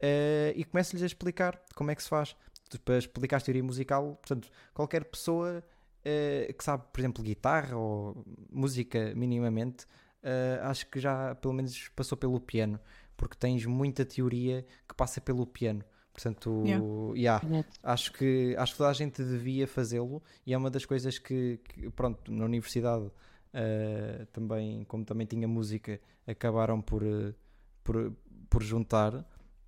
eh, 0.00 0.52
e 0.56 0.64
começo-lhes 0.64 1.02
a 1.02 1.06
explicar 1.06 1.60
como 1.74 1.90
é 1.90 1.94
que 1.94 2.02
se 2.02 2.08
faz. 2.08 2.36
Para 2.84 2.98
explicar 2.98 3.36
a 3.36 3.40
teoria 3.40 3.62
musical, 3.62 4.16
portanto, 4.16 4.50
qualquer 4.72 5.04
pessoa 5.04 5.62
eh, 6.04 6.54
que 6.56 6.64
sabe, 6.64 6.84
por 6.92 7.00
exemplo, 7.00 7.22
guitarra 7.22 7.76
ou 7.76 8.24
música 8.50 9.14
minimamente, 9.14 9.86
eh, 10.22 10.58
acho 10.62 10.86
que 10.88 10.98
já 10.98 11.34
pelo 11.34 11.54
menos 11.54 11.88
passou 11.94 12.16
pelo 12.16 12.40
piano, 12.40 12.80
porque 13.16 13.36
tens 13.36 13.64
muita 13.66 14.04
teoria 14.04 14.66
que 14.88 14.94
passa 14.94 15.20
pelo 15.20 15.46
piano. 15.46 15.84
Portanto, 16.12 16.62
Yeah. 17.14 17.42
yeah, 17.42 17.66
acho 17.82 18.12
que 18.12 18.54
acho 18.58 18.72
que 18.72 18.78
toda 18.78 18.90
a 18.90 18.92
gente 18.92 19.22
devia 19.22 19.66
fazê-lo 19.66 20.22
e 20.46 20.52
é 20.52 20.58
uma 20.58 20.70
das 20.70 20.84
coisas 20.84 21.18
que, 21.18 21.58
que, 21.64 21.88
pronto 21.90 22.30
na 22.30 22.44
universidade 22.44 23.10
eh, 23.52 24.26
também 24.32 24.84
como 24.84 25.04
também 25.04 25.26
tinha 25.26 25.46
música 25.48 26.00
acabaram 26.26 26.80
por 26.80 27.02
eh, 27.02 27.34
por, 27.84 28.12
por 28.50 28.62
juntar 28.62 29.24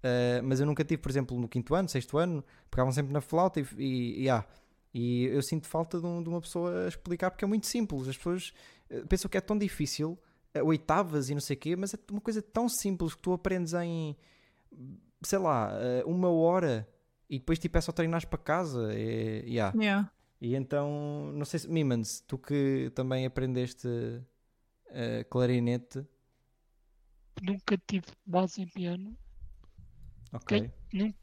Eh, 0.07 0.43
mas 0.43 0.61
eu 0.61 0.67
nunca 0.67 0.85
tive 0.85 1.01
por 1.01 1.11
exemplo 1.11 1.39
no 1.41 1.49
quinto 1.49 1.75
ano 1.75 1.89
sexto 1.89 2.19
ano 2.19 2.45
pegavam 2.71 2.93
sempre 2.93 3.11
na 3.13 3.23
flauta 3.23 3.59
e 3.61 3.65
e, 3.79 4.23
e, 4.25 4.29
ah, 4.31 4.45
e 4.93 5.25
eu 5.25 5.43
sinto 5.43 5.67
falta 5.67 5.99
de, 5.99 6.07
um- 6.07 6.23
de 6.23 6.29
uma 6.29 6.41
pessoa 6.43 6.85
a 6.85 6.89
explicar 6.89 7.31
porque 7.31 7.43
é 7.45 7.49
muito 7.49 7.67
simples 7.67 8.07
as 8.09 8.17
pessoas 8.17 8.53
pensam 9.09 9.31
que 9.31 9.39
é 9.39 9.41
tão 9.41 9.57
difícil 9.59 10.19
oitavas 10.63 11.31
e 11.31 11.35
não 11.35 11.41
sei 11.41 11.57
o 11.57 11.59
quê 11.59 11.75
mas 11.75 11.95
é 11.95 11.99
uma 12.11 12.21
coisa 12.21 12.43
tão 12.43 12.69
simples 12.69 13.15
que 13.15 13.23
tu 13.23 13.33
aprendes 13.33 13.73
em 13.73 14.15
sei 15.23 15.39
lá 15.39 15.71
uma 16.05 16.29
hora 16.29 16.87
e 17.31 17.39
depois 17.39 17.59
tipo 17.59 17.79
é 17.79 17.81
só 17.81 17.91
treinares 17.91 18.27
para 18.27 18.39
casa. 18.39 18.93
É, 18.93 19.43
yeah. 19.47 19.73
Yeah. 19.81 20.11
E 20.41 20.55
então, 20.55 21.33
não 21.35 21.45
sei 21.45 21.61
se. 21.61 21.69
Mimans, 21.69 22.21
tu 22.27 22.39
que 22.39 22.91
também 22.95 23.25
aprendeste 23.25 23.89
eh, 24.91 25.25
clarinete. 25.25 26.07
Nunca 27.43 27.77
tive 27.79 28.07
base 28.27 28.63
em 28.63 28.69
piano. 28.69 29.17
Ok. 30.33 30.71
No 30.93 31.15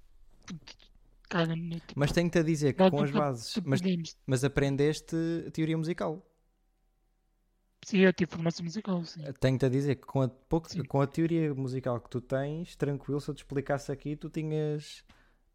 tipo, 1.80 1.94
Mas 1.96 2.12
tenho-te 2.12 2.40
a 2.40 2.44
dizer 2.44 2.74
que 2.74 2.90
com 2.90 3.02
as 3.02 3.12
nunca 3.12 3.14
bases. 3.20 3.58
Mas, 3.66 3.82
mas 4.28 4.44
aprendeste 4.44 5.16
teoria 5.54 5.78
musical. 5.78 6.26
Sim, 7.84 8.00
eu 8.00 8.14
tive 8.14 8.32
formação 8.32 8.64
musical, 8.64 9.04
sim. 9.06 9.22
Tenho-te 9.40 9.66
a 9.66 9.70
dizer 9.70 9.96
que 9.96 10.06
com 10.06 10.22
a, 10.22 10.28
pouco, 10.28 10.68
com 10.88 11.02
a 11.02 11.08
teoria 11.08 11.54
musical 11.54 12.00
que 12.00 12.10
tu 12.10 12.22
tens, 12.22 12.76
tranquilo, 12.76 13.20
se 13.20 13.30
eu 13.30 13.36
te 13.36 13.40
explicasse 13.40 13.92
aqui, 13.92 14.16
tu 14.16 14.30
tinhas. 14.30 15.04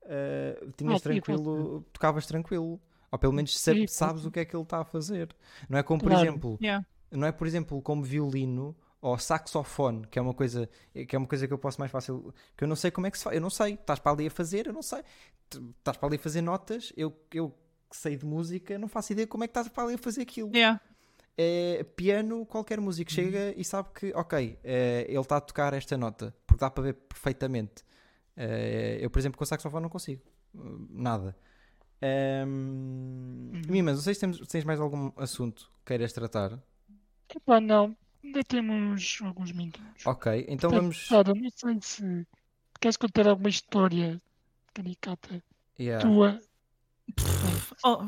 eh, 0.04 0.58
tinhas 0.76 1.00
Ah, 1.00 1.02
tranquilo. 1.02 1.82
Tocavas 1.92 2.26
tranquilo. 2.26 2.80
Ou 3.10 3.18
pelo 3.18 3.32
menos 3.32 3.58
sabes 3.88 4.24
o 4.24 4.30
que 4.30 4.40
é 4.40 4.44
que 4.44 4.54
ele 4.56 4.62
está 4.62 4.80
a 4.80 4.84
fazer. 4.84 5.34
Não 5.68 5.78
é 5.78 5.82
como, 5.82 6.00
por 6.00 6.10
Claro. 6.10 6.26
exemplo. 6.26 6.58
Yeah. 6.62 6.84
não 7.10 7.26
é 7.26 7.32
por 7.32 7.46
exemplo 7.46 7.80
como 7.82 8.02
violino 8.02 8.76
ou 9.00 9.16
saxofone 9.18 10.06
que 10.08 10.18
é 10.18 10.22
uma 10.22 10.34
coisa 10.34 10.68
que 11.08 11.14
é 11.14 11.18
uma 11.18 11.26
coisa 11.28 11.46
que 11.46 11.52
eu 11.52 11.58
posso 11.58 11.78
mais 11.78 11.92
fácil 11.92 12.34
que 12.56 12.64
eu 12.64 12.68
não 12.68 12.74
sei 12.74 12.90
como 12.90 13.06
é 13.06 13.10
que 13.10 13.16
se 13.18 13.24
faz 13.24 13.36
eu 13.36 13.40
não 13.40 13.50
sei 13.50 13.74
estás 13.74 13.98
para 14.00 14.10
ali 14.12 14.26
a 14.26 14.30
fazer 14.30 14.66
eu 14.66 14.72
não 14.72 14.82
sei 14.82 15.02
estás 15.78 15.96
para 15.96 16.08
ali 16.08 16.16
a 16.16 16.18
fazer 16.18 16.40
notas 16.42 16.92
eu 16.96 17.14
eu 17.32 17.50
que 17.88 17.96
sei 17.96 18.16
de 18.16 18.26
música 18.26 18.76
não 18.78 18.88
faço 18.88 19.12
ideia 19.12 19.26
como 19.26 19.44
é 19.44 19.46
que 19.46 19.50
estás 19.52 19.68
para 19.68 19.84
ali 19.84 19.94
a 19.94 19.98
fazer 19.98 20.22
aquilo 20.22 20.50
Yeah. 20.52 20.80
é, 21.38 21.84
piano 21.94 22.44
qualquer 22.46 22.80
músico 22.80 23.12
chega 23.12 23.54
e 23.56 23.64
sabe 23.64 23.90
que 23.94 24.12
ok 24.14 24.58
é, 24.64 25.06
ele 25.08 25.20
está 25.20 25.36
a 25.36 25.40
tocar 25.40 25.72
esta 25.74 25.96
nota 25.96 26.34
porque 26.46 26.60
dá 26.60 26.70
para 26.70 26.82
ver 26.84 26.94
perfeitamente 26.94 27.84
É, 28.36 28.98
eu 29.00 29.08
por 29.10 29.18
exemplo 29.20 29.38
com 29.38 29.44
o 29.44 29.46
saxofone 29.46 29.82
não 29.82 29.90
consigo 29.90 30.22
hum, 30.54 30.86
nada 30.90 31.36
um, 32.02 33.52
Mimas, 33.68 33.96
não 33.96 34.02
sei 34.02 34.14
se 34.14 34.20
temos, 34.20 34.36
se 34.38 34.46
tens 34.46 34.64
mais 34.64 34.80
algum 34.80 35.10
assunto 35.16 35.70
que 35.78 35.86
queiras 35.86 36.12
tratar 36.12 36.60
Epá, 37.34 37.60
não. 37.60 37.96
Ainda 38.22 38.42
temos 38.44 39.18
alguns 39.22 39.52
minutos. 39.52 40.04
Ok, 40.06 40.44
então 40.48 40.70
vamos. 40.70 40.98
pensado, 40.98 41.34
não 41.34 41.50
sei 41.50 41.78
se 41.80 42.26
queres 42.80 42.96
contar 42.96 43.26
alguma 43.28 43.48
história 43.48 44.20
caricata 44.74 45.42
Yeah. 45.78 46.06
tua. 46.08 46.40
Oh, 47.84 48.04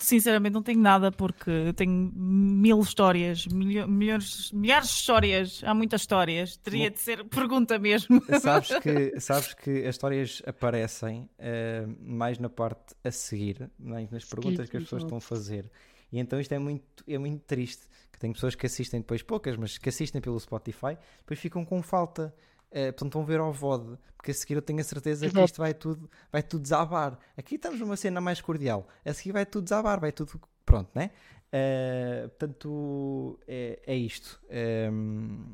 sinceramente, 0.00 0.54
não 0.54 0.62
tenho 0.62 0.80
nada 0.80 1.10
porque 1.12 1.72
tenho 1.76 2.10
mil 2.14 2.80
histórias, 2.80 3.46
milho- 3.46 3.86
milhões, 3.88 4.50
milhares 4.52 4.88
de 4.88 4.94
histórias. 4.94 5.62
Há 5.64 5.74
muitas 5.74 6.02
histórias. 6.02 6.56
Teria 6.56 6.90
de 6.90 6.98
ser 6.98 7.24
pergunta 7.24 7.78
mesmo. 7.78 8.22
Sabes 8.40 8.70
que, 8.80 9.18
sabes 9.20 9.54
que 9.54 9.84
as 9.86 9.94
histórias 9.94 10.42
aparecem 10.46 11.28
eh, 11.38 11.86
mais 12.00 12.38
na 12.38 12.48
parte 12.48 12.94
a 13.04 13.10
seguir, 13.10 13.70
né, 13.78 14.08
nas 14.10 14.24
perguntas 14.24 14.68
que 14.68 14.76
as 14.76 14.84
pessoas 14.84 15.02
estão 15.02 15.18
a 15.18 15.20
fazer. 15.20 15.70
E 16.10 16.18
então 16.18 16.40
isto 16.40 16.52
é 16.52 16.58
muito, 16.58 17.04
é 17.06 17.18
muito 17.18 17.40
triste. 17.44 17.86
Que 18.10 18.18
tem 18.18 18.32
pessoas 18.32 18.54
que 18.54 18.66
assistem 18.66 19.00
depois, 19.00 19.22
poucas, 19.22 19.56
mas 19.56 19.78
que 19.78 19.88
assistem 19.88 20.20
pelo 20.20 20.40
Spotify, 20.40 20.96
depois 21.18 21.38
ficam 21.38 21.64
com 21.64 21.80
falta. 21.82 22.34
Eh, 22.70 22.92
portanto, 22.92 23.14
vão 23.14 23.24
ver 23.24 23.40
ao 23.40 23.52
VOD, 23.52 23.98
porque 24.16 24.30
a 24.30 24.34
seguir 24.34 24.54
eu 24.54 24.62
tenho 24.62 24.80
a 24.80 24.84
certeza 24.84 25.20
que 25.26 25.32
Exato. 25.32 25.44
isto 25.46 25.58
vai 25.58 25.72
tudo, 25.72 26.10
vai 26.30 26.42
tudo 26.42 26.60
desabar. 26.62 27.18
Aqui 27.36 27.54
estamos 27.54 27.80
numa 27.80 27.96
cena 27.96 28.20
mais 28.20 28.40
cordial, 28.40 28.86
a 29.04 29.12
seguir 29.14 29.32
vai 29.32 29.46
tudo 29.46 29.64
desabar, 29.64 29.98
vai 30.00 30.12
tudo. 30.12 30.38
Pronto, 30.66 30.90
né? 30.94 31.10
Eh, 31.50 32.28
portanto, 32.28 33.38
é, 33.48 33.80
é 33.86 33.94
isto. 33.96 34.38
Ehm, 34.50 35.44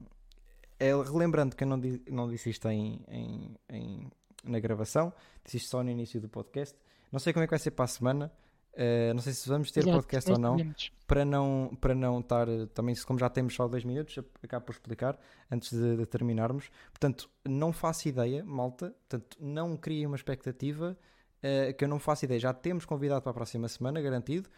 é, 0.81 0.91
relembrando 0.93 1.55
que 1.55 1.62
eu 1.62 1.69
não, 1.69 1.79
di- 1.79 2.03
não 2.11 2.29
disse 2.29 2.51
isto 2.51 2.69
em, 2.69 3.01
em- 3.09 3.57
em- 3.71 4.11
na 4.43 4.59
gravação, 4.59 5.12
disse 5.45 5.59
isto 5.59 5.69
só 5.71 5.83
no 5.85 5.91
início 5.91 6.21
do 6.21 6.29
podcast. 6.29 6.77
Não 7.12 7.21
sei 7.21 7.33
como 7.33 7.45
é 7.45 7.47
que 7.47 7.53
vai 7.53 7.59
ser 7.61 7.71
para 7.71 7.85
a 7.85 7.89
semana. 7.89 8.33
Eh, 8.77 9.12
não 9.14 9.22
sei 9.22 9.33
se 9.33 9.49
vamos 9.49 9.70
ter 9.70 9.81
Exato, 9.81 9.97
podcast 9.97 10.31
ou 10.31 10.39
não. 10.39 10.53
podemos. 10.53 10.93
Para 11.07 11.25
não, 11.25 11.77
para 11.81 11.95
não 11.95 12.20
estar 12.20 12.49
eh, 12.49 12.66
também, 12.75 12.95
como 13.07 13.18
já 13.18 13.29
temos 13.29 13.55
só 13.55 13.68
dois 13.68 13.85
minutos, 13.85 14.18
acabo 14.43 14.66
por 14.66 14.72
explicar 14.72 15.18
antes 15.51 15.72
de, 15.72 15.97
de 15.97 16.07
terminarmos. 16.07 16.70
Portanto, 16.91 17.31
não 17.47 17.72
faço 17.72 18.09
ideia, 18.09 18.45
malta. 18.45 18.95
Portanto, 19.09 19.37
não 19.41 19.77
criem 19.77 20.07
uma 20.07 20.16
expectativa 20.16 20.99
eh, 21.43 21.72
que 21.72 21.85
eu 21.85 21.89
não 21.89 21.99
faço 21.99 22.25
ideia. 22.25 22.41
Já 22.41 22.53
temos 22.53 22.85
convidado 22.85 23.22
para 23.22 23.31
a 23.31 23.35
próxima 23.35 23.68
semana, 23.68 24.01
garantido. 24.01 24.49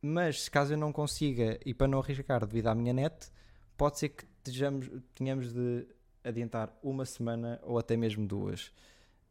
Mas 0.00 0.44
se 0.44 0.50
caso 0.50 0.74
eu 0.74 0.78
não 0.78 0.92
consiga 0.92 1.58
e 1.64 1.74
para 1.74 1.88
não 1.88 1.98
arriscar 1.98 2.46
devido 2.46 2.68
à 2.68 2.74
minha 2.74 2.92
net, 2.92 3.30
pode 3.76 3.98
ser 3.98 4.10
que 4.10 4.24
tejamos, 4.42 4.88
tenhamos 5.14 5.52
de 5.52 5.86
adiantar 6.22 6.76
uma 6.82 7.04
semana 7.04 7.58
ou 7.62 7.78
até 7.78 7.96
mesmo 7.96 8.26
duas. 8.26 8.72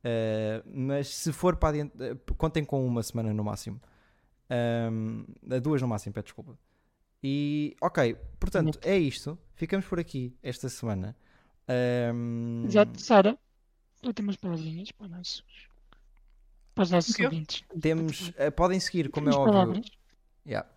Uh, 0.03 0.61
mas 0.65 1.07
se 1.07 1.31
for 1.31 1.55
para 1.55 1.69
adiantar, 1.69 2.11
uh, 2.11 2.35
contem 2.35 2.63
com 2.63 2.85
uma 2.85 3.01
semana 3.01 3.33
no 3.33 3.43
máximo. 3.43 3.81
Um, 4.49 5.25
uh, 5.43 5.59
duas 5.61 5.81
no 5.81 5.87
máximo, 5.87 6.13
peço 6.13 6.25
desculpa. 6.25 6.57
E 7.23 7.75
ok, 7.81 8.15
portanto, 8.39 8.79
é 8.83 8.97
isto. 8.97 9.37
Ficamos 9.55 9.85
por 9.85 9.99
aqui 9.99 10.35
esta 10.43 10.69
semana. 10.69 11.15
Um, 12.13 12.63
Exato, 12.65 13.01
Sara, 13.01 13.37
últimas 14.03 14.35
palavrinhas 14.35 14.91
para, 14.91 15.07
nossos, 15.07 15.43
para 16.75 16.83
os 16.83 16.91
nossos 16.91 17.19
ouvintes. 17.19 17.63
temos, 17.81 18.29
uh, 18.29 18.51
podem 18.55 18.79
seguir, 18.79 19.09
como 19.09 19.29
é 19.29 19.31
Últimas 19.31 19.47
óbvio. 19.47 19.53
palavras. 19.53 19.91
Yeah. 20.45 20.69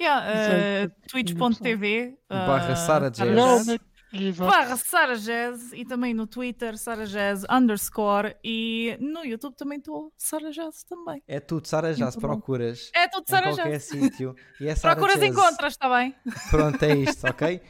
Yeah, 0.00 0.88
uh. 0.88 1.08
Twitch.tv 1.08 2.18
uh, 2.24 2.28
Barra 2.28 2.74
Sara 2.74 3.10
Jazz. 3.10 3.78
Exato. 4.14 4.50
Barra 4.50 4.76
Sara 4.76 5.16
Jazz 5.16 5.72
e 5.72 5.84
também 5.84 6.14
no 6.14 6.26
Twitter 6.26 6.78
Sara 6.78 7.06
Jazz 7.06 7.44
underscore 7.50 8.36
e 8.44 8.96
no 9.00 9.24
YouTube 9.24 9.56
também 9.56 9.78
estou 9.78 10.12
Sara 10.16 10.50
Jazz 10.50 10.84
também. 10.84 11.22
É 11.26 11.40
tudo, 11.40 11.66
Sara, 11.66 11.88
Muito 11.88 12.14
bom. 12.14 12.20
procuras 12.20 12.90
É 12.94 13.08
tudo 13.08 13.24
em 13.28 13.30
Sara 13.30 13.48
qualquer 13.48 13.70
Jazz. 13.70 13.84
sítio. 13.84 14.36
E 14.60 14.68
é 14.68 14.74
Procuras 14.80 15.18
Jazz. 15.18 15.24
encontras, 15.30 15.72
está 15.72 15.88
bem? 15.88 16.14
Pronto, 16.50 16.82
é 16.82 16.96
isto, 16.96 17.26
ok? 17.26 17.60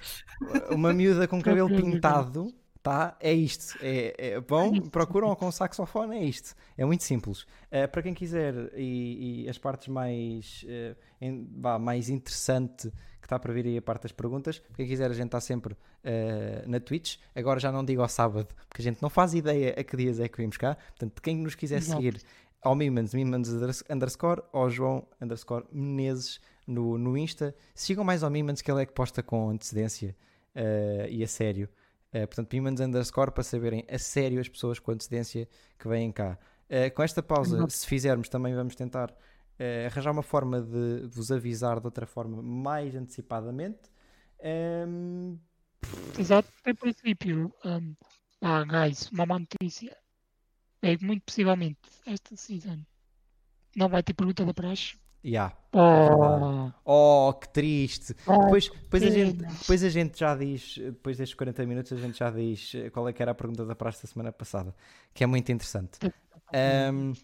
Uma 0.70 0.92
miúda 0.92 1.26
com 1.26 1.40
cabelo 1.42 1.68
pintado 1.68 2.53
Tá? 2.84 3.16
É 3.18 3.32
isto. 3.32 3.78
É, 3.80 4.14
é, 4.18 4.40
vão, 4.40 4.78
procuram 4.90 5.34
com 5.34 5.51
saxofone, 5.51 6.18
é 6.18 6.24
isto. 6.24 6.55
É 6.76 6.84
muito 6.84 7.03
simples. 7.03 7.45
Uh, 7.72 7.88
para 7.90 8.03
quem 8.03 8.12
quiser, 8.12 8.55
e, 8.76 9.45
e 9.45 9.49
as 9.49 9.57
partes 9.57 9.88
mais, 9.88 10.66
uh, 10.68 10.95
em, 11.18 11.45
bah, 11.45 11.78
mais 11.78 12.11
interessante 12.11 12.92
que 13.25 13.27
está 13.27 13.39
para 13.39 13.55
vir 13.55 13.64
aí 13.64 13.79
a 13.79 13.83
parte 13.83 14.03
das 14.03 14.12
perguntas, 14.12 14.61
quem 14.77 14.87
quiser, 14.87 15.11
a 15.11 15.14
gente 15.14 15.29
está 15.29 15.41
sempre 15.41 15.72
uh, 15.72 16.68
na 16.68 16.79
Twitch. 16.79 17.16
Agora 17.35 17.59
já 17.59 17.72
não 17.72 17.83
digo 17.83 18.03
ao 18.03 18.09
sábado, 18.09 18.55
porque 18.68 18.83
a 18.83 18.85
gente 18.85 19.01
não 19.01 19.09
faz 19.09 19.33
ideia 19.33 19.75
a 19.79 19.83
que 19.83 19.97
dias 19.97 20.20
é 20.20 20.29
que 20.29 20.37
vimos 20.37 20.59
cá. 20.59 20.75
Portanto, 20.75 21.22
quem 21.22 21.35
nos 21.39 21.55
quiser 21.55 21.79
Exato. 21.79 21.97
seguir 21.97 22.22
ao 22.61 22.75
Mimans, 22.75 23.14
Mimans 23.14 23.49
underscore, 23.89 24.43
ao 24.53 24.68
João 24.68 25.07
underscore 25.22 25.64
Menezes 25.72 26.39
no, 26.66 26.99
no 26.99 27.16
Insta, 27.16 27.55
sigam 27.75 28.05
mais 28.05 28.22
ao 28.22 28.29
Mimans 28.29 28.61
que 28.61 28.70
ele 28.70 28.83
é 28.83 28.87
que 28.87 28.93
posta 28.93 29.22
com 29.22 29.49
antecedência 29.49 30.14
e 31.09 31.25
a 31.25 31.27
sério. 31.27 31.66
Uh, 32.14 32.27
portanto, 32.27 32.49
Pimans 32.49 32.81
underscore 32.81 33.31
para 33.33 33.43
saberem 33.43 33.85
a 33.91 33.99
sério 33.99 34.39
as 34.39 34.49
pessoas 34.49 34.79
com 34.79 34.93
antecedência 34.93 35.49
que 35.79 35.89
vêm 35.89 36.12
cá. 36.12 36.39
Uh, 36.68 36.95
com 36.95 37.03
esta 37.03 37.22
pausa, 37.22 37.57
Exato. 37.57 37.72
se 37.72 37.87
fizermos, 37.87 38.29
também 38.29 38.55
vamos 38.55 38.75
tentar 38.75 39.14
uh, 39.59 39.87
arranjar 39.87 40.13
uma 40.13 40.23
forma 40.23 40.61
de, 40.61 41.07
vos 41.09 41.31
avisar 41.31 41.81
de 41.81 41.87
outra 41.87 42.07
forma 42.07 42.43
mais 42.43 42.95
antecipadamente. 42.95 43.91
Um... 44.43 45.39
Exato, 46.19 46.49
em 46.67 46.75
princípio, 46.75 47.53
um, 47.65 47.95
ah, 48.41 48.65
guys, 48.65 49.11
uma 49.11 49.27
má 49.27 49.39
notícia 49.39 49.97
é 50.83 50.97
que 50.97 51.05
muito 51.05 51.23
possivelmente 51.23 51.79
esta 52.07 52.37
season 52.37 52.79
não 53.77 53.89
vai 53.89 54.03
ter 54.03 54.15
pergunta 54.15 54.45
da 54.45 54.55
praxe. 54.55 54.97
Yeah. 55.25 55.57
Oh. 55.73 56.71
oh, 56.85 57.33
que 57.33 57.49
triste. 57.49 58.15
Oh, 58.27 58.45
depois, 58.45 58.69
depois, 58.69 59.03
a 59.03 59.11
gente, 59.11 59.37
depois 59.39 59.83
a 59.83 59.89
gente 59.89 60.19
já 60.19 60.37
diz, 60.37 60.77
depois 60.77 61.17
destes 61.17 61.35
40 61.35 61.65
minutos, 61.65 61.93
a 61.93 61.97
gente 61.97 62.19
já 62.19 62.31
diz 62.31 62.73
qual 62.93 63.09
é 63.09 63.13
que 63.13 63.23
era 63.23 63.31
a 63.31 63.35
pergunta 63.35 63.65
da 63.65 63.75
praxe 63.75 64.03
da 64.03 64.09
semana 64.09 64.31
passada, 64.31 64.75
que 65.15 65.25
é 65.25 65.27
muito 65.27 65.51
interessante. 65.51 65.99
Um, 66.93 67.15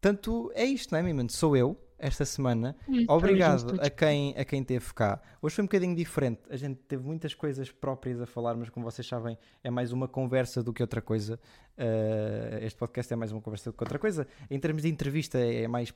tanto 0.00 0.50
é 0.54 0.64
isto, 0.64 0.92
não 0.92 0.98
é, 0.98 1.02
Mimano? 1.02 1.30
Sou 1.30 1.56
eu, 1.56 1.76
esta 1.98 2.24
semana. 2.24 2.76
Obrigado 3.08 3.80
a 3.80 3.90
quem, 3.90 4.34
a 4.36 4.44
quem 4.44 4.64
teve 4.64 4.92
cá. 4.94 5.20
Hoje 5.42 5.54
foi 5.56 5.62
um 5.62 5.66
bocadinho 5.66 5.94
diferente. 5.94 6.40
A 6.48 6.56
gente 6.56 6.78
teve 6.88 7.04
muitas 7.04 7.34
coisas 7.34 7.70
próprias 7.70 8.20
a 8.20 8.26
falar, 8.26 8.54
mas 8.56 8.70
como 8.70 8.84
vocês 8.84 9.06
sabem, 9.06 9.36
é 9.62 9.70
mais 9.70 9.92
uma 9.92 10.08
conversa 10.08 10.62
do 10.62 10.72
que 10.72 10.82
outra 10.82 11.02
coisa. 11.02 11.38
Uh, 11.76 12.64
este 12.64 12.78
podcast 12.78 13.12
é 13.12 13.16
mais 13.16 13.32
uma 13.32 13.40
conversa 13.40 13.70
do 13.70 13.76
que 13.76 13.82
outra 13.82 13.98
coisa. 13.98 14.26
Em 14.50 14.58
termos 14.58 14.82
de 14.82 14.88
entrevista, 14.88 15.38
é 15.38 15.68
mais 15.68 15.92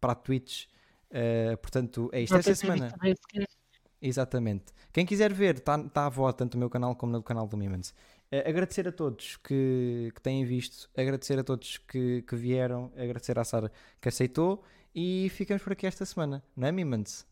para 0.00 0.12
a 0.12 0.14
Twitch 0.14 0.66
Uh, 1.10 1.56
portanto, 1.58 2.08
é 2.12 2.20
isto. 2.20 2.36
Esta 2.36 2.54
semana. 2.54 2.94
Exatamente. 4.00 4.66
Quem 4.92 5.04
quiser 5.04 5.32
ver, 5.32 5.56
está 5.56 5.78
tá 5.88 6.06
à 6.06 6.08
voz, 6.08 6.34
tanto 6.34 6.54
no 6.54 6.60
meu 6.60 6.70
canal 6.70 6.94
como 6.96 7.12
no 7.12 7.22
canal 7.22 7.46
do 7.46 7.56
Mimans. 7.56 7.94
Uh, 8.32 8.48
agradecer 8.48 8.86
a 8.86 8.92
todos 8.92 9.36
que, 9.38 10.12
que 10.14 10.22
têm 10.22 10.44
visto, 10.44 10.88
agradecer 10.96 11.38
a 11.38 11.44
todos 11.44 11.78
que, 11.78 12.22
que 12.22 12.36
vieram, 12.36 12.92
agradecer 12.96 13.38
à 13.38 13.44
Sara 13.44 13.72
que 14.00 14.08
aceitou 14.08 14.62
e 14.94 15.28
ficamos 15.30 15.62
por 15.62 15.72
aqui 15.72 15.86
esta 15.86 16.04
semana, 16.04 16.42
não 16.56 16.68
é, 16.68 16.72
Mimans? 16.72 17.26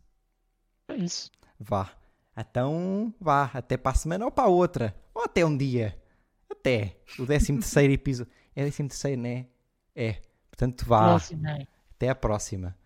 É 0.88 0.96
isso. 0.96 1.30
Vá. 1.58 1.92
Então, 2.36 3.12
vá, 3.20 3.50
até 3.52 3.76
para 3.76 3.92
a 3.92 3.94
semana 3.94 4.24
ou 4.24 4.30
para 4.30 4.44
a 4.44 4.48
outra, 4.48 4.94
ou 5.12 5.24
até 5.24 5.44
um 5.44 5.56
dia. 5.56 6.00
Até 6.48 6.96
o 7.18 7.26
13 7.26 7.54
terceiro 7.54 7.92
episódio. 7.92 8.32
É 8.54 8.62
13 8.62 8.88
terceiro, 8.88 9.20
não 9.20 9.28
é? 9.28 9.46
É. 9.94 10.22
Portanto, 10.50 10.84
vá. 10.86 11.16
Até 11.96 12.08
a 12.08 12.14
próxima. 12.14 12.77